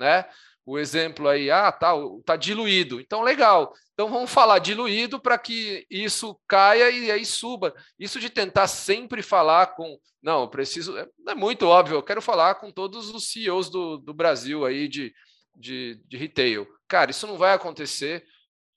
né? 0.00 0.24
O 0.64 0.78
exemplo 0.78 1.28
aí, 1.28 1.50
ah, 1.50 1.70
tá, 1.70 1.92
tá 2.24 2.36
diluído. 2.36 3.00
Então, 3.00 3.22
legal. 3.22 3.72
Então, 3.92 4.08
vamos 4.08 4.30
falar 4.30 4.58
diluído 4.58 5.20
para 5.20 5.38
que 5.38 5.86
isso 5.90 6.38
caia 6.48 6.90
e 6.90 7.10
aí 7.10 7.24
suba. 7.24 7.74
Isso 7.98 8.18
de 8.18 8.30
tentar 8.30 8.66
sempre 8.66 9.22
falar 9.22 9.68
com. 9.74 9.98
Não, 10.22 10.48
preciso. 10.48 10.96
É, 10.96 11.06
é 11.28 11.34
muito 11.34 11.66
óbvio, 11.66 11.96
eu 11.96 12.02
quero 12.02 12.22
falar 12.22 12.56
com 12.56 12.72
todos 12.72 13.10
os 13.10 13.30
CEOs 13.30 13.70
do, 13.70 13.98
do 13.98 14.14
Brasil 14.14 14.64
aí 14.64 14.88
de, 14.88 15.12
de, 15.54 16.00
de 16.06 16.16
retail. 16.16 16.66
Cara, 16.88 17.10
isso 17.10 17.26
não 17.26 17.36
vai 17.36 17.52
acontecer. 17.52 18.24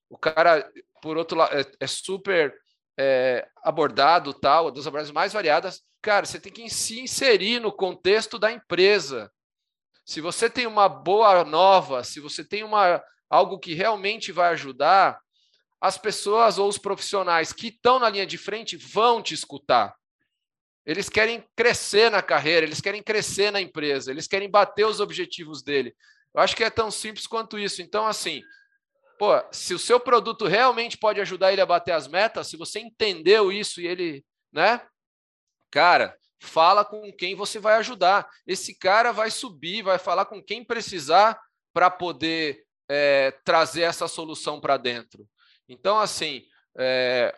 O 0.09 0.17
cara, 0.17 0.69
por 1.01 1.17
outro 1.17 1.37
lado, 1.37 1.55
é, 1.55 1.65
é 1.79 1.87
super 1.87 2.53
é, 2.97 3.47
abordado, 3.63 4.33
tal, 4.33 4.71
das 4.71 4.85
abordagens 4.85 5.13
mais 5.13 5.33
variadas. 5.33 5.81
Cara, 6.01 6.25
você 6.25 6.39
tem 6.39 6.51
que 6.51 6.69
se 6.69 6.99
inserir 6.99 7.59
no 7.59 7.71
contexto 7.71 8.37
da 8.37 8.51
empresa. 8.51 9.31
Se 10.05 10.19
você 10.19 10.49
tem 10.49 10.67
uma 10.67 10.89
boa 10.89 11.43
nova, 11.43 12.03
se 12.03 12.19
você 12.19 12.43
tem 12.43 12.63
uma, 12.63 13.01
algo 13.29 13.57
que 13.57 13.73
realmente 13.73 14.31
vai 14.31 14.49
ajudar, 14.49 15.19
as 15.79 15.97
pessoas 15.97 16.57
ou 16.57 16.67
os 16.67 16.77
profissionais 16.77 17.51
que 17.51 17.67
estão 17.67 17.99
na 17.99 18.09
linha 18.09 18.25
de 18.25 18.37
frente 18.37 18.77
vão 18.77 19.21
te 19.21 19.33
escutar. 19.33 19.93
Eles 20.85 21.09
querem 21.09 21.45
crescer 21.55 22.09
na 22.09 22.21
carreira, 22.21 22.65
eles 22.65 22.81
querem 22.81 23.01
crescer 23.01 23.51
na 23.51 23.61
empresa, 23.61 24.11
eles 24.11 24.27
querem 24.27 24.49
bater 24.49 24.85
os 24.85 24.99
objetivos 24.99 25.61
dele. 25.63 25.95
Eu 26.33 26.41
acho 26.41 26.55
que 26.55 26.63
é 26.63 26.69
tão 26.69 26.89
simples 26.89 27.27
quanto 27.27 27.57
isso. 27.57 27.81
Então, 27.81 28.05
assim, 28.05 28.41
pô, 29.17 29.31
se 29.51 29.73
o 29.73 29.79
seu 29.79 29.99
produto 29.99 30.45
realmente 30.45 30.97
pode 30.97 31.21
ajudar 31.21 31.51
ele 31.51 31.61
a 31.61 31.65
bater 31.65 31.93
as 31.93 32.07
metas, 32.07 32.47
se 32.47 32.57
você 32.57 32.79
entendeu 32.79 33.51
isso 33.51 33.79
e 33.79 33.87
ele, 33.87 34.25
né? 34.51 34.85
Cara, 35.71 36.17
fala 36.43 36.83
com 36.83 37.11
quem 37.11 37.35
você 37.35 37.57
vai 37.57 37.75
ajudar. 37.75 38.29
Esse 38.45 38.77
cara 38.77 39.11
vai 39.11 39.31
subir, 39.31 39.81
vai 39.81 39.97
falar 39.97 40.25
com 40.25 40.43
quem 40.43 40.63
precisar 40.63 41.39
para 41.73 41.89
poder 41.89 42.63
é, 42.89 43.31
trazer 43.43 43.83
essa 43.83 44.07
solução 44.07 44.59
para 44.59 44.77
dentro. 44.77 45.27
Então, 45.67 45.99
assim, 45.99 46.43
é, 46.77 47.33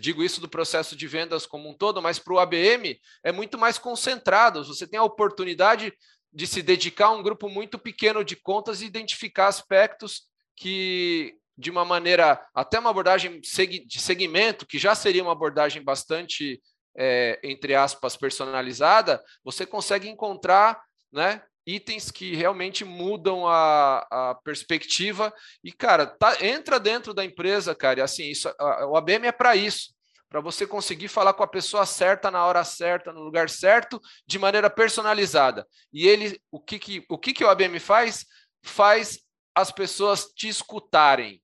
digo 0.00 0.22
isso 0.22 0.40
do 0.40 0.48
processo 0.48 0.96
de 0.96 1.06
vendas 1.06 1.46
como 1.46 1.70
um 1.70 1.74
todo, 1.74 2.02
mas 2.02 2.18
para 2.18 2.34
o 2.34 2.38
ABM 2.38 2.98
é 3.22 3.32
muito 3.32 3.56
mais 3.56 3.78
concentrado. 3.78 4.64
Você 4.64 4.86
tem 4.86 4.98
a 4.98 5.04
oportunidade 5.04 5.92
de 6.32 6.46
se 6.46 6.62
dedicar 6.62 7.06
a 7.06 7.12
um 7.12 7.22
grupo 7.22 7.48
muito 7.48 7.78
pequeno 7.78 8.24
de 8.24 8.34
contas 8.34 8.82
e 8.82 8.86
identificar 8.86 9.46
aspectos 9.46 10.24
que, 10.56 11.36
de 11.56 11.70
uma 11.70 11.84
maneira, 11.84 12.44
até 12.52 12.78
uma 12.78 12.90
abordagem 12.90 13.40
de 13.40 14.00
segmento, 14.00 14.66
que 14.66 14.78
já 14.78 14.96
seria 14.96 15.22
uma 15.22 15.32
abordagem 15.32 15.82
bastante, 15.82 16.60
é, 16.96 17.40
entre 17.42 17.74
aspas, 17.74 18.16
personalizada, 18.16 19.22
você 19.42 19.66
consegue 19.66 20.08
encontrar 20.08 20.80
né, 21.12 21.42
itens 21.66 22.10
que 22.10 22.34
realmente 22.34 22.84
mudam 22.84 23.46
a, 23.46 24.06
a 24.10 24.34
perspectiva. 24.44 25.32
E, 25.62 25.72
cara, 25.72 26.06
tá, 26.06 26.44
entra 26.44 26.78
dentro 26.78 27.14
da 27.14 27.24
empresa, 27.24 27.74
cara, 27.74 28.00
e 28.00 28.02
assim, 28.02 28.30
isso, 28.30 28.48
a, 28.58 28.86
o 28.86 28.96
ABM 28.96 29.26
é 29.26 29.32
para 29.32 29.56
isso 29.56 29.94
para 30.34 30.40
você 30.40 30.66
conseguir 30.66 31.06
falar 31.06 31.32
com 31.32 31.44
a 31.44 31.46
pessoa 31.46 31.86
certa 31.86 32.28
na 32.28 32.44
hora 32.44 32.64
certa, 32.64 33.12
no 33.12 33.20
lugar 33.20 33.48
certo, 33.48 34.00
de 34.26 34.36
maneira 34.36 34.68
personalizada. 34.68 35.64
E 35.92 36.08
ele, 36.08 36.42
o 36.50 36.58
que, 36.58 36.76
que, 36.76 37.06
o, 37.08 37.16
que, 37.16 37.32
que 37.32 37.44
o 37.44 37.48
ABM 37.48 37.78
faz? 37.78 38.26
Faz 38.60 39.20
as 39.54 39.70
pessoas 39.70 40.24
te 40.34 40.48
escutarem. 40.48 41.40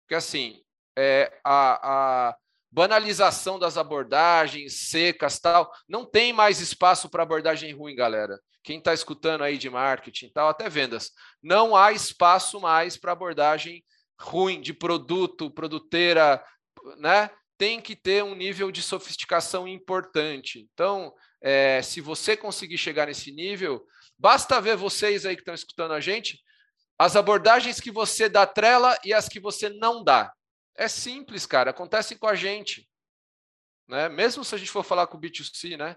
Porque 0.00 0.14
assim, 0.14 0.62
é, 0.96 1.38
a, 1.44 2.28
a 2.28 2.36
banalização 2.76 3.58
das 3.58 3.78
abordagens 3.78 4.90
secas 4.90 5.38
tal, 5.38 5.72
não 5.88 6.04
tem 6.04 6.30
mais 6.30 6.60
espaço 6.60 7.08
para 7.08 7.22
abordagem 7.22 7.72
ruim, 7.72 7.96
galera. 7.96 8.38
Quem 8.62 8.76
está 8.76 8.92
escutando 8.92 9.42
aí 9.42 9.56
de 9.56 9.70
marketing 9.70 10.28
tal, 10.28 10.50
até 10.50 10.68
vendas, 10.68 11.10
não 11.42 11.74
há 11.74 11.90
espaço 11.90 12.60
mais 12.60 12.94
para 12.98 13.12
abordagem 13.12 13.82
ruim 14.20 14.60
de 14.60 14.74
produto, 14.74 15.50
produteira, 15.50 16.44
né? 16.98 17.30
Tem 17.56 17.80
que 17.80 17.96
ter 17.96 18.22
um 18.22 18.34
nível 18.34 18.70
de 18.70 18.82
sofisticação 18.82 19.66
importante. 19.66 20.68
Então, 20.70 21.14
é, 21.40 21.80
se 21.80 22.02
você 22.02 22.36
conseguir 22.36 22.76
chegar 22.76 23.06
nesse 23.06 23.32
nível, 23.32 23.86
basta 24.18 24.60
ver 24.60 24.76
vocês 24.76 25.24
aí 25.24 25.34
que 25.34 25.40
estão 25.40 25.54
escutando 25.54 25.92
a 25.92 26.00
gente, 26.00 26.38
as 26.98 27.16
abordagens 27.16 27.80
que 27.80 27.90
você 27.90 28.28
dá 28.28 28.46
trela 28.46 28.98
e 29.02 29.14
as 29.14 29.30
que 29.30 29.40
você 29.40 29.70
não 29.70 30.04
dá. 30.04 30.30
É 30.76 30.88
simples, 30.88 31.46
cara, 31.46 31.70
acontece 31.70 32.16
com 32.16 32.26
a 32.26 32.34
gente. 32.34 32.88
Né? 33.88 34.08
Mesmo 34.08 34.44
se 34.44 34.54
a 34.54 34.58
gente 34.58 34.70
for 34.70 34.84
falar 34.84 35.06
com 35.06 35.16
o 35.16 35.20
B2C, 35.20 35.76
né? 35.76 35.96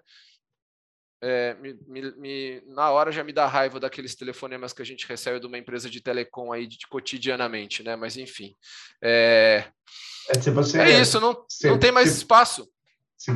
é, 1.21 1.55
me, 1.55 1.77
me, 1.87 2.11
me, 2.15 2.63
na 2.67 2.89
hora 2.91 3.11
já 3.11 3.23
me 3.23 3.33
dá 3.33 3.45
raiva 3.45 3.79
daqueles 3.79 4.15
telefonemas 4.15 4.71
que 4.71 4.81
a 4.81 4.85
gente 4.85 5.07
recebe 5.07 5.39
de 5.39 5.47
uma 5.47 5.57
empresa 5.57 5.89
de 5.89 6.01
telecom 6.01 6.51
aí 6.51 6.65
de, 6.65 6.77
de 6.77 6.87
cotidianamente, 6.87 7.83
né? 7.83 7.95
Mas 7.95 8.17
enfim. 8.17 8.55
É, 9.01 9.65
é, 10.29 10.41
se 10.41 10.49
você, 10.49 10.79
é 10.79 11.01
isso, 11.01 11.19
não, 11.19 11.45
se, 11.49 11.67
não 11.67 11.77
tem 11.77 11.91
mais 11.91 12.09
se, 12.09 12.17
espaço. 12.17 12.67
Se, 13.17 13.31
uh, 13.31 13.35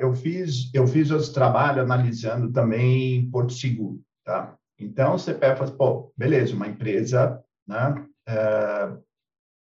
eu 0.00 0.14
fiz 0.14 0.70
eu 0.72 0.86
fiz 0.86 1.10
outro 1.10 1.32
trabalho 1.32 1.82
analisando 1.82 2.52
também 2.52 3.28
Porto 3.30 3.52
Seguro, 3.52 4.00
tá? 4.24 4.56
Então 4.78 5.18
você 5.18 5.34
pega 5.34 5.54
e 5.54 5.58
fala, 5.58 5.72
pô, 5.72 6.12
beleza, 6.16 6.54
uma 6.54 6.68
empresa 6.68 7.42
né, 7.66 8.06
uh, 8.28 9.04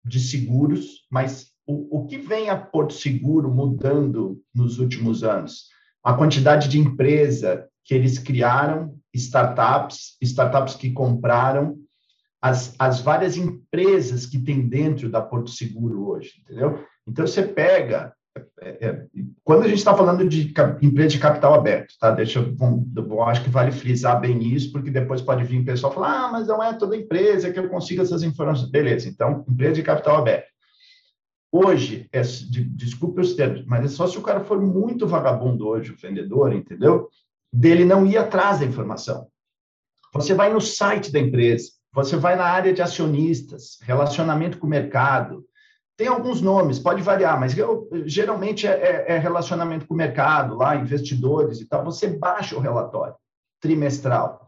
de 0.06 0.20
seguros, 0.20 1.06
mas 1.10 1.50
o, 1.66 1.98
o 1.98 2.06
que 2.06 2.18
vem 2.18 2.48
a 2.48 2.56
Porto 2.56 2.94
Seguro 2.94 3.50
mudando 3.52 4.40
nos 4.54 4.78
últimos 4.78 5.24
anos? 5.24 5.66
a 6.06 6.14
quantidade 6.14 6.68
de 6.68 6.78
empresa 6.78 7.66
que 7.84 7.92
eles 7.92 8.16
criaram, 8.16 8.96
startups, 9.12 10.16
startups 10.22 10.76
que 10.76 10.92
compraram, 10.92 11.76
as, 12.40 12.76
as 12.78 13.00
várias 13.00 13.36
empresas 13.36 14.24
que 14.24 14.38
tem 14.38 14.68
dentro 14.68 15.10
da 15.10 15.20
Porto 15.20 15.50
Seguro 15.50 16.08
hoje, 16.08 16.34
entendeu? 16.40 16.84
Então, 17.08 17.26
você 17.26 17.42
pega... 17.42 18.14
É, 18.60 18.88
é, 18.88 19.06
quando 19.44 19.64
a 19.64 19.68
gente 19.68 19.78
está 19.78 19.94
falando 19.94 20.28
de 20.28 20.52
empresa 20.82 21.08
de 21.08 21.18
capital 21.18 21.54
aberto, 21.54 21.94
tá? 21.98 22.10
Deixa 22.10 22.40
eu, 22.40 22.54
eu 22.96 23.22
acho 23.22 23.42
que 23.42 23.50
vale 23.50 23.72
frisar 23.72 24.20
bem 24.20 24.42
isso, 24.42 24.72
porque 24.72 24.90
depois 24.90 25.22
pode 25.22 25.44
vir 25.44 25.60
o 25.60 25.64
pessoal 25.64 25.92
falar, 25.92 26.24
ah, 26.24 26.32
mas 26.32 26.46
não 26.46 26.62
é 26.62 26.72
toda 26.74 26.96
empresa 26.96 27.52
que 27.52 27.58
eu 27.58 27.68
consigo 27.68 28.02
essas 28.02 28.22
informações. 28.22 28.70
Beleza, 28.70 29.08
então, 29.08 29.44
empresa 29.48 29.74
de 29.74 29.82
capital 29.82 30.16
aberto. 30.16 30.48
Hoje, 31.50 32.08
é, 32.12 32.20
de, 32.20 32.64
desculpe 32.64 33.20
os 33.20 33.34
termos, 33.34 33.64
mas 33.64 33.84
é 33.84 33.88
só 33.88 34.06
se 34.06 34.18
o 34.18 34.22
cara 34.22 34.40
for 34.40 34.60
muito 34.60 35.06
vagabundo 35.06 35.66
hoje, 35.66 35.92
o 35.92 35.96
vendedor, 35.96 36.52
entendeu? 36.52 37.08
Dele 37.52 37.84
não 37.84 38.06
ir 38.06 38.18
atrás 38.18 38.60
da 38.60 38.66
informação. 38.66 39.26
Você 40.12 40.34
vai 40.34 40.52
no 40.52 40.60
site 40.60 41.10
da 41.10 41.18
empresa, 41.18 41.70
você 41.94 42.14
vai 42.14 42.36
na 42.36 42.44
área 42.44 42.74
de 42.74 42.82
acionistas, 42.82 43.78
relacionamento 43.80 44.58
com 44.58 44.66
o 44.66 44.70
mercado. 44.70 45.45
Tem 45.96 46.08
alguns 46.08 46.42
nomes, 46.42 46.78
pode 46.78 47.02
variar, 47.02 47.40
mas 47.40 47.56
eu, 47.56 47.88
geralmente 48.04 48.66
é, 48.66 48.70
é, 48.70 49.12
é 49.14 49.18
relacionamento 49.18 49.86
com 49.86 49.94
o 49.94 49.96
mercado, 49.96 50.56
lá, 50.56 50.76
investidores 50.76 51.60
e 51.60 51.66
tal. 51.66 51.84
Você 51.84 52.06
baixa 52.06 52.56
o 52.56 52.60
relatório 52.60 53.14
trimestral 53.60 54.46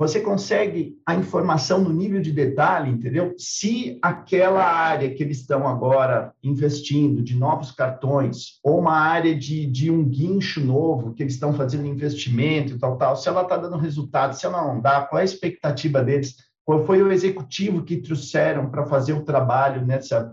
você 0.00 0.18
consegue 0.18 0.96
a 1.04 1.14
informação 1.14 1.84
no 1.84 1.92
nível 1.92 2.22
de 2.22 2.32
detalhe, 2.32 2.90
entendeu? 2.90 3.34
Se 3.36 3.98
aquela 4.00 4.64
área 4.64 5.14
que 5.14 5.22
eles 5.22 5.40
estão 5.40 5.68
agora 5.68 6.32
investindo 6.42 7.22
de 7.22 7.36
novos 7.36 7.70
cartões, 7.70 8.58
ou 8.64 8.80
uma 8.80 8.96
área 8.96 9.38
de, 9.38 9.66
de 9.66 9.90
um 9.90 10.02
guincho 10.02 10.64
novo 10.64 11.12
que 11.12 11.22
eles 11.22 11.34
estão 11.34 11.52
fazendo 11.52 11.86
investimento 11.86 12.72
e 12.72 12.78
tal, 12.78 12.96
tal, 12.96 13.14
se 13.14 13.28
ela 13.28 13.42
está 13.42 13.58
dando 13.58 13.76
resultado, 13.76 14.32
se 14.32 14.46
ela 14.46 14.72
não 14.72 14.80
dá, 14.80 15.02
qual 15.02 15.18
é 15.18 15.20
a 15.20 15.24
expectativa 15.26 16.02
deles? 16.02 16.34
Qual 16.64 16.86
foi 16.86 17.02
o 17.02 17.12
executivo 17.12 17.84
que 17.84 17.98
trouxeram 17.98 18.70
para 18.70 18.86
fazer 18.86 19.12
o 19.12 19.22
trabalho 19.22 19.84
nessa. 19.84 20.32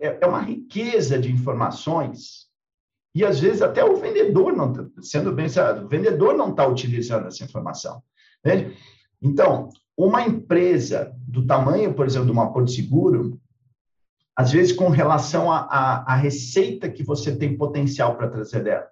É, 0.00 0.18
é 0.20 0.26
uma 0.26 0.40
riqueza 0.40 1.18
de 1.18 1.30
informações 1.30 2.50
e 3.14 3.24
às 3.24 3.38
vezes 3.40 3.62
até 3.62 3.84
o 3.84 3.96
vendedor 3.96 4.54
não 4.54 4.72
está, 4.72 4.84
sendo 5.02 5.32
bem 5.32 5.46
o 5.46 5.88
vendedor 5.88 6.34
não 6.34 6.50
está 6.50 6.66
utilizando 6.66 7.26
essa 7.26 7.44
informação. 7.44 8.02
Entende? 8.44 8.76
Então, 9.20 9.68
uma 9.96 10.22
empresa 10.22 11.14
do 11.28 11.46
tamanho, 11.46 11.94
por 11.94 12.06
exemplo, 12.06 12.26
de 12.26 12.32
uma 12.32 12.52
Porto 12.52 12.70
Seguro, 12.70 13.38
às 14.34 14.50
vezes 14.50 14.72
com 14.72 14.88
relação 14.88 15.52
à 15.52 16.14
receita 16.16 16.88
que 16.88 17.04
você 17.04 17.36
tem 17.36 17.56
potencial 17.56 18.16
para 18.16 18.28
trazer 18.28 18.64
dela, 18.64 18.88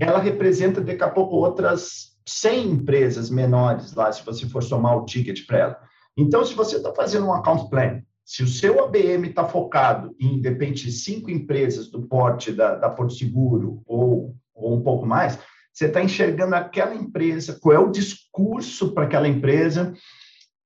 ela 0.00 0.20
representa 0.20 0.80
daqui 0.80 1.02
a 1.02 1.10
pouco 1.10 1.36
outras 1.36 2.16
100 2.24 2.70
empresas 2.70 3.28
menores 3.28 3.92
lá, 3.94 4.12
se 4.12 4.24
você 4.24 4.48
for 4.48 4.62
somar 4.62 4.96
o 4.96 5.04
ticket 5.04 5.44
para 5.46 5.58
ela. 5.58 5.78
Então, 6.16 6.44
se 6.44 6.54
você 6.54 6.76
está 6.76 6.94
fazendo 6.94 7.26
um 7.26 7.32
account 7.32 7.68
plan, 7.68 8.02
se 8.28 8.42
o 8.42 8.46
seu 8.46 8.84
ABM 8.84 9.26
está 9.26 9.48
focado 9.48 10.14
em, 10.20 10.38
de 10.38 10.50
repente, 10.50 10.92
cinco 10.92 11.30
empresas 11.30 11.88
do 11.88 12.02
porte 12.02 12.52
da, 12.52 12.74
da 12.74 12.90
Porto 12.90 13.14
Seguro 13.14 13.80
ou, 13.86 14.36
ou 14.54 14.76
um 14.76 14.82
pouco 14.82 15.06
mais, 15.06 15.38
você 15.72 15.86
está 15.86 16.04
enxergando 16.04 16.54
aquela 16.54 16.94
empresa, 16.94 17.58
qual 17.58 17.74
é 17.74 17.78
o 17.78 17.90
discurso 17.90 18.92
para 18.92 19.04
aquela 19.04 19.26
empresa, 19.26 19.94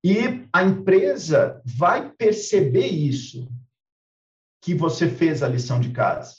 e 0.02 0.44
a 0.52 0.64
empresa 0.64 1.62
vai 1.64 2.10
perceber 2.10 2.88
isso, 2.88 3.48
que 4.60 4.74
você 4.74 5.08
fez 5.08 5.40
a 5.40 5.48
lição 5.48 5.78
de 5.78 5.90
casa. 5.90 6.34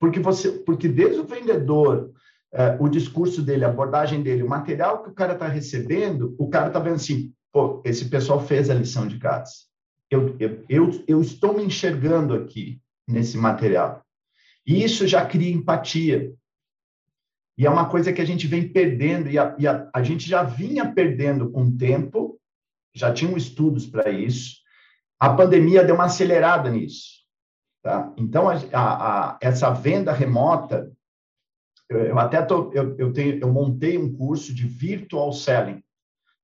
Porque 0.00 0.20
você, 0.20 0.52
porque 0.52 0.88
desde 0.88 1.20
o 1.20 1.26
vendedor, 1.26 2.14
eh, 2.54 2.78
o 2.80 2.88
discurso 2.88 3.42
dele, 3.42 3.66
a 3.66 3.68
abordagem 3.68 4.22
dele, 4.22 4.42
o 4.42 4.48
material 4.48 5.02
que 5.02 5.10
o 5.10 5.14
cara 5.14 5.34
está 5.34 5.48
recebendo, 5.48 6.34
o 6.38 6.48
cara 6.48 6.68
está 6.68 6.78
vendo 6.78 6.94
assim, 6.94 7.30
pô, 7.52 7.82
esse 7.84 8.06
pessoal 8.06 8.40
fez 8.40 8.70
a 8.70 8.74
lição 8.74 9.06
de 9.06 9.18
casa. 9.18 9.65
Eu, 10.10 10.36
eu, 10.38 10.64
eu, 10.68 11.04
eu 11.06 11.20
estou 11.20 11.54
me 11.54 11.64
enxergando 11.64 12.34
aqui 12.34 12.80
nesse 13.06 13.36
material. 13.36 14.04
E 14.66 14.82
isso 14.82 15.06
já 15.06 15.24
cria 15.24 15.52
empatia. 15.52 16.34
E 17.58 17.64
é 17.64 17.70
uma 17.70 17.88
coisa 17.88 18.12
que 18.12 18.20
a 18.20 18.24
gente 18.24 18.46
vem 18.46 18.68
perdendo, 18.68 19.30
e 19.30 19.38
a, 19.38 19.54
e 19.58 19.66
a, 19.66 19.88
a 19.94 20.02
gente 20.02 20.28
já 20.28 20.42
vinha 20.42 20.92
perdendo 20.92 21.50
com 21.50 21.64
o 21.64 21.76
tempo, 21.76 22.38
já 22.94 23.12
tinham 23.12 23.36
estudos 23.36 23.86
para 23.86 24.10
isso. 24.10 24.56
A 25.18 25.30
pandemia 25.30 25.84
deu 25.84 25.94
uma 25.94 26.04
acelerada 26.04 26.70
nisso. 26.70 27.24
Tá? 27.82 28.12
Então, 28.16 28.48
a, 28.48 29.38
essa 29.40 29.70
venda 29.70 30.12
remota, 30.12 30.92
eu, 31.88 31.98
eu 32.06 32.18
até 32.18 32.42
tô, 32.42 32.72
eu, 32.72 32.96
eu, 32.98 33.12
tenho, 33.12 33.38
eu 33.38 33.52
montei 33.52 33.96
um 33.96 34.14
curso 34.14 34.52
de 34.52 34.66
virtual 34.66 35.32
selling, 35.32 35.82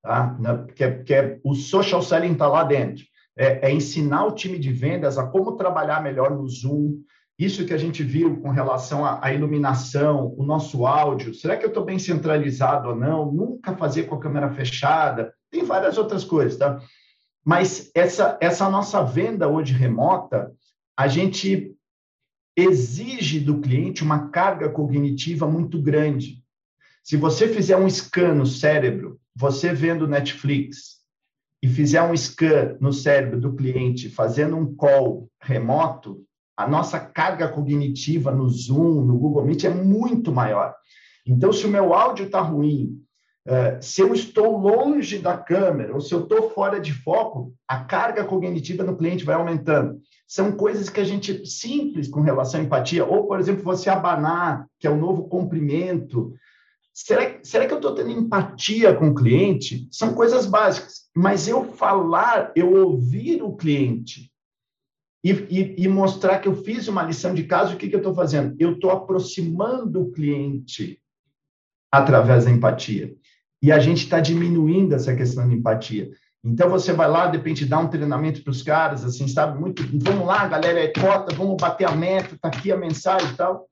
tá? 0.01 0.39
que, 0.75 0.85
é, 0.85 1.03
que 1.03 1.15
é, 1.15 1.41
o 1.45 1.55
social 1.55 2.01
selling 2.01 2.33
está 2.33 2.47
lá 2.47 2.65
dentro. 2.65 3.05
É, 3.37 3.69
é, 3.69 3.73
ensinar 3.73 4.27
o 4.27 4.35
time 4.35 4.59
de 4.59 4.71
vendas 4.73 5.17
a 5.17 5.27
como 5.27 5.57
trabalhar 5.57 6.03
melhor 6.03 6.31
no 6.31 6.47
Zoom, 6.47 7.03
isso 7.39 7.65
que 7.65 7.73
a 7.73 7.79
gente 7.79 8.03
viu 8.03 8.37
com 8.41 8.51
relação 8.51 9.05
à 9.05 9.33
iluminação, 9.33 10.35
o 10.37 10.45
nosso 10.45 10.87
áudio, 10.87 11.35
será 11.35 11.57
que 11.57 11.65
eu 11.65 11.69
estou 11.69 11.85
bem 11.85 11.99
centralizado 11.99 12.91
ou 12.91 12.95
não? 12.95 13.33
Nunca 13.33 13.75
fazer 13.75 14.05
com 14.05 14.15
a 14.15 14.21
câmera 14.21 14.53
fechada, 14.53 15.33
tem 15.51 15.65
várias 15.65 15.99
outras 15.99 16.25
coisas, 16.25 16.59
tá? 16.59 16.79
Mas 17.45 17.91
essa, 17.95 18.39
essa 18.41 18.69
nossa 18.71 19.03
venda 19.03 19.49
hoje 19.49 19.73
remota, 19.73 20.53
a 20.97 21.09
gente 21.09 21.75
exige 22.57 23.41
do 23.41 23.61
cliente 23.61 24.05
uma 24.05 24.29
carga 24.29 24.69
cognitiva 24.69 25.49
muito 25.49 25.81
grande. 25.81 26.43
Se 27.03 27.17
você 27.17 27.49
fizer 27.49 27.77
um 27.77 27.89
scan 27.89 28.35
no 28.35 28.47
cérebro, 28.47 29.19
você 29.35 29.73
vendo 29.73 30.07
Netflix, 30.07 31.02
e 31.63 31.69
fizer 31.69 32.03
um 32.03 32.17
scan 32.17 32.77
no 32.81 32.93
cérebro 32.93 33.41
do 33.41 33.55
cliente 33.55 34.09
fazendo 34.09 34.57
um 34.57 34.75
call 34.75 35.29
remoto, 35.41 36.21
a 36.57 36.67
nossa 36.67 36.99
carga 36.99 37.49
cognitiva 37.49 38.33
no 38.33 38.49
Zoom, 38.49 39.03
no 39.03 39.17
Google 39.17 39.45
Meet 39.45 39.65
é 39.65 39.71
muito 39.71 40.33
maior. 40.33 40.75
Então, 41.25 41.53
se 41.53 41.65
o 41.65 41.71
meu 41.71 41.95
áudio 41.95 42.27
está 42.27 42.41
ruim, 42.41 43.01
eh, 43.47 43.79
se 43.81 44.01
eu 44.01 44.13
estou 44.13 44.57
longe 44.57 45.19
da 45.19 45.37
câmera 45.37 45.95
ou 45.95 46.01
se 46.01 46.13
eu 46.13 46.21
estou 46.21 46.51
fora 46.51 46.81
de 46.81 46.93
foco, 46.93 47.55
a 47.67 47.85
carga 47.85 48.25
cognitiva 48.25 48.85
no 48.85 48.97
cliente 48.97 49.25
vai 49.25 49.35
aumentando. 49.35 50.01
São 50.27 50.53
coisas 50.53 50.89
que 50.89 51.01
a 51.01 51.05
gente 51.05 51.47
simples 51.47 52.09
com 52.09 52.21
relação 52.21 52.61
à 52.61 52.63
empatia, 52.65 53.05
ou, 53.05 53.27
por 53.27 53.39
exemplo, 53.39 53.63
você 53.63 53.89
abanar, 53.89 54.67
que 54.79 54.87
é 54.87 54.91
o 54.91 54.97
novo 54.97 55.29
comprimento. 55.29 56.33
Será, 56.93 57.39
será 57.43 57.67
que 57.67 57.73
eu 57.73 57.79
estou 57.79 57.95
tendo 57.95 58.11
empatia 58.11 58.95
com 58.95 59.09
o 59.09 59.15
cliente? 59.15 59.89
São 59.91 60.15
coisas 60.15 60.47
básicas, 60.47 61.02
mas 61.15 61.47
eu 61.47 61.73
falar, 61.73 62.53
eu 62.57 62.73
ouvir 62.73 63.43
o 63.43 63.55
cliente, 63.55 64.33
e, 65.25 65.31
e, 65.31 65.85
e, 65.85 65.89
mostrar 65.89 66.41
que 66.41 66.49
eu 66.49 66.65
fiz 66.65 66.89
uma 66.89 67.05
lição 67.05 67.33
de 67.33 67.45
casa, 67.45 67.75
o 67.75 67.77
que, 67.77 67.89
que 67.89 67.95
eu 67.95 68.01
estou 68.01 68.13
fazendo? 68.13 68.57
Eu 68.59 68.73
estou 68.73 68.91
aproximando 68.91 70.03
o 70.03 70.11
cliente 70.11 71.01
através 71.93 72.45
da 72.45 72.51
empatia. 72.51 73.15
E 73.63 73.71
a 73.71 73.79
gente 73.79 73.99
está 73.99 74.19
diminuindo 74.19 74.95
essa 74.95 75.15
questão 75.15 75.49
de 75.49 75.55
empatia. 75.55 76.11
Então, 76.45 76.69
você 76.69 76.93
vai 76.93 77.09
lá, 77.09 77.29
de 77.29 77.37
repente, 77.37 77.65
dá 77.65 77.79
um 77.79 77.89
treinamento 77.89 78.43
para 78.43 78.51
os 78.51 78.63
caras, 78.63 79.05
assim, 79.05 79.29
sabe? 79.29 79.61
Muito, 79.61 79.85
vamos 80.01 80.27
lá, 80.27 80.49
galera, 80.49 80.81
é 80.81 80.89
cota, 80.89 81.33
vamos 81.37 81.57
bater 81.57 81.87
a 81.87 81.95
meta, 81.95 82.35
está 82.35 82.49
aqui 82.49 82.73
a 82.73 82.77
mensagem 82.77 83.31
e 83.31 83.37
tal. 83.37 83.69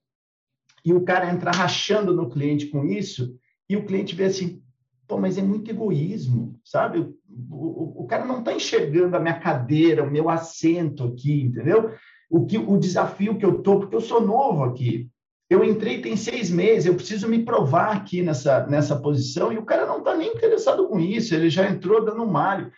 E 0.84 0.93
o 0.93 1.03
cara 1.03 1.32
entra 1.32 1.51
rachando 1.51 2.14
no 2.14 2.30
cliente 2.30 2.66
com 2.66 2.84
isso, 2.84 3.36
e 3.68 3.76
o 3.76 3.84
cliente 3.84 4.14
vê 4.14 4.26
assim, 4.26 4.62
pô, 5.09 5.18
mas 5.18 5.36
é 5.36 5.43
muito 5.43 5.68
egoísmo, 5.68 6.61
sabe? 6.64 7.12
O, 7.50 8.02
o, 8.02 8.06
cara 8.06 8.24
não 8.24 8.40
está 8.40 8.52
enxergando 8.52 9.16
a 9.16 9.20
minha 9.20 9.38
cadeira, 9.38 10.02
o 10.02 10.10
meu 10.10 10.28
assento 10.28 11.04
aqui, 11.04 11.42
entendeu? 11.42 11.94
O, 12.28 12.46
que, 12.46 12.58
o 12.58 12.78
desafio 12.78 13.36
que 13.36 13.44
eu 13.44 13.58
estou, 13.58 13.80
porque 13.80 13.94
eu 13.94 14.00
sou 14.00 14.20
novo 14.20 14.64
aqui. 14.64 15.08
Eu 15.48 15.64
entrei 15.64 16.00
tem 16.00 16.16
seis 16.16 16.48
meses, 16.50 16.86
eu 16.86 16.94
preciso 16.94 17.28
me 17.28 17.44
provar 17.44 17.96
aqui 17.96 18.22
nessa, 18.22 18.66
nessa 18.66 18.96
posição, 18.96 19.52
e 19.52 19.58
o 19.58 19.64
cara 19.64 19.84
não 19.84 19.98
está 19.98 20.16
nem 20.16 20.32
interessado 20.32 20.86
com 20.86 21.00
isso, 21.00 21.34
ele 21.34 21.50
já 21.50 21.68
entrou 21.68 22.04
dando 22.04 22.22
um 22.22 22.30
malho. 22.30 22.70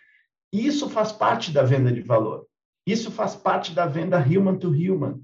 Isso 0.51 0.89
faz 0.89 1.11
parte 1.11 1.51
da 1.51 1.63
venda 1.63 1.91
de 1.91 2.01
valor. 2.01 2.47
Isso 2.85 3.11
faz 3.11 3.35
parte 3.35 3.73
da 3.73 3.85
venda 3.85 4.19
human 4.19 4.57
to 4.57 4.69
human, 4.69 5.21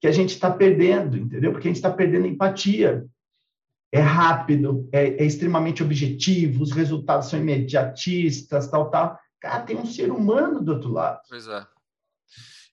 que 0.00 0.06
a 0.06 0.12
gente 0.12 0.30
está 0.30 0.50
perdendo, 0.50 1.16
entendeu? 1.16 1.52
Porque 1.52 1.68
a 1.68 1.70
gente 1.70 1.76
está 1.76 1.90
perdendo 1.90 2.26
empatia 2.26 3.06
é 3.90 4.00
rápido, 4.00 4.88
é, 4.92 5.22
é, 5.22 5.24
extremamente 5.24 5.82
objetivo, 5.82 6.62
os 6.62 6.72
resultados 6.72 7.28
são 7.28 7.38
imediatistas, 7.38 8.68
tal, 8.68 8.90
tal. 8.90 9.18
Cara, 9.40 9.62
tem 9.62 9.76
um 9.76 9.86
ser 9.86 10.10
humano 10.10 10.62
do 10.62 10.72
outro 10.72 10.92
lado. 10.92 11.20
Pois 11.28 11.46
é. 11.46 11.66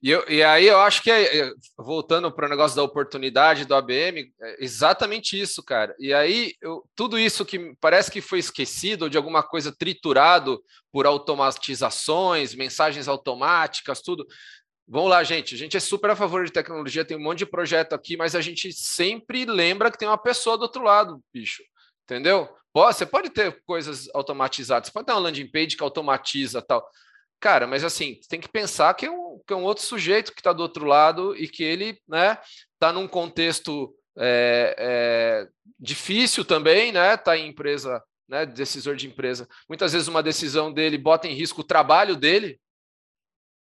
E, 0.05 0.11
eu, 0.11 0.23
e 0.29 0.43
aí 0.43 0.67
eu 0.67 0.79
acho 0.81 1.01
que, 1.01 1.09
é, 1.09 1.39
é 1.39 1.51
voltando 1.77 2.31
para 2.31 2.45
o 2.45 2.49
negócio 2.49 2.75
da 2.75 2.83
oportunidade 2.83 3.65
do 3.65 3.73
ABM, 3.73 4.31
é 4.39 4.63
exatamente 4.63 5.39
isso, 5.39 5.63
cara. 5.63 5.95
E 5.97 6.13
aí, 6.13 6.53
eu, 6.61 6.83
tudo 6.95 7.17
isso 7.17 7.45
que 7.45 7.75
parece 7.79 8.11
que 8.11 8.21
foi 8.21 8.37
esquecido, 8.37 9.03
ou 9.03 9.09
de 9.09 9.17
alguma 9.17 9.41
coisa 9.41 9.75
triturado 9.75 10.61
por 10.91 11.05
automatizações, 11.05 12.53
mensagens 12.53 13.07
automáticas, 13.07 14.01
tudo, 14.01 14.27
Vamos 14.87 15.09
lá, 15.09 15.23
gente. 15.23 15.55
A 15.55 15.57
gente 15.57 15.75
é 15.75 15.79
super 15.79 16.11
a 16.11 16.15
favor 16.15 16.45
de 16.45 16.51
tecnologia, 16.51 17.03
tem 17.03 17.17
um 17.17 17.21
monte 17.23 17.39
de 17.39 17.45
projeto 17.45 17.93
aqui, 17.93 18.15
mas 18.15 18.35
a 18.35 18.41
gente 18.41 18.71
sempre 18.71 19.45
lembra 19.45 19.91
que 19.91 19.97
tem 19.97 20.07
uma 20.07 20.17
pessoa 20.17 20.57
do 20.57 20.63
outro 20.63 20.83
lado, 20.83 21.23
bicho. 21.33 21.63
Entendeu? 22.03 22.47
Você 22.73 23.05
pode 23.05 23.29
ter 23.29 23.61
coisas 23.65 24.09
automatizadas, 24.13 24.87
você 24.87 24.93
pode 24.93 25.07
ter 25.07 25.13
uma 25.13 25.19
landing 25.19 25.49
page 25.49 25.75
que 25.77 25.83
automatiza 25.83 26.61
tal. 26.61 26.85
Cara, 27.39 27.65
mas 27.65 27.83
assim, 27.83 28.19
tem 28.29 28.39
que 28.39 28.49
pensar 28.49 28.93
que 28.93 29.05
é 29.05 29.11
um, 29.11 29.39
que 29.45 29.53
é 29.53 29.55
um 29.55 29.63
outro 29.63 29.83
sujeito 29.83 30.33
que 30.33 30.39
está 30.39 30.53
do 30.53 30.61
outro 30.61 30.85
lado 30.85 31.35
e 31.35 31.47
que 31.47 31.63
ele 31.63 31.97
né, 32.07 32.37
está 32.73 32.91
num 32.91 33.07
contexto 33.07 33.95
é, 34.17 34.75
é, 34.77 35.47
difícil 35.79 36.45
também, 36.45 36.91
né? 36.91 37.13
Está 37.13 37.37
em 37.37 37.49
empresa, 37.49 38.01
né? 38.27 38.45
Decisor 38.45 38.95
de 38.95 39.07
empresa. 39.07 39.47
Muitas 39.67 39.93
vezes 39.93 40.07
uma 40.07 40.23
decisão 40.23 40.71
dele 40.71 40.97
bota 40.97 41.27
em 41.27 41.33
risco 41.33 41.61
o 41.61 41.65
trabalho 41.65 42.15
dele, 42.15 42.59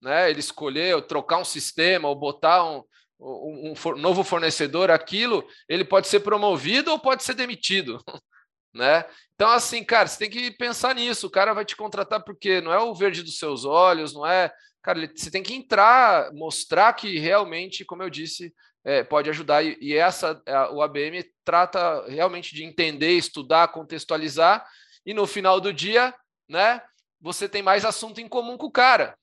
né, 0.02 0.30
ele 0.30 0.40
escolher 0.40 1.02
trocar 1.04 1.38
um 1.38 1.46
sistema 1.46 2.08
ou 2.08 2.16
botar 2.16 2.64
um, 2.64 2.84
um, 3.20 3.74
um 3.74 3.98
novo 3.98 4.24
fornecedor, 4.24 4.90
aquilo, 4.90 5.46
ele 5.68 5.84
pode 5.84 6.08
ser 6.08 6.22
promovido 6.22 6.92
ou 6.92 7.00
pode 7.00 7.24
ser 7.24 7.34
demitido. 7.34 8.02
Né? 8.72 9.04
Então, 9.34 9.50
assim, 9.50 9.84
cara, 9.84 10.08
você 10.08 10.20
tem 10.20 10.30
que 10.30 10.52
pensar 10.52 10.94
nisso. 10.94 11.26
O 11.26 11.30
cara 11.32 11.56
vai 11.56 11.66
te 11.66 11.76
contratar 11.76 12.24
porque 12.24 12.62
não 12.62 12.72
é 12.72 12.78
o 12.78 12.94
verde 12.94 13.24
dos 13.24 13.40
seus 13.40 13.66
olhos, 13.66 14.14
não 14.14 14.24
é. 14.24 14.54
Cara, 14.84 15.12
você 15.12 15.32
tem 15.32 15.42
que 15.42 15.56
entrar, 15.56 16.32
mostrar 16.34 16.94
que 16.94 17.18
realmente, 17.18 17.84
como 17.84 18.04
eu 18.04 18.12
disse, 18.12 18.54
é, 18.86 19.04
pode 19.04 19.30
ajudar. 19.30 19.64
E, 19.64 19.78
e 19.82 19.96
essa, 19.96 20.42
a, 20.48 20.72
o 20.72 20.82
ABM 20.82 21.24
trata 21.44 22.06
realmente 22.08 22.54
de 22.54 22.64
entender, 22.64 23.14
estudar, 23.14 23.70
contextualizar, 23.70 24.64
e 25.06 25.14
no 25.14 25.26
final 25.26 25.60
do 25.60 25.74
dia, 25.74 26.14
né, 26.48 26.82
você 27.20 27.50
tem 27.50 27.62
mais 27.62 27.84
assunto 27.84 28.22
em 28.22 28.28
comum 28.28 28.58
com 28.58 28.68
o 28.68 28.72
cara. 28.72 29.18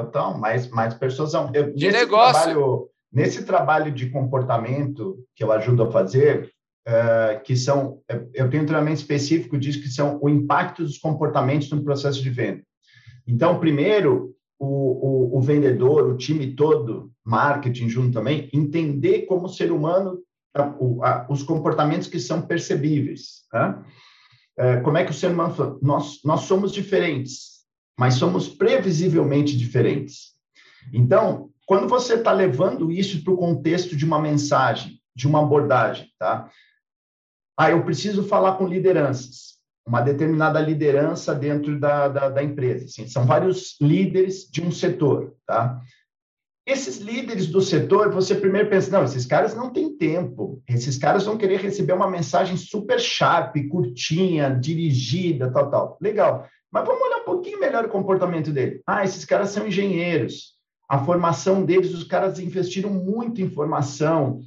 Então, 0.00 0.38
mais, 0.38 0.68
mais 0.68 0.94
persuasão. 0.94 1.50
Eu, 1.54 1.72
de 1.74 1.86
nesse 1.86 1.98
negócio. 1.98 2.42
Trabalho, 2.42 2.90
nesse 3.12 3.44
trabalho 3.44 3.92
de 3.92 4.10
comportamento 4.10 5.18
que 5.34 5.42
eu 5.42 5.52
ajudo 5.52 5.82
a 5.82 5.90
fazer, 5.90 6.50
uh, 6.86 7.42
que 7.42 7.56
são, 7.56 8.00
eu 8.34 8.48
tenho 8.50 8.62
um 8.62 8.66
treinamento 8.66 9.00
específico 9.00 9.58
disso, 9.58 9.82
que 9.82 9.88
são 9.88 10.18
o 10.22 10.28
impacto 10.28 10.82
dos 10.82 10.98
comportamentos 10.98 11.70
no 11.70 11.82
processo 11.82 12.22
de 12.22 12.30
venda. 12.30 12.62
Então, 13.26 13.58
primeiro, 13.58 14.34
o, 14.58 14.66
o, 14.66 15.38
o 15.38 15.40
vendedor, 15.40 16.06
o 16.06 16.16
time 16.16 16.54
todo, 16.54 17.10
marketing 17.24 17.88
junto 17.88 18.12
também, 18.12 18.48
entender 18.52 19.22
como 19.22 19.48
ser 19.48 19.72
humano 19.72 20.20
os 21.28 21.42
comportamentos 21.42 22.08
que 22.08 22.18
são 22.18 22.40
percebíveis. 22.40 23.42
Tá? 23.50 23.84
Como 24.82 24.96
é 24.96 25.04
que 25.04 25.10
o 25.10 25.14
ser 25.14 25.30
humano... 25.30 25.78
Nós, 25.82 26.20
nós 26.24 26.42
somos 26.42 26.72
diferentes 26.72 27.55
mas 27.98 28.14
somos 28.14 28.48
previsivelmente 28.48 29.56
diferentes. 29.56 30.34
Então, 30.92 31.50
quando 31.66 31.88
você 31.88 32.14
está 32.14 32.32
levando 32.32 32.92
isso 32.92 33.24
para 33.24 33.32
o 33.32 33.36
contexto 33.36 33.96
de 33.96 34.04
uma 34.04 34.20
mensagem, 34.20 35.00
de 35.14 35.26
uma 35.26 35.40
abordagem, 35.40 36.10
tá? 36.18 36.48
Ah, 37.58 37.70
eu 37.70 37.82
preciso 37.84 38.22
falar 38.22 38.56
com 38.56 38.66
lideranças, 38.66 39.56
uma 39.86 40.02
determinada 40.02 40.60
liderança 40.60 41.34
dentro 41.34 41.80
da, 41.80 42.08
da, 42.08 42.28
da 42.28 42.42
empresa. 42.42 42.84
Assim, 42.84 43.08
são 43.08 43.24
vários 43.24 43.76
líderes 43.80 44.48
de 44.50 44.62
um 44.62 44.70
setor, 44.70 45.34
tá? 45.46 45.80
Esses 46.66 46.98
líderes 46.98 47.46
do 47.46 47.60
setor, 47.60 48.12
você 48.12 48.34
primeiro 48.34 48.68
pensa, 48.68 48.90
não, 48.90 49.04
esses 49.04 49.24
caras 49.24 49.54
não 49.54 49.70
têm 49.72 49.96
tempo, 49.96 50.60
esses 50.68 50.98
caras 50.98 51.24
vão 51.24 51.38
querer 51.38 51.60
receber 51.60 51.92
uma 51.92 52.10
mensagem 52.10 52.56
super 52.56 52.98
sharp, 52.98 53.56
curtinha, 53.70 54.50
dirigida, 54.50 55.50
tal, 55.50 55.70
tal. 55.70 55.98
Legal. 56.00 56.48
Mas 56.76 56.84
vamos 56.84 57.00
olhar 57.00 57.22
um 57.22 57.24
pouquinho 57.24 57.58
melhor 57.58 57.86
o 57.86 57.88
comportamento 57.88 58.52
dele. 58.52 58.82
Ah, 58.86 59.02
esses 59.02 59.24
caras 59.24 59.48
são 59.48 59.66
engenheiros. 59.66 60.56
A 60.86 60.98
formação 60.98 61.64
deles, 61.64 61.94
os 61.94 62.04
caras 62.04 62.38
investiram 62.38 62.90
muito 62.90 63.40
em 63.40 63.48
formação. 63.48 64.40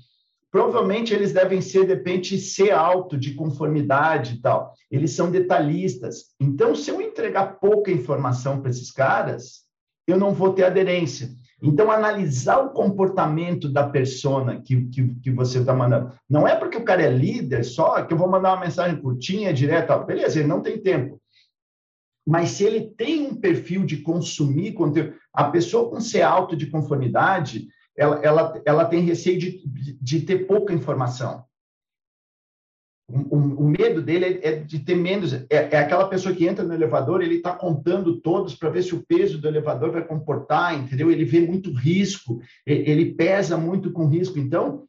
Provavelmente 0.52 1.12
eles 1.12 1.34
devem 1.34 1.60
ser, 1.60 1.88
de 1.88 1.96
repente, 1.96 2.38
ser 2.38 2.70
alto 2.70 3.18
de 3.18 3.34
conformidade 3.34 4.36
e 4.36 4.42
tal. 4.42 4.76
Eles 4.92 5.14
são 5.14 5.32
detalhistas. 5.32 6.26
Então, 6.40 6.76
se 6.76 6.92
eu 6.92 7.02
entregar 7.02 7.60
pouca 7.60 7.92
informação 7.92 8.62
para 8.62 8.70
esses 8.70 8.92
caras, 8.92 9.64
eu 10.06 10.16
não 10.16 10.32
vou 10.32 10.54
ter 10.54 10.66
aderência. 10.66 11.32
Então, 11.64 11.90
analisar 11.90 12.60
o 12.60 12.70
comportamento 12.70 13.68
da 13.68 13.90
persona 13.90 14.62
que, 14.62 14.86
que, 14.90 15.16
que 15.16 15.32
você 15.32 15.58
está 15.58 15.74
mandando. 15.74 16.12
Não 16.30 16.48
é 16.48 16.56
porque 16.56 16.78
o 16.78 16.86
cara 16.86 17.02
é 17.02 17.10
líder 17.10 17.66
só 17.66 18.04
que 18.04 18.14
eu 18.14 18.18
vou 18.20 18.30
mandar 18.30 18.54
uma 18.54 18.66
mensagem 18.66 19.02
curtinha, 19.02 19.52
direta. 19.52 19.98
Beleza, 19.98 20.38
ele 20.38 20.48
não 20.48 20.62
tem 20.62 20.78
tempo 20.78 21.20
mas 22.30 22.52
se 22.52 22.64
ele 22.64 22.92
tem 22.96 23.26
um 23.26 23.34
perfil 23.34 23.84
de 23.84 23.98
consumir 23.98 24.74
conteúdo, 24.74 25.16
a 25.34 25.46
pessoa 25.46 25.90
com 25.90 26.00
ser 26.00 26.22
alto 26.22 26.56
de 26.56 26.68
conformidade, 26.68 27.68
ela, 27.98 28.20
ela, 28.22 28.62
ela 28.64 28.86
tem 28.86 29.02
receio 29.02 29.40
de, 29.40 29.64
de 30.00 30.22
ter 30.22 30.46
pouca 30.46 30.72
informação. 30.72 31.44
O, 33.12 33.36
o, 33.36 33.62
o 33.62 33.68
medo 33.68 34.00
dele 34.04 34.26
é, 34.26 34.48
é, 34.48 34.56
de 34.58 34.78
ter 34.78 34.94
menos. 34.94 35.34
É, 35.34 35.48
é, 35.50 35.80
aquela 35.80 36.08
pessoa 36.08 36.36
que 36.36 36.46
entra 36.46 36.64
no 36.64 36.72
elevador, 36.72 37.24
ele 37.24 37.38
está 37.38 37.52
contando 37.56 38.22
todos 38.22 38.54
para 38.54 38.70
ver 38.70 38.84
se 38.84 38.94
o 38.94 39.04
peso 39.04 39.42
do 39.42 39.48
elevador 39.48 39.90
vai 39.90 40.06
comportar, 40.06 40.80
entendeu? 40.80 41.10
Ele 41.10 41.26
vê 41.26 41.42
muito 41.42 41.74
risco, 41.74 42.40
ele 42.64 43.16
pesa 43.16 43.58
muito 43.58 43.92
com 43.92 44.06
risco. 44.06 44.38
Então, 44.38 44.88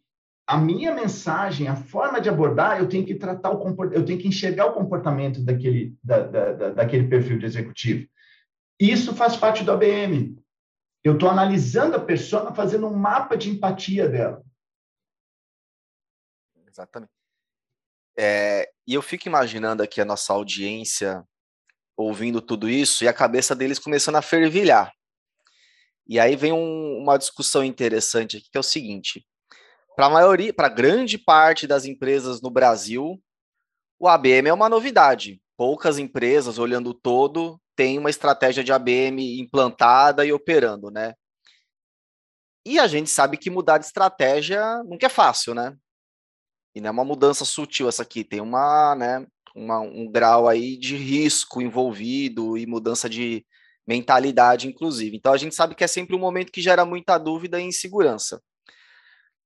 a 0.50 0.58
minha 0.58 0.92
mensagem, 0.92 1.68
a 1.68 1.76
forma 1.76 2.20
de 2.20 2.28
abordar, 2.28 2.80
eu 2.80 2.88
tenho 2.88 3.06
que 3.06 3.14
tratar 3.14 3.52
o 3.52 3.84
eu 3.92 4.04
tenho 4.04 4.18
que 4.18 4.26
enxergar 4.26 4.66
o 4.66 4.72
comportamento 4.72 5.40
daquele, 5.44 5.96
da, 6.02 6.26
da, 6.26 6.70
daquele 6.70 7.06
perfil 7.06 7.38
de 7.38 7.46
executivo. 7.46 8.08
Isso 8.76 9.14
faz 9.14 9.36
parte 9.36 9.62
do 9.62 9.70
ABM. 9.70 10.36
Eu 11.04 11.14
estou 11.14 11.30
analisando 11.30 11.94
a 11.94 12.04
pessoa, 12.04 12.52
fazendo 12.52 12.88
um 12.88 12.96
mapa 12.96 13.36
de 13.36 13.48
empatia 13.48 14.08
dela. 14.08 14.42
Exatamente. 16.66 17.12
É, 18.18 18.68
e 18.84 18.94
eu 18.94 19.02
fico 19.02 19.28
imaginando 19.28 19.84
aqui 19.84 20.00
a 20.00 20.04
nossa 20.04 20.32
audiência 20.32 21.24
ouvindo 21.96 22.40
tudo 22.40 22.68
isso 22.68 23.04
e 23.04 23.08
a 23.08 23.12
cabeça 23.12 23.54
deles 23.54 23.78
começando 23.78 24.16
a 24.16 24.22
fervilhar. 24.22 24.92
E 26.08 26.18
aí 26.18 26.34
vem 26.34 26.52
um, 26.52 26.98
uma 26.98 27.16
discussão 27.16 27.62
interessante 27.62 28.38
aqui, 28.38 28.50
que 28.50 28.56
é 28.58 28.60
o 28.60 28.64
seguinte: 28.64 29.24
para 29.96 30.06
a 30.06 30.10
maioria, 30.10 30.52
para 30.52 30.68
grande 30.68 31.18
parte 31.18 31.66
das 31.66 31.84
empresas 31.84 32.40
no 32.40 32.50
Brasil, 32.50 33.20
o 33.98 34.08
ABM 34.08 34.48
é 34.48 34.52
uma 34.52 34.68
novidade. 34.68 35.40
Poucas 35.56 35.98
empresas, 35.98 36.58
olhando 36.58 36.94
todo, 36.94 37.60
têm 37.76 37.98
uma 37.98 38.10
estratégia 38.10 38.64
de 38.64 38.72
ABM 38.72 39.40
implantada 39.40 40.24
e 40.24 40.32
operando, 40.32 40.90
né? 40.90 41.14
E 42.64 42.78
a 42.78 42.86
gente 42.86 43.10
sabe 43.10 43.36
que 43.36 43.50
mudar 43.50 43.78
de 43.78 43.86
estratégia 43.86 44.82
nunca 44.84 45.06
é 45.06 45.08
fácil, 45.08 45.54
né? 45.54 45.76
E 46.74 46.80
não 46.80 46.88
é 46.88 46.90
uma 46.90 47.04
mudança 47.04 47.44
sutil 47.44 47.88
essa 47.88 48.02
aqui, 48.02 48.22
tem 48.22 48.40
uma, 48.40 48.94
né, 48.94 49.26
uma, 49.54 49.80
um 49.80 50.10
grau 50.10 50.48
aí 50.48 50.76
de 50.76 50.96
risco 50.96 51.60
envolvido 51.60 52.56
e 52.56 52.66
mudança 52.66 53.08
de 53.08 53.44
mentalidade, 53.86 54.68
inclusive. 54.68 55.16
Então 55.16 55.32
a 55.32 55.36
gente 55.36 55.54
sabe 55.54 55.74
que 55.74 55.82
é 55.82 55.88
sempre 55.88 56.14
um 56.14 56.18
momento 56.18 56.52
que 56.52 56.62
gera 56.62 56.84
muita 56.84 57.18
dúvida 57.18 57.60
e 57.60 57.64
insegurança. 57.64 58.40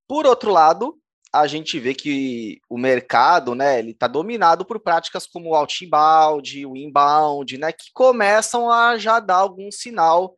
Por 0.07 0.27
outro 0.27 0.51
lado, 0.51 0.99
a 1.33 1.47
gente 1.47 1.79
vê 1.81 1.95
que 1.95 2.61
o 2.69 2.79
mercado, 2.79 3.55
né, 3.55 3.79
ele 3.79 3.91
está 3.91 4.07
dominado 4.07 4.65
por 4.65 4.79
práticas 4.79 5.27
como 5.27 5.51
o 5.51 5.55
outbound, 5.55 6.67
o 6.67 6.77
inbound, 6.77 7.59
né, 7.59 7.73
que 7.73 7.91
começam 7.93 8.71
a 8.71 8.97
já 8.97 9.19
dar 9.19 9.37
algum 9.37 9.71
sinal 9.71 10.35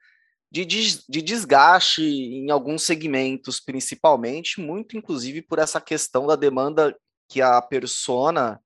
de, 0.50 0.64
de 0.64 1.22
desgaste 1.22 2.02
em 2.02 2.50
alguns 2.50 2.82
segmentos, 2.82 3.60
principalmente, 3.60 4.60
muito 4.60 4.96
inclusive 4.96 5.42
por 5.42 5.58
essa 5.58 5.80
questão 5.80 6.26
da 6.26 6.36
demanda 6.36 6.96
que 7.28 7.42
a 7.42 7.60
persona 7.60 8.60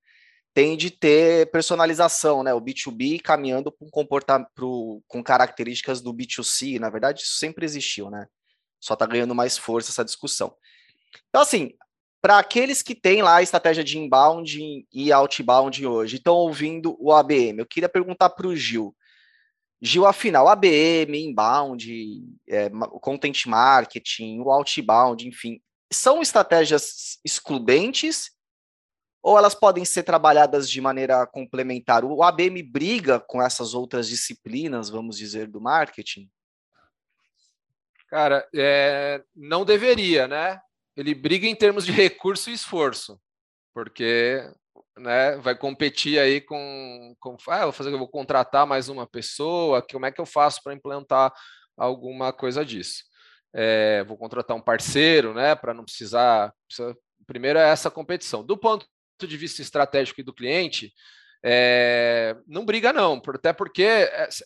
tem 0.53 0.77
de 0.77 0.91
ter 0.91 1.51
personalização, 1.51 2.43
né? 2.43 2.53
O 2.53 2.61
B2B 2.61 3.21
caminhando 3.23 3.71
para 3.71 3.87
um 3.87 3.91
comportamento 3.91 5.03
com 5.07 5.23
características 5.23 6.01
do 6.01 6.13
B2C, 6.13 6.79
na 6.79 6.91
verdade, 6.91 7.23
isso 7.23 7.39
sempre 7.39 7.65
existiu, 7.65 8.11
né? 8.11 8.27
Só 8.81 8.95
está 8.95 9.07
ganhando 9.07 9.35
mais 9.35 9.57
força 9.57 9.91
essa 9.91 10.05
discussão. 10.05 10.55
Então, 11.29 11.43
assim, 11.43 11.73
para 12.21 12.39
aqueles 12.39 12.83
que 12.83 12.95
têm 12.95 13.23
lá 13.23 13.37
a 13.37 13.43
estratégia 13.43 13.83
de 13.83 13.99
inbound 13.99 14.87
e 14.93 15.13
outbound 15.13 15.87
hoje, 15.87 16.17
estão 16.17 16.35
ouvindo 16.35 16.97
o 17.01 17.13
ABM, 17.13 17.59
eu 17.59 17.67
queria 17.67 17.89
perguntar 17.89 18.31
para 18.31 18.47
o 18.47 18.55
Gil. 18.55 18.95
Gil, 19.81 20.07
afinal, 20.07 20.47
ABM, 20.47 21.17
inbound, 21.17 22.23
é, 22.47 22.69
content 23.01 23.47
marketing, 23.47 24.41
o 24.41 24.51
outbound, 24.51 25.27
enfim, 25.27 25.61
são 25.91 26.21
estratégias 26.21 27.19
excludentes 27.25 28.31
ou 29.23 29.37
elas 29.37 29.55
podem 29.55 29.85
ser 29.85 30.03
trabalhadas 30.03 30.69
de 30.71 30.81
maneira 30.81 31.27
complementar? 31.27 32.05
O 32.05 32.23
ABM 32.23 32.63
briga 32.63 33.21
com 33.21 33.43
essas 33.43 33.75
outras 33.75 34.09
disciplinas, 34.09 34.89
vamos 34.89 35.17
dizer, 35.17 35.47
do 35.47 35.61
marketing? 35.61 36.31
Cara, 38.09 38.47
é, 38.55 39.23
não 39.35 39.65
deveria, 39.65 40.27
né? 40.27 40.61
Ele 41.01 41.15
briga 41.15 41.47
em 41.47 41.55
termos 41.55 41.85
de 41.87 41.93
recurso 41.93 42.51
e 42.51 42.53
esforço, 42.53 43.19
porque 43.73 44.43
né, 44.99 45.37
vai 45.39 45.57
competir 45.57 46.19
aí 46.19 46.41
com, 46.41 47.15
com 47.19 47.37
ah, 47.49 47.65
vou 47.65 47.73
fazer, 47.73 47.91
eu 47.91 47.99
vou 47.99 48.09
contratar 48.09 48.67
mais 48.67 48.89
uma 48.89 49.07
pessoa, 49.07 49.81
como 49.91 50.05
é 50.05 50.13
que 50.13 50.21
eu 50.21 50.27
faço 50.27 50.63
para 50.63 50.75
implantar 50.75 51.33
alguma 51.77 52.33
coisa 52.33 52.65
disso? 52.65 53.03
É, 53.53 54.05
vou 54.05 54.19
contratar 54.19 54.55
um 54.57 54.61
parceiro, 54.61 55.33
né, 55.33 55.55
para 55.55 55.73
não 55.73 55.85
precisar, 55.85 56.53
precisa, 56.69 56.95
primeiro 57.27 57.59
é 57.59 57.71
essa 57.71 57.91
competição. 57.91 58.45
Do 58.45 58.59
ponto 58.59 58.87
de 59.23 59.37
vista 59.39 59.63
estratégico 59.63 60.21
e 60.21 60.25
do 60.25 60.35
cliente, 60.35 60.93
é, 61.43 62.37
não 62.47 62.67
briga 62.67 62.93
não, 62.93 63.21
até 63.35 63.53
porque 63.53 63.83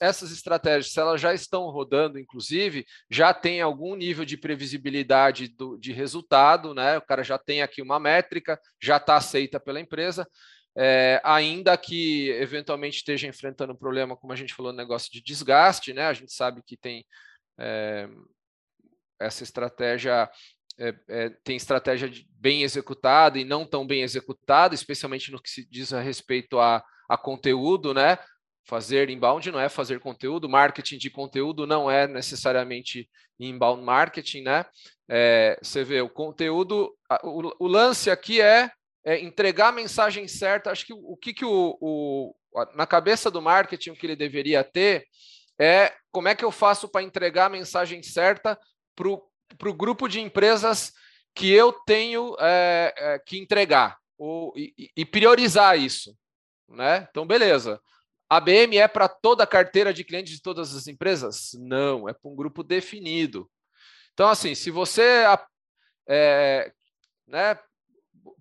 essas 0.00 0.30
estratégias, 0.30 0.92
se 0.92 1.00
elas 1.00 1.20
já 1.20 1.34
estão 1.34 1.64
rodando, 1.70 2.18
inclusive, 2.18 2.86
já 3.10 3.34
tem 3.34 3.60
algum 3.60 3.96
nível 3.96 4.24
de 4.24 4.36
previsibilidade 4.36 5.48
do, 5.48 5.76
de 5.76 5.92
resultado, 5.92 6.72
né? 6.72 6.98
O 6.98 7.02
cara 7.02 7.24
já 7.24 7.36
tem 7.36 7.62
aqui 7.62 7.82
uma 7.82 7.98
métrica, 7.98 8.60
já 8.80 8.98
está 8.98 9.16
aceita 9.16 9.58
pela 9.58 9.80
empresa, 9.80 10.26
é, 10.76 11.20
ainda 11.24 11.76
que 11.76 12.30
eventualmente 12.30 12.98
esteja 12.98 13.26
enfrentando 13.26 13.72
um 13.72 13.76
problema, 13.76 14.16
como 14.16 14.32
a 14.32 14.36
gente 14.36 14.54
falou, 14.54 14.72
no 14.72 14.78
negócio 14.78 15.10
de 15.12 15.22
desgaste, 15.22 15.92
né? 15.92 16.06
A 16.06 16.12
gente 16.12 16.32
sabe 16.32 16.62
que 16.64 16.76
tem 16.76 17.04
é, 17.58 18.08
essa 19.20 19.42
estratégia 19.42 20.30
é, 20.78 20.94
é, 21.08 21.28
tem 21.44 21.56
estratégia 21.56 22.10
bem 22.38 22.62
executada 22.62 23.38
e 23.38 23.44
não 23.44 23.64
tão 23.64 23.86
bem 23.86 24.02
executada, 24.02 24.74
especialmente 24.74 25.30
no 25.30 25.40
que 25.40 25.50
se 25.50 25.68
diz 25.68 25.92
a 25.92 26.00
respeito 26.00 26.58
a, 26.58 26.82
a 27.08 27.16
conteúdo, 27.16 27.94
né? 27.94 28.18
Fazer 28.66 29.10
inbound 29.10 29.50
não 29.50 29.60
é 29.60 29.68
fazer 29.68 30.00
conteúdo, 30.00 30.48
marketing 30.48 30.98
de 30.98 31.10
conteúdo 31.10 31.66
não 31.66 31.90
é 31.90 32.06
necessariamente 32.06 33.08
inbound 33.38 33.82
marketing, 33.82 34.42
né? 34.42 34.64
É, 35.08 35.58
você 35.62 35.84
vê 35.84 36.00
o 36.00 36.08
conteúdo, 36.08 36.94
o, 37.22 37.64
o 37.64 37.68
lance 37.68 38.10
aqui 38.10 38.40
é, 38.40 38.70
é, 39.04 39.20
entregar 39.20 39.68
a 39.68 39.72
mensagem 39.72 40.26
certa. 40.26 40.70
Acho 40.70 40.86
que 40.86 40.94
o, 40.94 41.16
que, 41.16 41.34
que 41.34 41.44
o, 41.44 41.76
o, 41.80 42.34
na 42.74 42.86
cabeça 42.86 43.30
do 43.30 43.42
marketing 43.42 43.90
o 43.90 43.96
que 43.96 44.06
ele 44.06 44.16
deveria 44.16 44.64
ter 44.64 45.06
é 45.60 45.92
como 46.10 46.28
é 46.28 46.34
que 46.34 46.44
eu 46.44 46.50
faço 46.50 46.88
para 46.88 47.02
entregar 47.02 47.46
a 47.46 47.50
mensagem 47.50 48.02
certa 48.02 48.58
para 48.96 49.08
o 49.08 49.22
para 49.58 49.68
o 49.68 49.74
grupo 49.74 50.08
de 50.08 50.20
empresas 50.20 50.92
que 51.34 51.50
eu 51.50 51.72
tenho 51.72 52.36
é, 52.38 52.94
é, 52.96 53.18
que 53.18 53.38
entregar 53.38 53.98
ou, 54.16 54.52
e, 54.56 54.90
e, 54.96 55.04
priorizar 55.04 55.78
isso. 55.78 56.16
Né? 56.68 57.06
Então, 57.10 57.26
beleza. 57.26 57.80
A 58.28 58.40
BM 58.40 58.78
é 58.78 58.88
para 58.88 59.08
toda 59.08 59.44
a 59.44 59.46
carteira 59.46 59.92
de 59.92 60.04
clientes 60.04 60.32
de 60.32 60.40
todas 60.40 60.74
as 60.74 60.86
empresas? 60.86 61.50
Não, 61.58 62.08
é 62.08 62.12
para 62.12 62.30
um 62.30 62.36
grupo 62.36 62.62
definido. 62.62 63.50
Então, 64.12 64.28
assim, 64.28 64.54
se 64.54 64.70
você. 64.70 65.24
É, 66.08 66.72
né, 67.26 67.58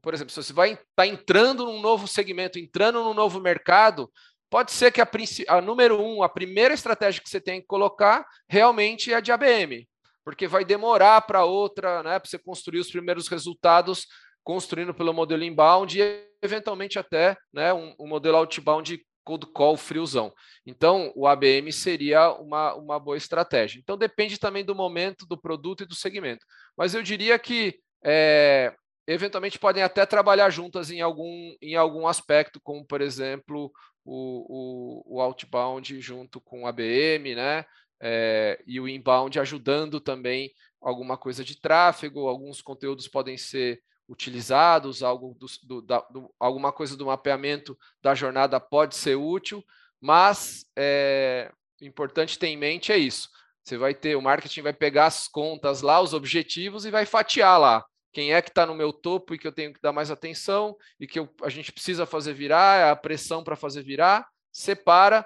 por 0.01 0.13
exemplo, 0.13 0.31
se 0.31 0.41
você 0.41 0.53
vai 0.53 0.73
estar 0.73 0.85
tá 0.95 1.07
entrando 1.07 1.65
num 1.65 1.81
novo 1.81 2.07
segmento, 2.07 2.59
entrando 2.59 3.03
num 3.03 3.13
novo 3.13 3.39
mercado, 3.39 4.11
pode 4.49 4.71
ser 4.71 4.91
que 4.91 5.01
a, 5.01 5.09
a 5.49 5.61
número 5.61 6.01
um, 6.01 6.23
a 6.23 6.29
primeira 6.29 6.73
estratégia 6.73 7.21
que 7.21 7.29
você 7.29 7.41
tem 7.41 7.59
que 7.59 7.67
colocar 7.67 8.25
realmente 8.47 9.11
é 9.11 9.15
a 9.15 9.19
de 9.19 9.31
ABM 9.31 9.87
porque 10.23 10.47
vai 10.47 10.63
demorar 10.63 11.21
para 11.21 11.45
outra, 11.45 12.01
né, 12.03 12.19
para 12.19 12.29
você 12.29 12.37
construir 12.37 12.79
os 12.79 12.89
primeiros 12.91 13.27
resultados 13.27 14.07
construindo 14.43 14.93
pelo 14.93 15.13
modelo 15.13 15.43
inbound 15.43 15.99
e 15.99 16.27
eventualmente 16.41 16.99
até 16.99 17.37
né, 17.53 17.73
um, 17.73 17.95
um 17.99 18.07
modelo 18.07 18.37
outbound 18.37 19.01
cold 19.23 19.45
call 19.47 19.77
friozão. 19.77 20.33
Então, 20.65 21.11
o 21.15 21.25
ABM 21.25 21.71
seria 21.71 22.31
uma, 22.33 22.75
uma 22.75 22.99
boa 22.99 23.17
estratégia. 23.17 23.79
Então, 23.79 23.97
depende 23.97 24.37
também 24.37 24.65
do 24.65 24.75
momento, 24.75 25.25
do 25.25 25.39
produto 25.39 25.83
e 25.83 25.85
do 25.85 25.95
segmento. 25.95 26.45
Mas 26.77 26.93
eu 26.93 27.01
diria 27.01 27.39
que 27.39 27.79
é, 28.03 28.75
eventualmente 29.07 29.57
podem 29.57 29.81
até 29.81 30.05
trabalhar 30.05 30.49
juntas 30.49 30.91
em 30.91 31.01
algum, 31.01 31.55
em 31.61 31.75
algum 31.75 32.05
aspecto, 32.05 32.59
como, 32.61 32.85
por 32.85 32.99
exemplo, 32.99 33.71
o, 34.05 35.13
o, 35.13 35.17
o 35.17 35.21
outbound 35.21 35.99
junto 36.01 36.41
com 36.41 36.63
o 36.63 36.67
ABM, 36.67 37.35
né? 37.35 37.65
É, 38.05 38.61
e 38.67 38.81
o 38.81 38.87
inbound 38.87 39.39
ajudando 39.39 40.01
também 40.01 40.51
alguma 40.81 41.17
coisa 41.17 41.41
de 41.41 41.57
tráfego, 41.57 42.27
alguns 42.27 42.61
conteúdos 42.61 43.07
podem 43.07 43.37
ser 43.37 43.81
utilizados, 44.09 45.01
algo 45.01 45.33
do, 45.39 45.47
do, 45.63 45.81
da, 45.81 46.01
do, 46.11 46.29
alguma 46.37 46.73
coisa 46.73 46.97
do 46.97 47.05
mapeamento 47.05 47.77
da 48.01 48.13
jornada 48.13 48.59
pode 48.59 48.97
ser 48.97 49.15
útil, 49.15 49.63
mas 50.01 50.65
é, 50.75 51.49
importante 51.81 52.37
ter 52.37 52.47
em 52.47 52.57
mente 52.57 52.91
é 52.91 52.97
isso. 52.97 53.29
Você 53.63 53.77
vai 53.77 53.93
ter, 53.93 54.17
o 54.17 54.21
marketing 54.21 54.63
vai 54.63 54.73
pegar 54.73 55.05
as 55.05 55.29
contas 55.29 55.81
lá, 55.81 56.01
os 56.01 56.13
objetivos, 56.13 56.83
e 56.83 56.91
vai 56.91 57.05
fatiar 57.05 57.57
lá. 57.57 57.85
Quem 58.11 58.33
é 58.33 58.41
que 58.41 58.49
está 58.49 58.65
no 58.65 58.75
meu 58.75 58.91
topo 58.91 59.33
e 59.33 59.39
que 59.39 59.47
eu 59.47 59.53
tenho 59.53 59.73
que 59.73 59.81
dar 59.81 59.93
mais 59.93 60.11
atenção 60.11 60.75
e 60.99 61.07
que 61.07 61.17
eu, 61.17 61.33
a 61.41 61.47
gente 61.47 61.71
precisa 61.71 62.05
fazer 62.05 62.33
virar, 62.33 62.79
é 62.81 62.89
a 62.89 62.95
pressão 62.97 63.45
para 63.45 63.55
fazer 63.55 63.81
virar, 63.81 64.27
separa 64.51 65.25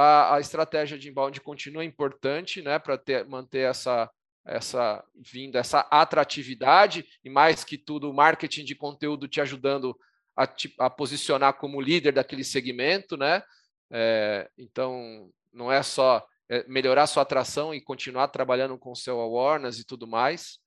a, 0.00 0.36
a 0.36 0.40
estratégia 0.40 0.96
de 0.96 1.08
inbound 1.08 1.40
continua 1.40 1.84
importante, 1.84 2.62
né, 2.62 2.78
para 2.78 3.00
manter 3.26 3.68
essa 3.68 4.08
essa 4.46 5.04
vinda, 5.14 5.58
essa 5.58 5.80
atratividade 5.90 7.04
e 7.22 7.28
mais 7.28 7.64
que 7.64 7.76
tudo 7.76 8.08
o 8.08 8.14
marketing 8.14 8.64
de 8.64 8.74
conteúdo 8.74 9.28
te 9.28 9.42
ajudando 9.42 9.94
a, 10.34 10.46
te, 10.46 10.74
a 10.78 10.88
posicionar 10.88 11.52
como 11.54 11.82
líder 11.82 12.12
daquele 12.12 12.42
segmento, 12.42 13.14
né? 13.14 13.42
É, 13.90 14.48
então 14.56 15.30
não 15.52 15.70
é 15.70 15.82
só 15.82 16.26
é 16.48 16.66
melhorar 16.66 17.06
sua 17.06 17.24
atração 17.24 17.74
e 17.74 17.80
continuar 17.80 18.28
trabalhando 18.28 18.78
com 18.78 18.94
seu 18.94 19.20
awareness 19.20 19.78
e 19.78 19.84
tudo 19.84 20.06
mais. 20.06 20.58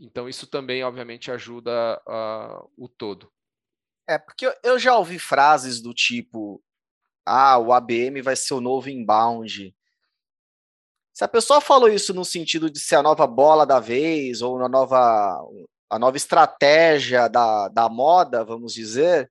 Então 0.00 0.26
isso 0.26 0.46
também 0.46 0.82
obviamente 0.82 1.30
ajuda 1.30 2.00
uh, 2.08 2.70
o 2.78 2.88
todo. 2.88 3.30
É 4.08 4.16
porque 4.16 4.50
eu 4.62 4.78
já 4.78 4.96
ouvi 4.96 5.18
frases 5.18 5.82
do 5.82 5.92
tipo 5.92 6.62
ah, 7.26 7.58
o 7.58 7.72
ABM 7.72 8.20
vai 8.22 8.36
ser 8.36 8.54
o 8.54 8.60
novo 8.60 8.90
inbound. 8.90 9.74
Se 11.12 11.24
a 11.24 11.28
pessoa 11.28 11.60
falou 11.60 11.88
isso 11.88 12.12
no 12.12 12.24
sentido 12.24 12.68
de 12.68 12.80
ser 12.80 12.96
a 12.96 13.02
nova 13.02 13.26
bola 13.26 13.64
da 13.64 13.78
vez, 13.78 14.42
ou 14.42 14.62
a 14.62 14.68
nova, 14.68 15.40
a 15.88 15.98
nova 15.98 16.16
estratégia 16.16 17.28
da, 17.28 17.68
da 17.68 17.88
moda, 17.88 18.44
vamos 18.44 18.74
dizer, 18.74 19.30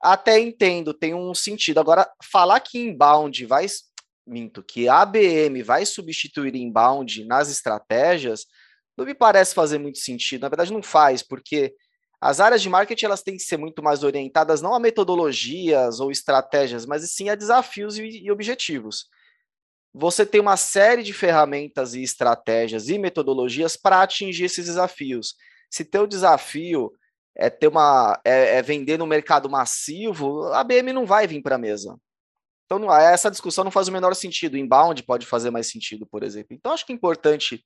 até 0.00 0.38
entendo, 0.38 0.94
tem 0.94 1.14
um 1.14 1.34
sentido. 1.34 1.80
Agora, 1.80 2.08
falar 2.22 2.60
que 2.60 2.78
inbound 2.78 3.44
vai. 3.46 3.66
Minto, 4.28 4.62
que 4.62 4.88
ABM 4.88 5.62
vai 5.62 5.86
substituir 5.86 6.56
inbound 6.56 7.24
nas 7.26 7.48
estratégias, 7.48 8.44
não 8.96 9.04
me 9.04 9.14
parece 9.14 9.54
fazer 9.54 9.78
muito 9.78 9.98
sentido. 9.98 10.42
Na 10.42 10.48
verdade, 10.48 10.72
não 10.72 10.82
faz, 10.82 11.22
porque 11.22 11.74
as 12.26 12.40
áreas 12.40 12.60
de 12.60 12.68
marketing 12.68 13.04
elas 13.04 13.22
têm 13.22 13.36
que 13.36 13.42
ser 13.42 13.56
muito 13.56 13.80
mais 13.80 14.02
orientadas 14.02 14.60
não 14.60 14.74
a 14.74 14.80
metodologias 14.80 16.00
ou 16.00 16.10
estratégias, 16.10 16.84
mas 16.84 17.08
sim 17.12 17.28
a 17.28 17.36
desafios 17.36 17.98
e, 17.98 18.24
e 18.24 18.30
objetivos. 18.32 19.06
Você 19.94 20.26
tem 20.26 20.40
uma 20.40 20.56
série 20.56 21.04
de 21.04 21.12
ferramentas 21.12 21.94
e 21.94 22.02
estratégias 22.02 22.88
e 22.88 22.98
metodologias 22.98 23.76
para 23.76 24.02
atingir 24.02 24.44
esses 24.44 24.66
desafios. 24.66 25.36
Se 25.70 25.84
teu 25.84 26.04
desafio 26.04 26.92
é 27.32 27.48
ter 27.48 27.68
uma 27.68 28.20
é, 28.24 28.56
é 28.56 28.62
vender 28.62 28.98
no 28.98 29.06
mercado 29.06 29.48
massivo, 29.48 30.52
a 30.52 30.64
BM 30.64 30.92
não 30.92 31.06
vai 31.06 31.28
vir 31.28 31.40
para 31.40 31.54
a 31.54 31.58
mesa. 31.58 31.96
Então, 32.64 32.92
essa 32.92 33.30
discussão 33.30 33.62
não 33.62 33.70
faz 33.70 33.86
o 33.86 33.92
menor 33.92 34.12
sentido. 34.16 34.58
Inbound 34.58 35.00
pode 35.04 35.24
fazer 35.24 35.50
mais 35.50 35.70
sentido, 35.70 36.04
por 36.04 36.24
exemplo. 36.24 36.48
Então, 36.50 36.72
acho 36.72 36.84
que 36.84 36.92
é 36.92 36.96
importante 36.96 37.64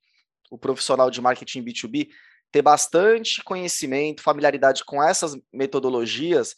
o 0.51 0.57
profissional 0.57 1.09
de 1.09 1.19
marketing 1.19 1.63
B2B 1.63 2.09
ter 2.51 2.61
bastante 2.61 3.43
conhecimento, 3.43 4.21
familiaridade 4.21 4.83
com 4.83 5.01
essas 5.01 5.35
metodologias, 5.53 6.55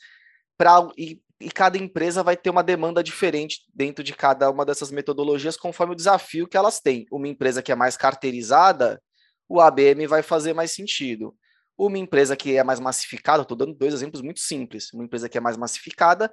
para 0.58 0.88
e, 0.98 1.22
e 1.40 1.52
cada 1.52 1.78
empresa 1.78 2.24
vai 2.24 2.38
ter 2.38 2.50
uma 2.50 2.64
demanda 2.64 3.04
diferente 3.04 3.62
dentro 3.74 4.04
de 4.04 4.14
cada 4.14 4.50
uma 4.50 4.66
dessas 4.66 4.92
metodologias, 4.92 5.58
conforme 5.58 5.94
o 5.94 5.96
desafio 5.96 6.48
que 6.48 6.58
elas 6.58 6.80
têm. 6.80 7.06
Uma 7.12 7.28
empresa 7.28 7.62
que 7.62 7.72
é 7.72 7.76
mais 7.76 7.98
carteirizada, 7.98 9.02
o 9.48 9.60
ABM 9.60 10.08
vai 10.08 10.24
fazer 10.24 10.54
mais 10.54 10.72
sentido. 10.72 11.36
Uma 11.78 11.98
empresa 11.98 12.36
que 12.36 12.56
é 12.56 12.64
mais 12.64 12.80
massificada, 12.80 13.42
estou 13.42 13.58
dando 13.58 13.74
dois 13.74 13.94
exemplos 13.94 14.22
muito 14.22 14.40
simples. 14.40 14.92
Uma 14.94 15.04
empresa 15.04 15.28
que 15.28 15.38
é 15.38 15.42
mais 15.42 15.58
massificada, 15.58 16.32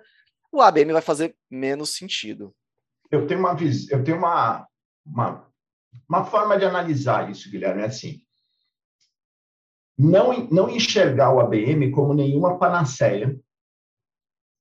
o 0.52 0.60
ABM 0.60 0.92
vai 0.92 1.02
fazer 1.02 1.34
menos 1.50 1.94
sentido. 1.94 2.54
Eu 3.10 3.26
tenho 3.26 3.40
uma 3.40 3.56
eu 3.90 4.04
tenho 4.04 4.18
uma, 4.18 4.66
uma, 5.04 5.46
uma 6.08 6.24
forma 6.24 6.56
de 6.56 6.64
analisar 6.64 7.30
isso, 7.30 7.50
Guilherme, 7.50 7.82
é 7.82 7.86
assim. 7.86 8.22
Não, 10.02 10.48
não 10.48 10.70
enxergar 10.70 11.32
o 11.32 11.40
ABM 11.40 11.90
como 11.90 12.14
nenhuma 12.14 12.58
panaceia. 12.58 13.38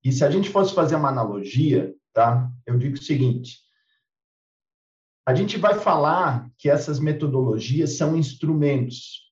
E 0.04 0.12
se 0.12 0.26
a 0.26 0.30
gente 0.30 0.50
fosse 0.50 0.74
fazer 0.74 0.96
uma 0.96 1.10
analogia, 1.10 1.94
tá? 2.14 2.50
Eu 2.66 2.78
digo 2.78 2.96
o 2.96 3.02
seguinte: 3.02 3.60
a 5.26 5.34
gente 5.34 5.58
vai 5.58 5.80
falar 5.80 6.50
que 6.58 6.70
essas 6.70 7.00
metodologias 7.00 7.96
são 7.98 8.18
instrumentos 8.18 9.30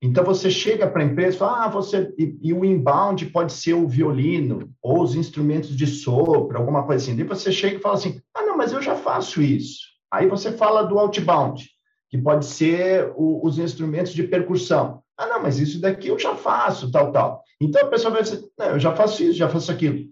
então 0.00 0.24
você 0.24 0.48
chega 0.50 0.88
para 0.88 1.02
a 1.02 1.06
empresa 1.06 1.34
e 1.36 1.38
fala, 1.38 1.64
ah, 1.64 1.68
você 1.68 2.14
e, 2.16 2.38
e, 2.40 2.52
o 2.52 2.64
inbound 2.64 3.26
pode 3.26 3.52
ser 3.52 3.74
o 3.74 3.88
violino 3.88 4.72
ou 4.80 5.02
os 5.02 5.16
instrumentos 5.16 5.76
de 5.76 5.86
sopro, 5.86 6.56
alguma 6.56 6.84
coisa 6.84 7.02
assim. 7.02 7.16
Daí 7.16 7.26
você 7.26 7.50
chega 7.50 7.76
e 7.76 7.80
fala 7.80 7.96
assim, 7.96 8.20
ah, 8.32 8.42
não, 8.42 8.56
mas 8.56 8.72
eu 8.72 8.80
já 8.80 8.94
faço 8.94 9.42
isso. 9.42 9.80
Aí 10.10 10.28
você 10.28 10.52
fala 10.52 10.84
do 10.84 10.98
outbound, 10.98 11.68
que 12.08 12.16
pode 12.16 12.46
ser 12.46 13.12
o, 13.16 13.44
os 13.44 13.58
instrumentos 13.58 14.12
de 14.12 14.22
percussão. 14.22 15.02
Ah, 15.18 15.26
não, 15.26 15.42
mas 15.42 15.58
isso 15.58 15.80
daqui 15.80 16.08
eu 16.08 16.18
já 16.18 16.36
faço, 16.36 16.90
tal, 16.90 17.12
tal. 17.12 17.42
Então 17.60 17.82
a 17.82 17.90
pessoa 17.90 18.12
vai 18.12 18.22
dizer, 18.22 18.42
não, 18.56 18.66
eu 18.66 18.80
já 18.80 18.94
faço 18.94 19.22
isso, 19.22 19.36
já 19.36 19.48
faço 19.48 19.70
aquilo. 19.70 20.08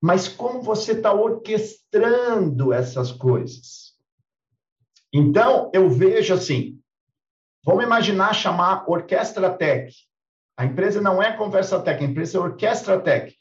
Mas 0.00 0.28
como 0.28 0.62
você 0.62 0.92
está 0.92 1.12
orquestrando 1.12 2.72
essas 2.72 3.10
coisas? 3.10 3.96
Então 5.12 5.70
eu 5.72 5.88
vejo 5.88 6.34
assim, 6.34 6.78
Vamos 7.68 7.84
imaginar 7.84 8.32
chamar 8.32 8.88
Orquestra 8.88 9.50
Tech. 9.50 9.94
A 10.56 10.64
empresa 10.64 11.02
não 11.02 11.22
é 11.22 11.36
Conversa 11.36 11.78
Tech, 11.78 12.02
a 12.02 12.06
empresa 12.06 12.38
é 12.38 12.40
Orquestra 12.40 12.98
Tech. 12.98 13.36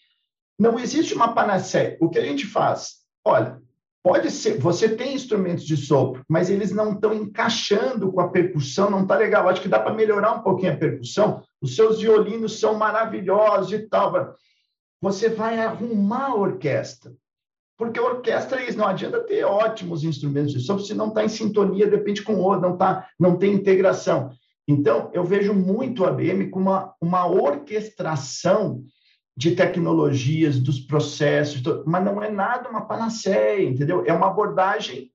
Não 0.59 0.77
existe 0.77 1.13
uma 1.13 1.33
panaceia. 1.33 1.97
O 2.01 2.09
que 2.09 2.19
a 2.19 2.25
gente 2.25 2.45
faz? 2.45 3.05
Olha, 3.23 3.61
pode 4.07 4.31
ser, 4.31 4.57
você 4.57 4.87
tem 4.87 5.13
instrumentos 5.13 5.65
de 5.65 5.75
sopro, 5.75 6.23
mas 6.29 6.49
eles 6.49 6.71
não 6.71 6.93
estão 6.93 7.13
encaixando 7.13 8.09
com 8.09 8.21
a 8.21 8.29
percussão, 8.29 8.89
não 8.89 9.01
está 9.01 9.17
legal. 9.17 9.49
Acho 9.49 9.61
que 9.61 9.67
dá 9.67 9.81
para 9.81 9.93
melhorar 9.93 10.31
um 10.31 10.41
pouquinho 10.41 10.71
a 10.71 10.77
percussão. 10.77 11.43
Os 11.61 11.75
seus 11.75 11.99
violinos 11.99 12.57
são 12.57 12.75
maravilhosos 12.75 13.73
e 13.73 13.79
tal. 13.79 14.33
Você 15.01 15.27
vai 15.27 15.59
arrumar 15.59 16.27
a 16.27 16.35
orquestra. 16.35 17.11
Porque 17.77 17.99
a 17.99 18.03
orquestra 18.03 18.61
é 18.61 18.69
isso, 18.69 18.77
não 18.77 18.87
adianta 18.87 19.19
ter 19.19 19.43
ótimos 19.43 20.05
instrumentos 20.05 20.53
de 20.53 20.61
sopro 20.61 20.85
se 20.85 20.93
não 20.93 21.09
está 21.09 21.25
em 21.25 21.29
sintonia, 21.29 21.85
depende 21.85 22.23
com 22.23 22.35
o 22.35 22.39
outro, 22.39 22.61
não, 22.61 22.77
tá, 22.77 23.09
não 23.19 23.35
tem 23.35 23.51
integração. 23.51 24.31
Então, 24.65 25.11
eu 25.13 25.25
vejo 25.25 25.53
muito 25.53 26.05
a 26.05 26.09
ABM 26.09 26.49
como 26.49 26.69
uma, 26.69 26.93
uma 27.01 27.27
orquestração 27.27 28.81
de 29.37 29.51
tecnologias, 29.51 30.59
dos 30.59 30.79
processos, 30.79 31.61
mas 31.85 32.03
não 32.03 32.21
é 32.23 32.29
nada 32.29 32.69
uma 32.69 32.87
panaceia, 32.87 33.63
entendeu? 33.63 34.03
É 34.05 34.11
uma 34.11 34.27
abordagem 34.27 35.11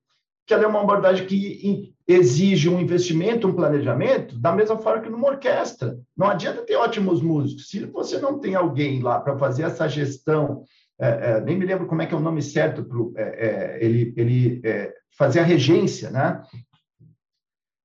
que 0.47 0.53
ela 0.53 0.63
é 0.63 0.67
uma 0.67 0.81
abordagem 0.81 1.25
que 1.25 1.93
exige 2.07 2.69
um 2.69 2.79
investimento, 2.79 3.47
um 3.47 3.53
planejamento, 3.53 4.37
da 4.37 4.51
mesma 4.51 4.77
forma 4.77 5.01
que 5.01 5.09
numa 5.09 5.27
orquestra. 5.27 5.97
Não 6.17 6.27
adianta 6.27 6.65
ter 6.65 6.75
ótimos 6.75 7.21
músicos. 7.21 7.69
Se 7.69 7.85
você 7.85 8.17
não 8.17 8.39
tem 8.39 8.55
alguém 8.55 9.01
lá 9.01 9.19
para 9.19 9.37
fazer 9.37 9.63
essa 9.63 9.87
gestão 9.87 10.63
é, 10.99 11.31
é, 11.31 11.41
nem 11.41 11.57
me 11.57 11.65
lembro 11.65 11.87
como 11.87 12.01
é 12.01 12.05
que 12.05 12.13
é 12.13 12.17
o 12.17 12.21
nome 12.21 12.41
certo 12.41 12.83
para 12.83 12.97
é, 13.21 13.47
é, 13.47 13.85
ele, 13.85 14.13
ele 14.15 14.61
é, 14.63 14.93
fazer 15.17 15.39
a 15.39 15.43
regência, 15.43 16.09
né? 16.09 16.41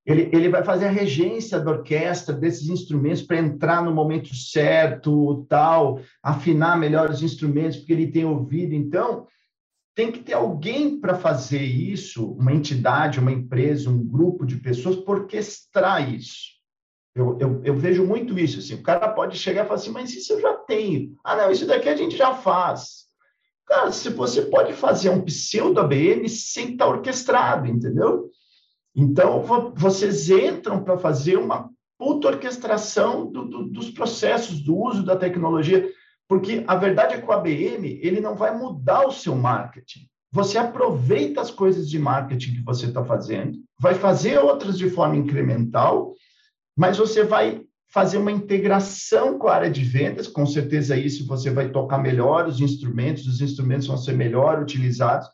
Ele, 0.09 0.31
ele 0.33 0.49
vai 0.49 0.65
fazer 0.65 0.87
a 0.87 0.91
regência 0.91 1.61
da 1.61 1.71
orquestra, 1.71 2.35
desses 2.35 2.71
instrumentos, 2.71 3.21
para 3.21 3.37
entrar 3.37 3.85
no 3.85 3.93
momento 3.93 4.35
certo, 4.35 5.45
tal, 5.51 6.01
afinar 6.23 6.79
melhor 6.79 7.11
os 7.11 7.23
instrumentos, 7.23 7.77
porque 7.77 7.93
ele 7.93 8.11
tem 8.11 8.25
ouvido. 8.25 8.75
Então, 8.75 9.27
tem 9.95 10.11
que 10.11 10.21
ter 10.21 10.33
alguém 10.33 10.99
para 10.99 11.15
fazer 11.15 11.61
isso, 11.61 12.33
uma 12.33 12.55
entidade, 12.55 13.21
uma 13.21 13.31
empresa, 13.31 13.91
um 13.91 14.03
grupo 14.03 14.47
de 14.47 14.57
pessoas, 14.57 14.97
para 14.97 15.13
orquestrar 15.13 16.11
isso. 16.11 16.57
Eu, 17.15 17.37
eu, 17.39 17.61
eu, 17.63 17.75
vejo 17.77 18.07
muito 18.07 18.39
isso. 18.39 18.61
Assim, 18.61 18.77
o 18.77 18.83
cara 18.83 19.11
pode 19.11 19.37
chegar 19.37 19.65
e 19.65 19.69
falar 19.69 19.79
assim, 19.79 19.91
mas 19.91 20.15
isso 20.15 20.33
eu 20.33 20.41
já 20.41 20.55
tenho. 20.55 21.19
Ah, 21.23 21.37
não, 21.37 21.51
isso 21.51 21.67
daqui 21.67 21.87
a 21.87 21.97
gente 21.97 22.17
já 22.17 22.33
faz. 22.33 23.09
Cara, 23.67 23.93
se 23.93 24.09
você 24.09 24.41
pode 24.41 24.73
fazer 24.73 25.11
um 25.11 25.21
pseudo 25.21 25.81
ABM 25.81 26.27
sem 26.31 26.73
estar 26.73 26.87
orquestrado, 26.87 27.67
entendeu? 27.67 28.31
Então, 28.95 29.45
vocês 29.75 30.29
entram 30.31 30.83
para 30.83 30.99
fazer 30.99 31.37
uma 31.37 31.71
puta 31.99 32.29
orquestração 32.29 33.31
do, 33.31 33.45
do, 33.45 33.65
dos 33.65 33.91
processos, 33.91 34.61
do 34.61 34.77
uso 34.77 35.05
da 35.05 35.17
tecnologia, 35.17 35.89
porque 36.29 36.63
a 36.67 36.77
verdade 36.77 37.15
é 37.15 37.21
que 37.21 37.27
o 37.27 37.33
ABM 37.33 37.99
ele 38.03 38.21
não 38.21 38.35
vai 38.35 38.57
mudar 38.57 39.07
o 39.07 39.13
seu 39.13 39.35
marketing. 39.35 40.01
Você 40.31 40.59
aproveita 40.59 41.41
as 41.41 41.51
coisas 41.51 41.89
de 41.89 41.99
marketing 41.99 42.55
que 42.57 42.63
você 42.63 42.87
está 42.87 43.05
fazendo, 43.05 43.59
vai 43.81 43.95
fazer 43.95 44.39
outras 44.39 44.77
de 44.77 44.91
forma 44.91 45.17
incremental, 45.17 46.13
mas 46.77 46.99
você 46.99 47.25
vai 47.25 47.63
fazer 47.91 48.19
uma 48.19 48.31
integração 48.31 49.39
com 49.39 49.49
a 49.49 49.55
área 49.55 49.71
de 49.71 49.83
vendas, 49.83 50.29
com 50.29 50.45
certeza 50.45 50.97
isso 50.97 51.27
você 51.27 51.51
vai 51.51 51.71
tocar 51.71 51.99
melhor 51.99 52.47
os 52.47 52.61
instrumentos, 52.61 53.27
os 53.27 53.41
instrumentos 53.41 53.87
vão 53.87 53.97
ser 53.97 54.13
melhor 54.13 54.61
utilizados. 54.61 55.27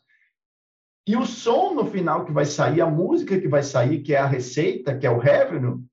E 1.07 1.15
o 1.15 1.25
som 1.25 1.73
no 1.73 1.85
final 1.85 2.25
que 2.25 2.31
vai 2.31 2.45
sair, 2.45 2.81
a 2.81 2.89
música 2.89 3.39
que 3.39 3.47
vai 3.47 3.61
sair, 3.61 4.01
que 4.01 4.13
é 4.13 4.17
a 4.17 4.25
receita, 4.25 4.97
que 4.97 5.05
é 5.05 5.09
o 5.09 5.19
revenue, 5.19 5.83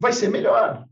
vai 0.00 0.12
ser 0.12 0.28
melhor. 0.28 0.86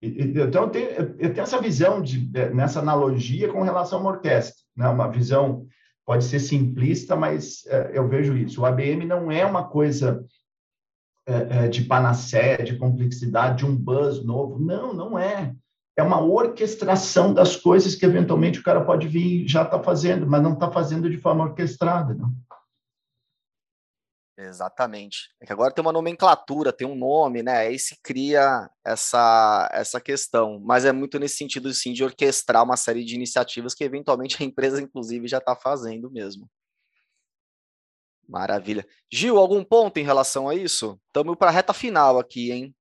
Então, 0.00 0.64
eu 0.64 0.70
tenho, 0.70 0.88
eu 0.90 1.32
tenho 1.32 1.42
essa 1.42 1.60
visão, 1.60 2.02
de, 2.02 2.28
nessa 2.52 2.80
analogia 2.80 3.52
com 3.52 3.62
relação 3.62 3.98
a 3.98 4.00
uma 4.00 4.10
orquestra, 4.12 4.60
né? 4.76 4.88
uma 4.88 5.08
visão, 5.08 5.66
pode 6.04 6.24
ser 6.24 6.40
simplista, 6.40 7.14
mas 7.14 7.64
é, 7.66 7.92
eu 7.94 8.08
vejo 8.08 8.36
isso. 8.36 8.62
O 8.62 8.66
ABM 8.66 9.06
não 9.06 9.30
é 9.30 9.44
uma 9.44 9.68
coisa 9.68 10.24
é, 11.24 11.34
é, 11.64 11.68
de 11.68 11.84
panaceia, 11.84 12.64
de 12.64 12.76
complexidade, 12.76 13.58
de 13.58 13.66
um 13.66 13.76
buzz 13.76 14.24
novo. 14.24 14.58
Não, 14.58 14.92
não 14.92 15.16
é. 15.16 15.54
É 15.96 16.02
uma 16.02 16.20
orquestração 16.20 17.32
das 17.32 17.54
coisas 17.54 17.94
que 17.94 18.04
eventualmente 18.04 18.58
o 18.58 18.62
cara 18.62 18.80
pode 18.80 19.06
vir 19.06 19.46
já 19.46 19.62
está 19.62 19.80
fazendo, 19.80 20.26
mas 20.26 20.42
não 20.42 20.54
está 20.54 20.68
fazendo 20.70 21.08
de 21.08 21.18
forma 21.18 21.44
orquestrada. 21.44 22.12
Não. 22.14 22.32
Exatamente. 24.36 25.28
É 25.40 25.46
que 25.46 25.52
agora 25.52 25.72
tem 25.72 25.82
uma 25.82 25.92
nomenclatura, 25.92 26.72
tem 26.72 26.86
um 26.86 26.94
nome, 26.94 27.42
né? 27.42 27.58
Aí 27.58 27.78
se 27.78 27.98
cria 28.02 28.68
essa, 28.84 29.68
essa 29.72 30.00
questão. 30.00 30.58
Mas 30.60 30.84
é 30.84 30.92
muito 30.92 31.18
nesse 31.18 31.36
sentido, 31.36 31.72
sim, 31.74 31.92
de 31.92 32.02
orquestrar 32.02 32.64
uma 32.64 32.76
série 32.76 33.04
de 33.04 33.14
iniciativas 33.14 33.74
que 33.74 33.84
eventualmente 33.84 34.36
a 34.42 34.46
empresa, 34.46 34.80
inclusive, 34.80 35.28
já 35.28 35.38
está 35.38 35.54
fazendo 35.54 36.10
mesmo. 36.10 36.48
Maravilha. 38.26 38.86
Gil, 39.12 39.36
algum 39.36 39.62
ponto 39.62 39.98
em 39.98 40.04
relação 40.04 40.48
a 40.48 40.54
isso? 40.54 40.98
Estamos 41.08 41.36
para 41.36 41.48
a 41.48 41.52
reta 41.52 41.74
final 41.74 42.18
aqui, 42.18 42.50
hein? 42.50 42.74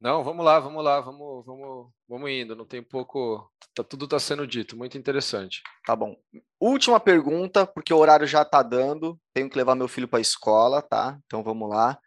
Não, 0.00 0.22
vamos 0.22 0.44
lá, 0.44 0.60
vamos 0.60 0.84
lá, 0.84 1.00
vamos, 1.00 1.44
vamos, 1.46 1.90
vamos 2.08 2.30
indo. 2.30 2.54
Não 2.54 2.66
tem 2.66 2.82
pouco. 2.82 3.50
Tá, 3.74 3.82
tudo 3.82 4.04
está 4.04 4.18
sendo 4.18 4.46
dito, 4.46 4.76
muito 4.76 4.98
interessante. 4.98 5.62
Tá 5.86 5.96
bom. 5.96 6.14
Última 6.60 7.00
pergunta, 7.00 7.66
porque 7.66 7.92
o 7.92 7.98
horário 7.98 8.26
já 8.26 8.42
está 8.42 8.62
dando. 8.62 9.18
Tenho 9.32 9.48
que 9.48 9.56
levar 9.56 9.74
meu 9.74 9.88
filho 9.88 10.06
para 10.06 10.18
a 10.18 10.22
escola, 10.22 10.82
tá? 10.82 11.18
Então 11.24 11.42
vamos 11.42 11.68
lá. 11.70 11.98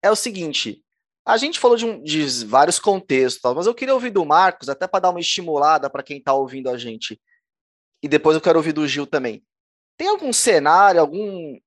É 0.00 0.10
o 0.10 0.16
seguinte: 0.16 0.84
a 1.26 1.36
gente 1.36 1.58
falou 1.58 1.76
de, 1.76 1.86
um, 1.86 2.02
de 2.02 2.44
vários 2.46 2.78
contextos, 2.78 3.54
mas 3.54 3.66
eu 3.66 3.74
queria 3.74 3.94
ouvir 3.94 4.10
do 4.10 4.24
Marcos, 4.24 4.68
até 4.68 4.86
para 4.86 5.00
dar 5.00 5.10
uma 5.10 5.20
estimulada 5.20 5.90
para 5.90 6.02
quem 6.02 6.18
está 6.18 6.32
ouvindo 6.32 6.70
a 6.70 6.78
gente. 6.78 7.20
E 8.02 8.08
depois 8.08 8.36
eu 8.36 8.40
quero 8.40 8.58
ouvir 8.58 8.72
do 8.72 8.86
Gil 8.86 9.06
também. 9.06 9.44
Tem 9.96 10.08
algum 10.08 10.32
cenário, 10.32 11.00
algum 11.00 11.58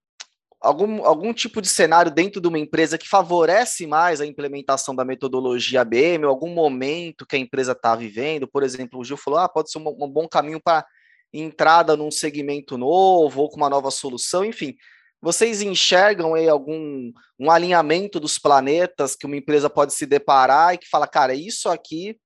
algum, 0.66 1.06
algum 1.06 1.34
tipo 1.34 1.62
de 1.62 1.68
cenário 1.68 2.12
dentro 2.12 2.42
de 2.42 2.48
uma 2.48 2.60
empresa 2.60 2.98
que 2.98 3.08
favorece 3.08 3.86
mais 3.86 4.20
a 4.20 4.26
implementação 4.26 4.96
da 4.96 5.06
metodologia 5.06 5.82
ABM, 5.82 6.26
algum 6.26 6.50
momento 6.50 7.26
que 7.26 7.36
a 7.36 7.40
empresa 7.40 7.74
está 7.74 7.96
vivendo? 7.96 8.48
Por 8.48 8.64
exemplo, 8.64 9.00
o 9.00 9.04
Gil 9.04 9.18
falou: 9.18 9.40
ah, 9.40 9.48
pode 9.48 9.72
ser 9.72 9.78
um, 9.78 9.88
um 9.88 10.10
bom 10.10 10.28
caminho 10.28 10.60
para 10.62 10.86
entrada 11.32 11.96
num 11.96 12.10
segmento 12.10 12.78
novo 12.78 13.42
ou 13.42 13.50
com 13.50 13.58
uma 13.58 13.70
nova 13.70 13.92
solução, 13.92 14.44
enfim. 14.44 14.76
Vocês 15.22 15.62
enxergam 15.62 16.34
aí 16.34 16.48
algum 16.50 17.12
um 17.40 17.52
alinhamento 17.52 18.20
dos 18.20 18.38
planetas 18.38 19.16
que 19.16 19.26
uma 19.26 19.38
empresa 19.38 19.70
pode 19.70 19.94
se 19.94 20.06
deparar 20.06 20.74
e 20.74 20.78
que 20.78 20.90
fala, 20.90 21.08
cara, 21.08 21.34
isso 21.34 21.70
aqui 21.70 22.18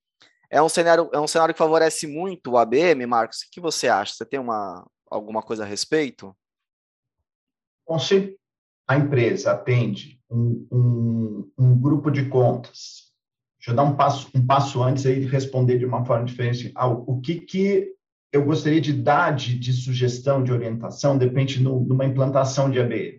é 0.50 0.62
um 0.62 0.70
cenário, 0.70 1.10
é 1.14 1.20
um 1.20 1.28
cenário 1.28 1.54
que 1.54 1.60
favorece 1.60 2.08
muito 2.08 2.52
o 2.52 2.58
ABM, 2.58 3.06
Marcos? 3.06 3.40
O 3.40 3.52
que 3.52 3.62
você 3.62 3.88
acha? 3.88 4.14
Você 4.14 4.26
tem 4.26 4.40
uma, 4.40 4.86
alguma 5.10 5.42
coisa 5.42 5.64
a 5.64 5.68
respeito? 5.68 6.36
Se 7.98 8.36
a 8.88 8.98
empresa 8.98 9.52
atende 9.52 10.20
um, 10.30 10.68
um, 10.72 11.52
um, 11.58 11.80
grupo 11.80 12.12
de 12.12 12.26
contas, 12.26 13.12
deixa 13.58 13.72
eu 13.72 13.76
dar 13.76 13.84
um 13.84 13.96
passo, 13.96 14.30
um 14.36 14.46
passo 14.46 14.84
antes 14.84 15.06
aí 15.06 15.22
de 15.22 15.28
responder 15.28 15.78
de 15.78 15.86
uma 15.86 16.06
forma 16.06 16.26
diferente. 16.26 16.72
Ah, 16.76 16.88
o 16.88 17.20
que, 17.22 17.40
que 17.40 17.94
eu 18.32 18.46
gostaria 18.46 18.82
de 18.82 18.94
dar 18.94 19.34
de, 19.34 19.58
de 19.58 19.74
sugestão, 19.74 20.44
de 20.44 20.52
orientação, 20.52 21.18
depende 21.18 21.62
no, 21.62 21.80
numa 21.82 22.06
implantação 22.06 22.70
de 22.70 22.80
ABM 22.80 23.19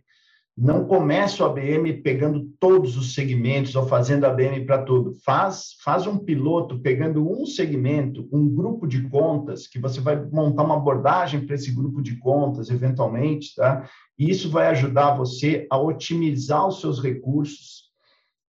não 0.60 0.84
começa 0.84 1.42
o 1.42 1.46
ABM 1.46 2.02
pegando 2.02 2.46
todos 2.60 2.94
os 2.94 3.14
segmentos 3.14 3.74
ou 3.74 3.86
fazendo 3.86 4.26
ABM 4.26 4.66
para 4.66 4.82
tudo. 4.82 5.14
Faz, 5.24 5.74
faz 5.82 6.06
um 6.06 6.18
piloto 6.18 6.78
pegando 6.80 7.26
um 7.26 7.46
segmento, 7.46 8.28
um 8.30 8.46
grupo 8.46 8.86
de 8.86 9.08
contas, 9.08 9.66
que 9.66 9.78
você 9.78 10.02
vai 10.02 10.22
montar 10.22 10.64
uma 10.64 10.76
abordagem 10.76 11.46
para 11.46 11.54
esse 11.54 11.72
grupo 11.72 12.02
de 12.02 12.18
contas, 12.18 12.68
eventualmente, 12.68 13.54
tá? 13.54 13.88
E 14.18 14.28
isso 14.28 14.50
vai 14.50 14.66
ajudar 14.66 15.16
você 15.16 15.66
a 15.70 15.78
otimizar 15.78 16.68
os 16.68 16.78
seus 16.78 17.02
recursos, 17.02 17.84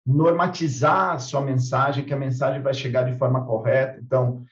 normatizar 0.06 1.14
a 1.14 1.20
sua 1.20 1.40
mensagem, 1.40 2.04
que 2.04 2.14
a 2.14 2.20
mensagem 2.20 2.62
vai 2.62 2.74
chegar 2.74 3.10
de 3.10 3.18
forma 3.18 3.46
correta. 3.46 4.02
Então, 4.04 4.44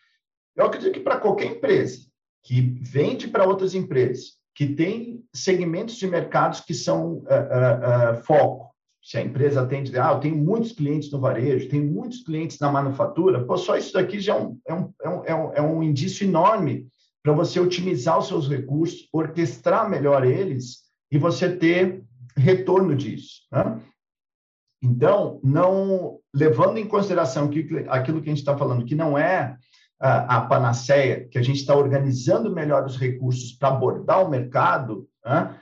eu 0.56 0.66
acredito 0.66 0.94
que 0.94 1.02
para 1.02 1.20
qualquer 1.20 1.48
empresa 1.48 2.08
que 2.42 2.62
vende 2.62 3.28
para 3.28 3.46
outras 3.46 3.76
empresas, 3.76 4.39
que 4.60 4.68
tem 4.68 5.24
segmentos 5.34 5.96
de 5.96 6.06
mercados 6.06 6.60
que 6.60 6.74
são 6.74 7.20
uh, 7.20 7.22
uh, 7.22 8.24
foco. 8.26 8.76
Se 9.02 9.18
a 9.18 9.22
empresa 9.22 9.62
atende, 9.62 9.98
ah, 9.98 10.12
eu 10.12 10.20
tenho 10.20 10.36
muitos 10.36 10.74
clientes 10.74 11.10
no 11.10 11.18
varejo, 11.22 11.70
tenho 11.70 11.90
muitos 11.90 12.26
clientes 12.26 12.60
na 12.60 12.70
manufatura, 12.70 13.42
pô, 13.46 13.56
só 13.56 13.78
isso 13.78 13.94
daqui 13.94 14.20
já 14.20 14.36
é 14.36 14.38
um, 14.38 14.60
é 14.68 14.74
um, 14.74 14.94
é 15.00 15.10
um, 15.10 15.54
é 15.54 15.62
um 15.62 15.82
é 15.82 15.86
indício 15.86 16.28
enorme 16.28 16.90
para 17.24 17.32
você 17.32 17.58
otimizar 17.58 18.20
os 18.20 18.28
seus 18.28 18.50
recursos, 18.50 19.08
orquestrar 19.14 19.90
melhor 19.90 20.26
eles 20.26 20.80
e 21.10 21.18
você 21.18 21.56
ter 21.56 22.04
retorno 22.36 22.94
disso. 22.98 23.44
Né? 23.54 23.80
Então, 24.84 25.40
não 25.42 26.20
levando 26.36 26.78
em 26.78 26.86
consideração 26.86 27.48
que, 27.48 27.66
aquilo 27.88 28.22
que 28.22 28.28
a 28.28 28.34
gente 28.34 28.40
está 28.40 28.58
falando, 28.58 28.84
que 28.84 28.94
não 28.94 29.18
é 29.18 29.56
a, 30.00 30.42
panaceia, 30.42 31.28
que 31.28 31.38
a 31.38 31.42
gente 31.42 31.58
está 31.58 31.76
organizando 31.76 32.54
melhor 32.54 32.86
os 32.86 32.98
recursos 32.98 33.52
para 33.52 33.70
abordar 33.70 34.26
o 34.26 34.30
mercado, 34.30 35.08
né? 35.26 35.56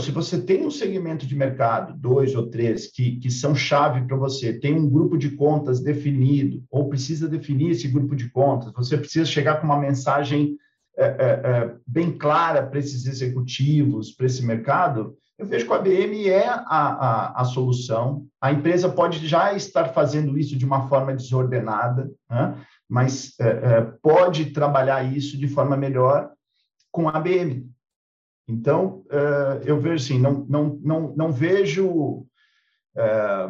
Se 0.00 0.10
você 0.10 0.42
tem 0.42 0.66
um 0.66 0.70
segmento 0.70 1.24
de 1.24 1.36
mercado, 1.36 1.94
dois 1.96 2.34
ou 2.34 2.50
três, 2.50 2.90
que, 2.90 3.20
que 3.20 3.30
são 3.30 3.54
chave 3.54 4.04
para 4.04 4.16
você, 4.16 4.52
tem 4.52 4.74
um 4.74 4.90
grupo 4.90 5.16
de 5.16 5.30
contas 5.30 5.80
definido, 5.80 6.64
ou 6.68 6.88
precisa 6.88 7.28
definir 7.28 7.70
esse 7.70 7.86
grupo 7.86 8.16
de 8.16 8.28
contas, 8.28 8.72
você 8.72 8.98
precisa 8.98 9.24
chegar 9.24 9.60
com 9.60 9.66
uma 9.66 9.78
mensagem 9.78 10.56
é, 10.98 11.04
é, 11.04 11.06
é, 11.06 11.76
bem 11.86 12.18
clara 12.18 12.66
para 12.66 12.80
esses 12.80 13.06
executivos, 13.06 14.10
para 14.10 14.26
esse 14.26 14.44
mercado, 14.44 15.16
eu 15.38 15.46
vejo 15.46 15.66
que 15.66 15.72
a 15.72 15.76
ABM 15.76 16.28
é 16.28 16.48
a, 16.48 16.62
a, 16.66 17.42
a, 17.42 17.44
solução. 17.44 18.26
A 18.40 18.52
empresa 18.52 18.88
pode 18.88 19.26
já 19.26 19.52
estar 19.52 19.92
fazendo 19.92 20.38
isso 20.38 20.56
de 20.56 20.64
uma 20.64 20.88
forma 20.88 21.14
desordenada, 21.14 22.10
né? 22.28 22.64
mas 22.88 23.38
é, 23.38 23.48
é, 23.48 23.80
pode 24.02 24.52
trabalhar 24.52 25.02
isso 25.02 25.36
de 25.36 25.46
forma 25.46 25.76
melhor 25.76 26.32
com 26.90 27.08
a 27.08 27.16
ABM. 27.16 27.70
Então, 28.48 29.04
é, 29.10 29.62
eu 29.70 29.78
vejo 29.78 30.04
assim, 30.04 30.18
não, 30.18 30.46
não, 30.48 30.80
não, 30.82 31.16
não 31.16 31.32
vejo. 31.32 32.26
É, 32.96 33.48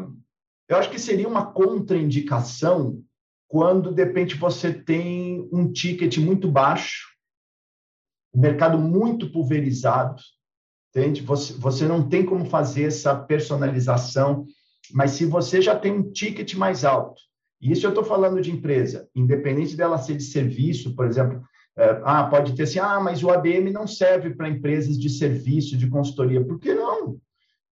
eu 0.69 0.77
acho 0.79 0.91
que 0.91 0.99
seria 0.99 1.29
uma 1.29 1.53
contraindicação 1.53 3.01
quando, 3.47 3.93
de 3.93 4.03
repente, 4.03 4.35
você 4.35 4.73
tem 4.73 5.49
um 5.53 5.71
ticket 5.71 6.19
muito 6.19 6.51
baixo, 6.51 7.07
o 8.35 8.41
mercado 8.41 8.77
muito 8.77 9.31
pulverizado, 9.31 10.21
entende? 10.97 11.23
Você, 11.23 11.53
você 11.55 11.87
não 11.87 12.09
tem 12.09 12.25
como 12.25 12.47
fazer 12.47 12.85
essa 12.85 13.15
personalização, 13.15 14.47
mas 14.93 15.13
se 15.13 15.27
você 15.27 15.61
já 15.61 15.77
tem 15.77 15.93
um 15.93 16.11
ticket 16.11 16.55
mais 16.55 16.85
alto, 16.85 17.21
isso 17.61 17.87
eu 17.87 17.91
estou 17.91 18.05
falando 18.05 18.41
de 18.41 18.51
empresa, 18.51 19.09
independente 19.15 19.77
dela 19.77 19.99
ser 19.99 20.17
de 20.17 20.23
serviço, 20.23 20.95
por 20.95 21.07
exemplo. 21.07 21.43
É, 21.79 22.01
ah, 22.05 22.25
pode 22.25 22.55
ter 22.55 22.63
assim, 22.63 22.79
ah, 22.79 22.99
mas 23.01 23.23
o 23.23 23.31
ABM 23.31 23.71
não 23.71 23.87
serve 23.87 24.31
para 24.31 24.49
empresas 24.49 24.99
de 24.99 25.11
serviço, 25.11 25.77
de 25.77 25.89
consultoria. 25.89 26.43
Por 26.43 26.59
que 26.59 26.73
não? 26.75 27.19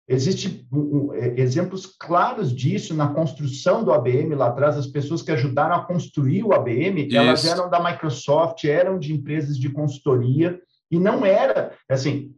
Existem 0.08 0.66
um, 0.72 0.78
um, 0.78 1.14
é, 1.14 1.38
exemplos 1.38 1.86
claros 1.86 2.54
disso 2.54 2.94
na 2.94 3.08
construção 3.08 3.84
do 3.84 3.92
ABM 3.92 4.34
lá 4.34 4.48
atrás. 4.48 4.76
As 4.76 4.86
pessoas 4.86 5.22
que 5.22 5.30
ajudaram 5.30 5.76
a 5.76 5.84
construir 5.84 6.42
o 6.42 6.52
ABM, 6.52 7.06
Isso. 7.06 7.16
elas 7.16 7.44
eram 7.44 7.68
da 7.68 7.82
Microsoft, 7.82 8.64
eram 8.64 8.98
de 8.98 9.12
empresas 9.12 9.56
de 9.58 9.68
consultoria, 9.68 10.58
e 10.90 10.98
não 10.98 11.24
era, 11.24 11.72
assim, 11.88 12.34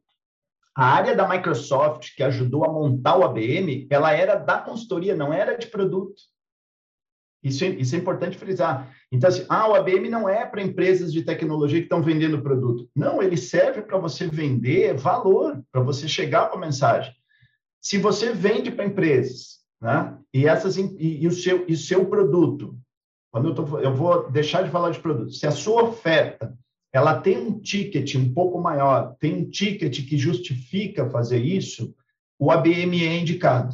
a 0.75 0.87
área 0.87 1.15
da 1.15 1.29
Microsoft 1.29 2.15
que 2.17 2.23
ajudou 2.23 2.65
a 2.65 2.73
montar 2.73 3.17
o 3.17 3.25
ABM, 3.25 3.87
ela 3.91 4.13
era 4.13 4.37
da 4.37 4.59
consultoria, 4.59 5.15
não 5.15 5.33
era 5.33 5.57
de 5.57 5.67
produto. 5.67 6.15
Isso 7.43 7.65
é, 7.65 7.69
isso 7.69 7.95
é 7.95 7.99
importante 7.99 8.39
frisar. 8.39 8.95
Então, 9.11 9.29
assim, 9.29 9.45
ah, 9.49 9.69
o 9.69 9.75
ABM 9.75 10.09
não 10.09 10.29
é 10.29 10.47
para 10.47 10.63
empresas 10.63 11.13
de 11.13 11.23
tecnologia 11.23 11.81
que 11.81 11.87
estão 11.87 12.01
vendendo 12.01 12.41
produto. 12.41 12.89
Não, 12.95 13.21
ele 13.21 13.37
serve 13.37 13.83
para 13.83 13.99
você 13.99 14.29
vender 14.29 14.95
valor, 14.97 15.61
para 15.73 15.83
você 15.83 16.07
chegar 16.07 16.49
com 16.49 16.57
a 16.57 16.61
mensagem. 16.61 17.13
Se 17.81 17.99
você 17.99 18.33
vende 18.33 18.71
para 18.71 18.85
empresas, 18.85 19.59
né, 19.81 20.17
e, 20.33 20.47
essas, 20.47 20.77
e, 20.77 20.97
e, 20.99 21.27
o 21.27 21.33
seu, 21.33 21.65
e 21.69 21.73
o 21.73 21.77
seu 21.77 22.07
produto, 22.07 22.79
quando 23.33 23.49
eu, 23.49 23.55
tô, 23.55 23.79
eu 23.81 23.93
vou 23.93 24.31
deixar 24.31 24.63
de 24.63 24.71
falar 24.71 24.91
de 24.91 25.01
produto, 25.01 25.33
se 25.33 25.45
a 25.45 25.51
sua 25.51 25.83
oferta 25.83 26.57
ela 26.93 27.21
tem 27.21 27.39
um 27.39 27.59
ticket 27.59 28.15
um 28.15 28.33
pouco 28.33 28.61
maior, 28.61 29.17
tem 29.19 29.35
um 29.35 29.51
ticket 29.51 30.07
que 30.07 30.19
justifica 30.19 31.09
fazer 31.09 31.39
isso, 31.39 31.95
o 32.39 32.51
ABM 32.51 33.05
é 33.05 33.19
indicado. 33.19 33.73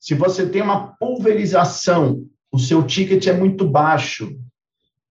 Se 0.00 0.14
você 0.14 0.48
tem 0.48 0.62
uma 0.62 0.96
pulverização 0.96 2.28
o 2.52 2.58
seu 2.58 2.86
ticket 2.86 3.26
é 3.26 3.32
muito 3.32 3.66
baixo. 3.66 4.38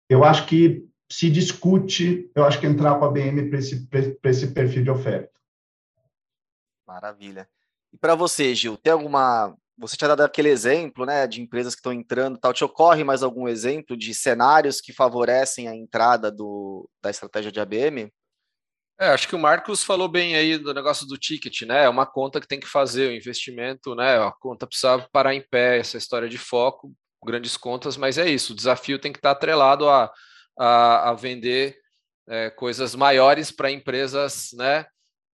Eu 0.09 0.25
acho 0.25 0.47
que 0.47 0.89
se 1.13 1.31
discute, 1.31 2.31
eu 2.35 2.45
acho 2.45 2.59
que 2.59 2.67
entrar 2.67 2.99
com 2.99 3.05
a 3.05 3.11
BM 3.11 3.51
para 3.51 3.59
esse, 3.59 3.87
esse 4.25 4.47
perfil 4.53 4.83
de 4.83 4.91
oferta. 4.91 5.31
Maravilha. 6.87 7.47
E 7.93 7.99
para 7.99 8.15
você, 8.15 8.55
Gil, 8.55 8.77
tem 8.79 8.93
alguma. 8.93 9.55
Você 9.79 9.97
tinha 9.97 10.09
dado 10.09 10.23
aquele 10.23 10.49
exemplo 10.49 11.05
né, 11.05 11.27
de 11.27 11.43
empresas 11.43 11.75
que 11.75 11.81
estão 11.81 11.93
entrando 11.93 12.39
tal. 12.39 12.53
Te 12.53 12.65
ocorre 12.65 13.05
mais 13.05 13.23
algum 13.23 13.47
exemplo 13.47 13.97
de 13.97 14.15
cenários 14.15 14.81
que 14.81 14.93
favorecem 14.93 15.69
a 15.69 15.77
entrada 15.77 16.31
do, 16.31 16.89
da 17.03 17.11
estratégia 17.11 17.53
de 17.53 17.61
ABM? 17.61 18.11
É, 18.99 19.09
acho 19.09 19.29
que 19.29 19.37
o 19.37 19.39
Marcos 19.39 19.85
falou 19.85 20.09
bem 20.09 20.35
aí 20.35 20.57
do 20.57 20.73
negócio 20.73 21.07
do 21.07 21.19
ticket, 21.19 21.63
né? 21.63 21.85
É 21.85 21.89
uma 21.89 22.07
conta 22.07 22.41
que 22.41 22.49
tem 22.49 22.59
que 22.59 22.67
fazer 22.67 23.11
o 23.11 23.15
investimento, 23.15 23.95
né? 23.95 24.19
A 24.19 24.33
conta 24.33 24.67
precisa 24.67 24.99
parar 25.13 25.35
em 25.35 25.43
pé, 25.43 25.79
essa 25.79 25.99
história 25.99 26.29
de 26.29 26.39
foco 26.39 26.91
grandes 27.27 27.57
contas, 27.57 27.97
mas 27.97 28.17
é 28.17 28.29
isso, 28.29 28.53
o 28.53 28.57
desafio 28.57 28.99
tem 28.99 29.13
que 29.13 29.19
estar 29.19 29.33
atrelado 29.33 29.89
a, 29.89 30.11
a, 30.59 31.11
a 31.11 31.13
vender 31.13 31.77
é, 32.29 32.51
coisas 32.51 32.95
maiores 32.95 33.51
para 33.51 33.71
empresas 33.71 34.51
né, 34.55 34.87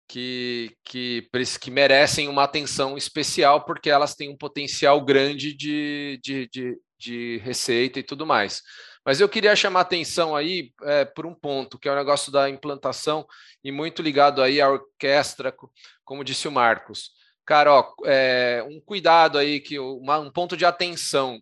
que, 0.09 0.75
que, 0.83 1.29
que 1.61 1.69
merecem 1.69 2.27
uma 2.27 2.43
atenção 2.43 2.97
especial, 2.97 3.63
porque 3.63 3.91
elas 3.91 4.15
têm 4.15 4.27
um 4.29 4.37
potencial 4.37 4.99
grande 5.05 5.53
de, 5.53 6.19
de, 6.23 6.49
de, 6.51 6.77
de 6.97 7.37
receita 7.43 7.99
e 7.99 8.03
tudo 8.03 8.25
mais. 8.25 8.63
Mas 9.05 9.21
eu 9.21 9.29
queria 9.29 9.55
chamar 9.55 9.81
atenção 9.81 10.35
aí 10.35 10.73
é, 10.81 11.05
por 11.05 11.27
um 11.27 11.33
ponto, 11.33 11.77
que 11.77 11.87
é 11.87 11.91
o 11.91 11.95
negócio 11.95 12.31
da 12.31 12.49
implantação, 12.49 13.25
e 13.63 13.71
muito 13.71 14.01
ligado 14.01 14.41
aí 14.41 14.59
à 14.59 14.69
orquestra, 14.69 15.55
como 16.03 16.23
disse 16.23 16.47
o 16.47 16.51
Marcos. 16.51 17.11
Cara, 17.45 17.71
ó, 17.71 17.93
é, 18.05 18.65
um 18.67 18.81
cuidado 18.81 19.37
aí, 19.37 19.59
que 19.59 19.77
uma, 19.77 20.17
um 20.19 20.31
ponto 20.31 20.57
de 20.57 20.65
atenção. 20.65 21.39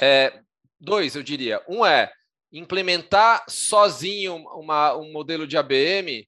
É, 0.00 0.40
dois, 0.80 1.14
eu 1.14 1.22
diria. 1.22 1.62
Um 1.68 1.84
é 1.84 2.10
implementar 2.52 3.44
sozinho 3.48 4.36
uma, 4.56 4.96
um 4.96 5.12
modelo 5.12 5.46
de 5.46 5.56
ABM, 5.56 6.26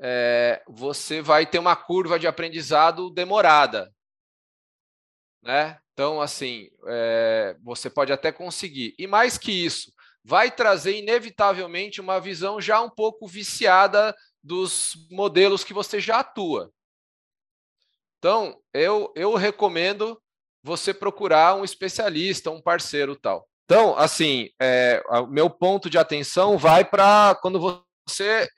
é, 0.00 0.62
você 0.68 1.20
vai 1.22 1.46
ter 1.46 1.58
uma 1.58 1.76
curva 1.76 2.18
de 2.18 2.26
aprendizado 2.26 3.10
demorada. 3.10 3.92
Né? 5.42 5.78
Então, 5.92 6.20
assim, 6.20 6.68
é, 6.86 7.56
você 7.62 7.88
pode 7.88 8.12
até 8.12 8.32
conseguir. 8.32 8.94
E 8.98 9.06
mais 9.06 9.38
que 9.38 9.52
isso, 9.52 9.92
vai 10.24 10.50
trazer 10.50 10.98
inevitavelmente 10.98 12.00
uma 12.00 12.18
visão 12.18 12.60
já 12.60 12.80
um 12.80 12.90
pouco 12.90 13.26
viciada 13.26 14.14
dos 14.42 14.94
modelos 15.10 15.62
que 15.62 15.74
você 15.74 16.00
já 16.00 16.20
atua. 16.20 16.72
Então, 18.18 18.58
eu, 18.72 19.12
eu 19.14 19.34
recomendo 19.34 20.20
você 20.62 20.94
procurar 20.94 21.54
um 21.56 21.64
especialista, 21.64 22.50
um 22.50 22.60
parceiro 22.60 23.14
tal. 23.14 23.46
Então, 23.66 23.96
assim, 23.96 24.48
é, 24.60 25.02
o 25.10 25.26
meu 25.26 25.48
ponto 25.48 25.88
de 25.88 25.98
atenção 25.98 26.56
vai 26.58 26.84
para 26.84 27.34
quando 27.40 27.60
você 27.60 27.83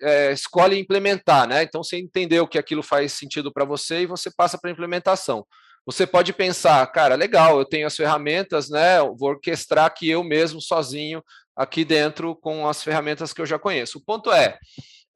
é, 0.01 0.33
escolhe 0.33 0.79
implementar, 0.79 1.49
né? 1.49 1.63
Então, 1.63 1.83
você 1.83 1.99
entendeu 1.99 2.47
que 2.47 2.59
aquilo 2.59 2.83
faz 2.83 3.13
sentido 3.13 3.53
para 3.53 3.65
você 3.65 4.03
e 4.03 4.07
você 4.07 4.31
passa 4.31 4.59
para 4.59 4.71
a 4.71 4.73
implementação. 4.73 5.47
Você 5.87 6.05
pode 6.05 6.33
pensar, 6.33 6.85
cara, 6.89 7.15
legal, 7.15 7.59
eu 7.59 7.65
tenho 7.65 7.87
as 7.87 7.95
ferramentas, 7.95 8.69
né? 8.69 8.99
Vou 9.17 9.31
orquestrar 9.31 9.85
aqui 9.85 10.09
eu 10.09 10.25
mesmo, 10.25 10.61
sozinho, 10.61 11.23
aqui 11.55 11.85
dentro, 11.85 12.35
com 12.35 12.67
as 12.67 12.83
ferramentas 12.83 13.33
que 13.33 13.41
eu 13.41 13.47
já 13.47 13.59
conheço. 13.59 13.99
O 13.99 14.01
ponto 14.01 14.33
é, 14.33 14.59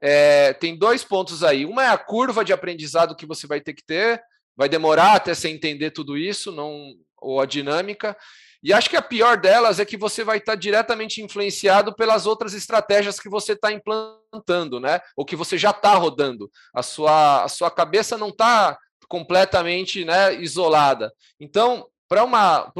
é, 0.00 0.52
tem 0.52 0.78
dois 0.78 1.02
pontos 1.02 1.42
aí. 1.42 1.66
Uma 1.66 1.84
é 1.84 1.88
a 1.88 1.98
curva 1.98 2.44
de 2.44 2.52
aprendizado 2.52 3.16
que 3.16 3.26
você 3.26 3.48
vai 3.48 3.60
ter 3.60 3.74
que 3.74 3.84
ter, 3.84 4.22
vai 4.56 4.68
demorar 4.68 5.14
até 5.14 5.34
você 5.34 5.48
entender 5.48 5.90
tudo 5.90 6.16
isso, 6.16 6.52
não, 6.52 6.94
ou 7.20 7.40
a 7.40 7.46
dinâmica. 7.46 8.16
E 8.62 8.72
acho 8.72 8.90
que 8.90 8.96
a 8.96 9.02
pior 9.02 9.38
delas 9.38 9.80
é 9.80 9.84
que 9.84 9.96
você 9.96 10.22
vai 10.22 10.38
estar 10.38 10.54
diretamente 10.54 11.22
influenciado 11.22 11.94
pelas 11.94 12.26
outras 12.26 12.52
estratégias 12.52 13.18
que 13.18 13.28
você 13.28 13.52
está 13.52 13.72
implantando, 13.72 14.78
né? 14.78 15.00
Ou 15.16 15.24
que 15.24 15.36
você 15.36 15.56
já 15.56 15.70
está 15.70 15.94
rodando. 15.94 16.50
A 16.74 16.82
sua, 16.82 17.44
a 17.44 17.48
sua 17.48 17.70
cabeça 17.70 18.18
não 18.18 18.28
está 18.28 18.78
completamente 19.08 20.04
né, 20.04 20.34
isolada. 20.36 21.12
Então, 21.38 21.86
para 22.08 22.24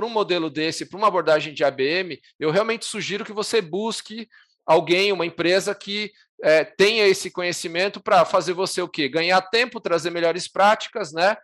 um 0.04 0.08
modelo 0.08 0.50
desse, 0.50 0.86
para 0.86 0.98
uma 0.98 1.08
abordagem 1.08 1.54
de 1.54 1.64
ABM, 1.64 2.20
eu 2.38 2.50
realmente 2.50 2.84
sugiro 2.84 3.24
que 3.24 3.32
você 3.32 3.60
busque 3.62 4.28
alguém, 4.66 5.12
uma 5.12 5.26
empresa 5.26 5.74
que 5.74 6.12
é, 6.42 6.64
tenha 6.64 7.06
esse 7.06 7.30
conhecimento 7.30 8.00
para 8.00 8.24
fazer 8.24 8.52
você 8.52 8.80
o 8.80 8.88
quê? 8.88 9.08
Ganhar 9.08 9.40
tempo, 9.42 9.80
trazer 9.80 10.10
melhores 10.10 10.46
práticas, 10.46 11.12
né? 11.12 11.36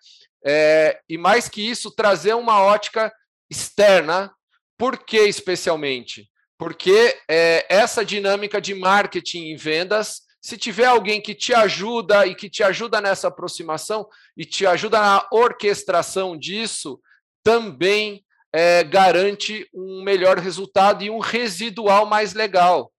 É, 0.45 1.01
e 1.09 1.19
mais 1.19 1.49
que 1.49 1.69
isso, 1.69 1.91
trazer 1.91 2.35
uma 2.35 2.61
ótica 2.61 3.13
externa. 3.51 4.33
Por 4.79 5.05
que 5.05 5.19
especialmente? 5.19 6.29
Porque 6.59 7.19
é, 7.29 7.67
essa 7.69 8.05
dinâmica 8.05 8.61
de 8.61 8.75
marketing 8.75 9.53
e 9.53 9.57
vendas 9.57 10.27
se 10.47 10.57
tiver 10.57 10.85
alguém 10.85 11.21
que 11.21 11.35
te 11.35 11.53
ajuda 11.53 12.25
e 12.25 12.33
que 12.33 12.49
te 12.49 12.63
ajuda 12.63 13.01
nessa 13.01 13.27
aproximação 13.27 14.09
e 14.37 14.45
te 14.45 14.65
ajuda 14.65 15.01
na 15.01 15.27
orquestração 15.33 16.39
disso, 16.39 17.01
também 17.43 18.25
é, 18.53 18.85
garante 18.85 19.69
um 19.75 20.05
melhor 20.05 20.39
resultado 20.39 21.03
e 21.03 21.11
um 21.11 21.19
residual 21.19 22.07
mais 22.07 22.33
legal, 22.33 22.93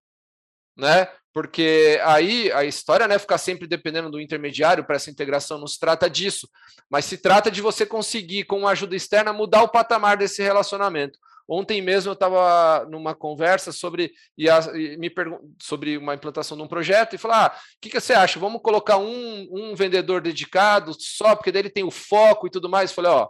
né? 0.77 1.07
Porque 1.37 2.01
aí 2.03 2.51
a 2.51 2.63
história 2.63 3.07
né, 3.07 3.19
fica 3.19 3.37
sempre 3.37 3.67
dependendo 3.67 4.09
do 4.09 4.19
intermediário 4.19 4.83
para 4.83 4.95
essa 4.95 5.11
integração, 5.11 5.59
não 5.59 5.67
se 5.67 5.79
trata 5.79 6.09
disso, 6.09 6.49
mas 6.89 7.05
se 7.05 7.15
trata 7.15 7.51
de 7.51 7.61
você 7.61 7.85
conseguir, 7.85 8.45
com 8.45 8.57
uma 8.57 8.71
ajuda 8.71 8.95
externa, 8.95 9.31
mudar 9.31 9.61
o 9.61 9.69
patamar 9.69 10.17
desse 10.17 10.41
relacionamento. 10.41 11.19
Ontem 11.47 11.79
mesmo 11.79 12.09
eu 12.09 12.13
estava 12.15 12.87
numa 12.89 13.13
conversa 13.13 13.71
sobre, 13.71 14.13
e, 14.35 14.49
a, 14.49 14.61
e 14.73 14.97
me 14.97 15.13
sobre 15.61 15.95
uma 15.95 16.15
implantação 16.15 16.57
de 16.57 16.63
um 16.63 16.67
projeto 16.67 17.13
e 17.13 17.19
falar: 17.19 17.45
ah, 17.45 17.55
o 17.55 17.81
que, 17.81 17.91
que 17.91 17.99
você 17.99 18.13
acha? 18.13 18.39
Vamos 18.39 18.59
colocar 18.59 18.97
um, 18.97 19.47
um 19.51 19.75
vendedor 19.75 20.21
dedicado 20.21 20.91
só, 20.97 21.35
porque 21.35 21.51
dele 21.51 21.69
tem 21.69 21.83
o 21.83 21.91
foco 21.91 22.47
e 22.47 22.49
tudo 22.49 22.67
mais. 22.67 22.89
Eu 22.89 22.95
falei: 22.95 23.11
ó, 23.11 23.29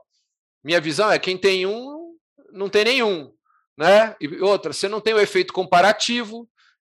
minha 0.64 0.80
visão 0.80 1.12
é 1.12 1.20
quem 1.20 1.38
tem 1.38 1.66
um, 1.66 2.16
não 2.54 2.70
tem 2.70 2.86
nenhum. 2.86 3.34
Né? 3.78 4.16
E 4.22 4.42
outra, 4.42 4.72
você 4.72 4.88
não 4.88 5.02
tem 5.02 5.14
o 5.14 5.20
efeito 5.20 5.52
comparativo, 5.52 6.48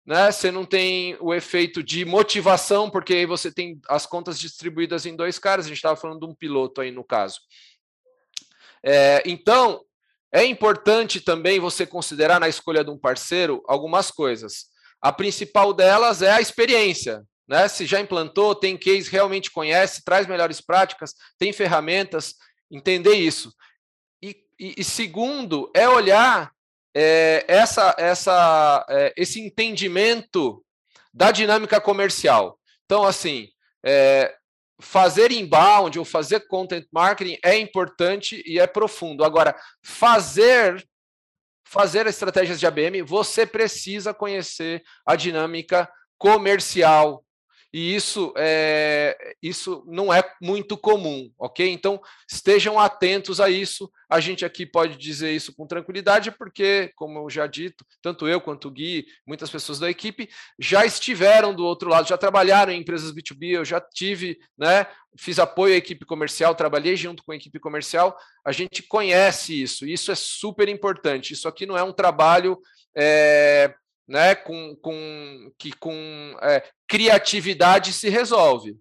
né? 0.07 0.31
Você 0.31 0.53
não 0.53 0.65
tem 0.65 1.17
o 1.21 1.35
efeito 1.35 1.83
de 1.83 2.05
motivação, 2.05 2.89
porque 2.89 3.13
aí 3.13 3.27
você 3.27 3.51
tem 3.51 3.81
as 3.89 4.07
contas 4.07 4.39
distribuídas 4.39 5.05
em 5.05 5.17
dois 5.17 5.39
caras. 5.39 5.67
A 5.67 5.69
gente 5.69 5.79
estava 5.79 5.97
falando 5.97 6.21
de 6.21 6.27
um 6.27 6.35
piloto 6.35 6.81
aí 6.81 6.93
no 6.93 7.03
caso. 7.03 7.41
É, 8.85 9.21
então, 9.27 9.85
é 10.33 10.45
importante 10.45 11.21
também 11.21 11.59
você 11.59 11.85
considerar 11.85 12.39
na 12.39 12.49
escolha 12.49 12.85
de 12.85 12.91
um 12.91 12.99
parceiro 12.99 13.63
algumas 13.67 14.11
coisas. 14.13 14.67
A 15.01 15.13
principal 15.13 15.73
delas 15.73 16.23
é 16.23 16.31
a 16.31 16.41
experiência. 16.41 17.25
Né? 17.49 17.67
Se 17.67 17.85
já 17.85 18.01
implantou, 18.01 18.55
tem 18.55 18.77
case, 18.77 19.11
realmente 19.11 19.51
conhece, 19.51 20.05
traz 20.05 20.27
melhores 20.27 20.61
práticas, 20.61 21.15
tem 21.39 21.53
ferramentas, 21.53 22.35
entender 22.71 23.15
isso. 23.15 23.53
E, 24.23 24.37
e, 24.59 24.75
e 24.79 24.85
segundo, 24.85 25.71
é 25.75 25.89
olhar 25.89 26.53
é, 26.99 27.45
essa, 27.47 27.95
essa, 27.99 28.87
é, 28.89 29.13
esse 29.19 29.39
entendimento 29.39 30.65
da 31.13 31.31
dinâmica 31.31 31.79
comercial. 31.79 32.59
Então, 32.87 33.05
assim, 33.05 33.49
é, 33.85 34.35
fazer 34.81 35.31
inbound 35.31 35.99
ou 35.99 36.07
fazer 36.07 36.47
content 36.49 36.87
marketing 36.91 37.37
é 37.45 37.59
importante 37.59 38.43
e 38.47 38.59
é 38.59 38.67
profundo. 38.67 39.25
Agora, 39.25 39.55
fazer 39.85 40.83
fazer 41.69 42.07
estratégias 42.07 42.61
de 42.61 42.67
ABM, 42.67 43.03
você 43.03 43.45
precisa 43.45 44.15
conhecer 44.15 44.83
a 45.05 45.17
dinâmica 45.17 45.91
comercial 46.17 47.26
e 47.77 47.95
isso, 47.95 48.33
é, 48.39 49.35
isso 49.43 49.85
não 49.87 50.11
é 50.11 50.25
muito 50.41 50.79
comum, 50.79 51.31
ok? 51.39 51.71
Então 51.71 52.01
estejam 52.27 52.81
atentos 52.81 53.39
a 53.39 53.51
isso. 53.51 53.93
A 54.09 54.19
gente 54.19 54.47
aqui 54.47 54.65
pode 54.65 54.97
dizer 54.97 55.33
isso 55.33 55.55
com 55.55 55.67
tranquilidade, 55.67 56.31
porque, 56.31 56.91
como 56.97 57.19
eu 57.19 57.29
já 57.29 57.47
dito, 57.47 57.85
tanto 58.01 58.27
eu 58.27 58.41
quanto 58.41 58.69
o 58.69 58.71
Gui, 58.71 59.05
muitas 59.27 59.51
pessoas 59.51 59.79
da 59.79 59.91
equipe 59.91 60.27
já 60.59 60.87
estiveram 60.87 61.55
do 61.55 61.67
outro 61.67 61.91
lado, 61.91 62.09
já 62.09 62.17
trabalharam 62.17 62.73
em 62.73 62.81
empresas 62.81 63.13
B2B, 63.13 63.51
eu 63.51 63.65
já 63.65 63.79
tive, 63.79 64.39
né? 64.57 64.87
Fiz 65.15 65.39
apoio 65.39 65.75
à 65.75 65.77
equipe 65.77 66.07
comercial, 66.07 66.55
trabalhei 66.55 66.97
junto 66.97 67.23
com 67.23 67.33
a 67.33 67.37
equipe 67.37 67.61
comercial, 67.61 68.17
a 68.43 68.53
gente 68.53 68.85
conhece 68.85 69.61
isso, 69.63 69.87
isso 69.87 70.11
é 70.11 70.15
super 70.15 70.67
importante. 70.71 71.35
Isso 71.35 71.47
aqui 71.47 71.67
não 71.67 71.77
é 71.77 71.83
um 71.83 71.93
trabalho. 71.93 72.59
É, 72.97 73.75
né, 74.07 74.35
com, 74.35 74.77
com, 74.77 75.53
que 75.59 75.73
com 75.73 76.37
é, 76.43 76.63
criatividade 76.87 77.93
se 77.93 78.09
resolve. 78.09 78.77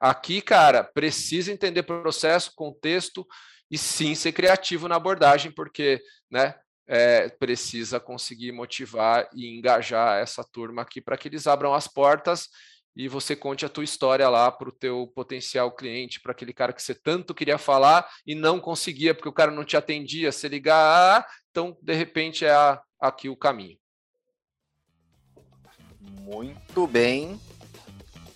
Aqui, 0.00 0.40
cara, 0.40 0.84
precisa 0.84 1.52
entender 1.52 1.82
processo, 1.82 2.52
contexto 2.54 3.26
e 3.70 3.78
sim 3.78 4.14
ser 4.14 4.32
criativo 4.32 4.88
na 4.88 4.96
abordagem, 4.96 5.50
porque 5.50 6.00
né, 6.30 6.54
é, 6.86 7.28
precisa 7.28 7.98
conseguir 7.98 8.52
motivar 8.52 9.28
e 9.34 9.56
engajar 9.56 10.20
essa 10.20 10.44
turma 10.44 10.82
aqui 10.82 11.00
para 11.00 11.16
que 11.16 11.28
eles 11.28 11.46
abram 11.46 11.74
as 11.74 11.88
portas 11.88 12.48
e 12.96 13.08
você 13.08 13.34
conte 13.34 13.66
a 13.66 13.68
tua 13.68 13.82
história 13.82 14.28
lá 14.28 14.50
para 14.52 14.68
o 14.68 14.72
teu 14.72 15.10
potencial 15.14 15.72
cliente, 15.72 16.20
para 16.20 16.32
aquele 16.32 16.52
cara 16.52 16.72
que 16.72 16.82
você 16.82 16.94
tanto 16.94 17.34
queria 17.34 17.58
falar 17.58 18.08
e 18.26 18.34
não 18.34 18.60
conseguia 18.60 19.14
porque 19.14 19.28
o 19.28 19.32
cara 19.32 19.50
não 19.50 19.64
te 19.64 19.76
atendia, 19.76 20.30
se 20.30 20.48
ligar, 20.48 20.76
ah, 21.20 21.26
então 21.50 21.76
de 21.82 21.94
repente 21.94 22.44
é 22.44 22.52
a, 22.52 22.80
aqui 23.00 23.28
o 23.28 23.36
caminho. 23.36 23.78
Muito 26.22 26.86
bem. 26.86 27.40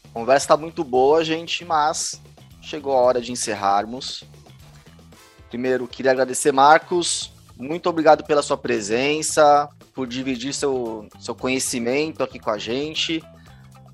A 0.05 0.09
conversa 0.12 0.44
está 0.44 0.56
muito 0.56 0.82
boa, 0.82 1.24
gente, 1.24 1.64
mas 1.64 2.20
chegou 2.60 2.92
a 2.92 3.00
hora 3.00 3.20
de 3.20 3.32
encerrarmos. 3.32 4.24
Primeiro, 5.48 5.88
queria 5.88 6.12
agradecer, 6.12 6.52
Marcos. 6.52 7.32
Muito 7.56 7.88
obrigado 7.88 8.24
pela 8.24 8.42
sua 8.42 8.56
presença, 8.56 9.68
por 9.94 10.06
dividir 10.06 10.52
seu, 10.52 11.09
seu 11.18 11.34
conhecimento 11.34 12.22
aqui 12.22 12.38
com 12.38 12.50
a 12.50 12.59
gente. 12.59 13.22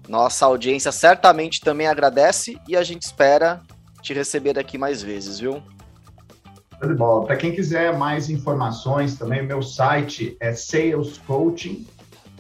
Nossa 0.09 0.44
audiência 0.44 0.93
certamente 0.93 1.61
também 1.61 1.86
agradece 1.86 2.61
e 2.69 2.77
a 2.77 2.82
gente 2.82 3.02
espera 3.02 3.62
te 4.02 4.12
receber 4.12 4.59
aqui 4.59 4.77
mais 4.77 5.02
vezes, 5.02 5.39
viu? 5.39 5.62
Para 7.27 7.36
quem 7.36 7.55
quiser 7.55 7.97
mais 7.97 8.28
informações, 8.28 9.16
também 9.16 9.43
meu 9.43 9.62
site 9.62 10.36
é 10.40 10.52
Sales 10.52 11.16
Coaching 11.19 11.86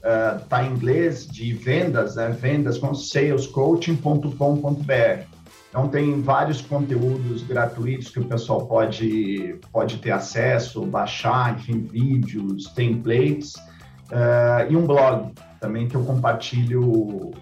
está 0.04 0.60
uh, 0.60 0.66
em 0.66 0.72
inglês, 0.72 1.26
de 1.26 1.54
vendas, 1.54 2.16
né? 2.16 2.28
vendas 2.28 2.76
com 2.76 2.94
salescoaching.com.br. 2.94 5.24
Então, 5.70 5.88
tem 5.88 6.20
vários 6.22 6.60
conteúdos 6.60 7.42
gratuitos 7.42 8.10
que 8.10 8.20
o 8.20 8.26
pessoal 8.26 8.66
pode, 8.66 9.58
pode 9.72 9.96
ter 9.98 10.10
acesso, 10.12 10.86
baixar, 10.86 11.58
enfim, 11.58 11.80
vídeos, 11.80 12.66
templates, 12.74 13.54
uh, 13.56 14.70
e 14.70 14.76
um 14.76 14.86
blog 14.86 15.32
também 15.58 15.88
que 15.88 15.96
eu 15.96 16.04
compartilho, 16.04 17.32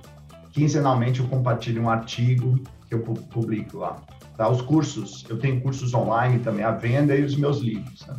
quinzenalmente 0.53 1.21
eu 1.21 1.27
compartilho 1.27 1.83
um 1.83 1.91
artigo 1.91 2.59
que 2.89 2.95
eu 2.95 3.01
publico 3.01 3.77
lá. 3.79 4.01
tá? 4.37 4.49
Os 4.49 4.63
cursos, 4.63 5.27
eu 5.29 5.39
tenho 5.39 5.61
cursos 5.61 5.93
online 5.93 6.39
também 6.39 6.65
à 6.65 6.71
venda 6.71 7.15
e 7.15 7.25
os 7.25 7.37
meus 7.37 7.59
livros. 7.59 8.07
Né? 8.07 8.15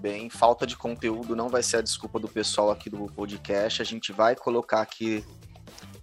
Bem. 0.00 0.30
Falta 0.30 0.66
de 0.66 0.76
conteúdo 0.76 1.34
não 1.34 1.48
vai 1.48 1.62
ser 1.62 1.78
a 1.78 1.82
desculpa 1.82 2.18
do 2.18 2.28
pessoal 2.28 2.70
aqui 2.70 2.88
do 2.88 3.06
podcast. 3.06 3.82
A 3.82 3.84
gente 3.84 4.12
vai 4.12 4.36
colocar 4.36 4.80
aqui 4.80 5.24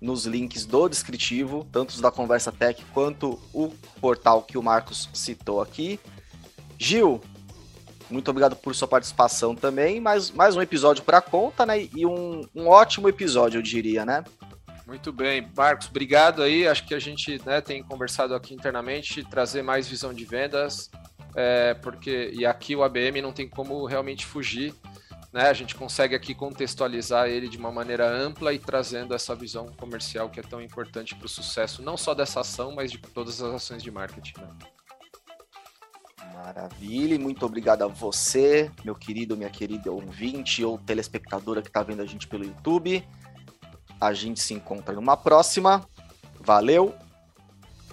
nos 0.01 0.25
links 0.25 0.65
do 0.65 0.87
descritivo, 0.89 1.65
tanto 1.71 1.91
os 1.91 2.01
da 2.01 2.11
Conversa 2.11 2.51
Tech 2.51 2.83
quanto 2.93 3.39
o 3.53 3.69
portal 4.01 4.43
que 4.43 4.57
o 4.57 4.63
Marcos 4.63 5.09
citou 5.13 5.61
aqui. 5.61 5.99
Gil, 6.77 7.21
muito 8.09 8.29
obrigado 8.29 8.55
por 8.55 8.75
sua 8.75 8.87
participação 8.87 9.55
também. 9.55 9.99
Mais, 9.99 10.29
mais 10.29 10.55
um 10.55 10.61
episódio 10.61 11.03
para 11.03 11.21
conta, 11.21 11.65
né? 11.65 11.87
E 11.95 12.05
um, 12.05 12.47
um 12.53 12.67
ótimo 12.67 13.09
episódio, 13.09 13.59
eu 13.59 13.63
diria, 13.63 14.05
né? 14.05 14.23
Muito 14.85 15.11
bem, 15.11 15.49
Marcos, 15.55 15.87
obrigado 15.87 16.43
aí. 16.43 16.67
Acho 16.67 16.85
que 16.85 16.93
a 16.93 16.99
gente 16.99 17.41
né, 17.43 17.59
tem 17.59 17.81
conversado 17.81 18.35
aqui 18.35 18.53
internamente, 18.53 19.23
trazer 19.23 19.63
mais 19.63 19.87
visão 19.87 20.13
de 20.13 20.23
vendas, 20.25 20.91
é, 21.35 21.73
porque 21.73 22.31
e 22.33 22.45
aqui 22.45 22.75
o 22.75 22.83
ABM 22.83 23.21
não 23.21 23.33
tem 23.33 23.47
como 23.47 23.85
realmente 23.85 24.25
fugir. 24.25 24.73
Né? 25.33 25.49
A 25.49 25.53
gente 25.53 25.75
consegue 25.75 26.15
aqui 26.15 26.33
contextualizar 26.33 27.27
ele 27.27 27.49
de 27.49 27.57
uma 27.57 27.71
maneira 27.71 28.09
ampla 28.09 28.53
e 28.53 28.59
trazendo 28.59 29.13
essa 29.13 29.35
visão 29.35 29.67
comercial 29.67 30.29
que 30.29 30.39
é 30.39 30.43
tão 30.43 30.61
importante 30.61 31.13
para 31.13 31.25
o 31.25 31.29
sucesso, 31.29 31.81
não 31.81 31.97
só 31.97 32.13
dessa 32.13 32.39
ação, 32.39 32.73
mas 32.73 32.89
de 32.89 32.97
todas 32.99 33.41
as 33.41 33.53
ações 33.53 33.83
de 33.83 33.91
marketing. 33.91 34.39
Né? 34.39 34.47
Maravilha, 36.33 37.15
e 37.15 37.19
muito 37.19 37.45
obrigado 37.45 37.81
a 37.81 37.87
você, 37.87 38.71
meu 38.85 38.95
querido, 38.95 39.35
minha 39.35 39.49
querida 39.49 39.91
ouvinte 39.91 40.63
ou 40.63 40.77
telespectadora 40.77 41.61
que 41.61 41.67
está 41.67 41.83
vendo 41.83 42.01
a 42.01 42.05
gente 42.05 42.27
pelo 42.27 42.45
YouTube. 42.45 43.05
A 43.99 44.13
gente 44.13 44.39
se 44.39 44.53
encontra 44.53 44.93
numa 44.93 45.17
próxima. 45.17 45.85
Valeu! 46.39 46.95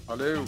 Valeu! 0.06 0.44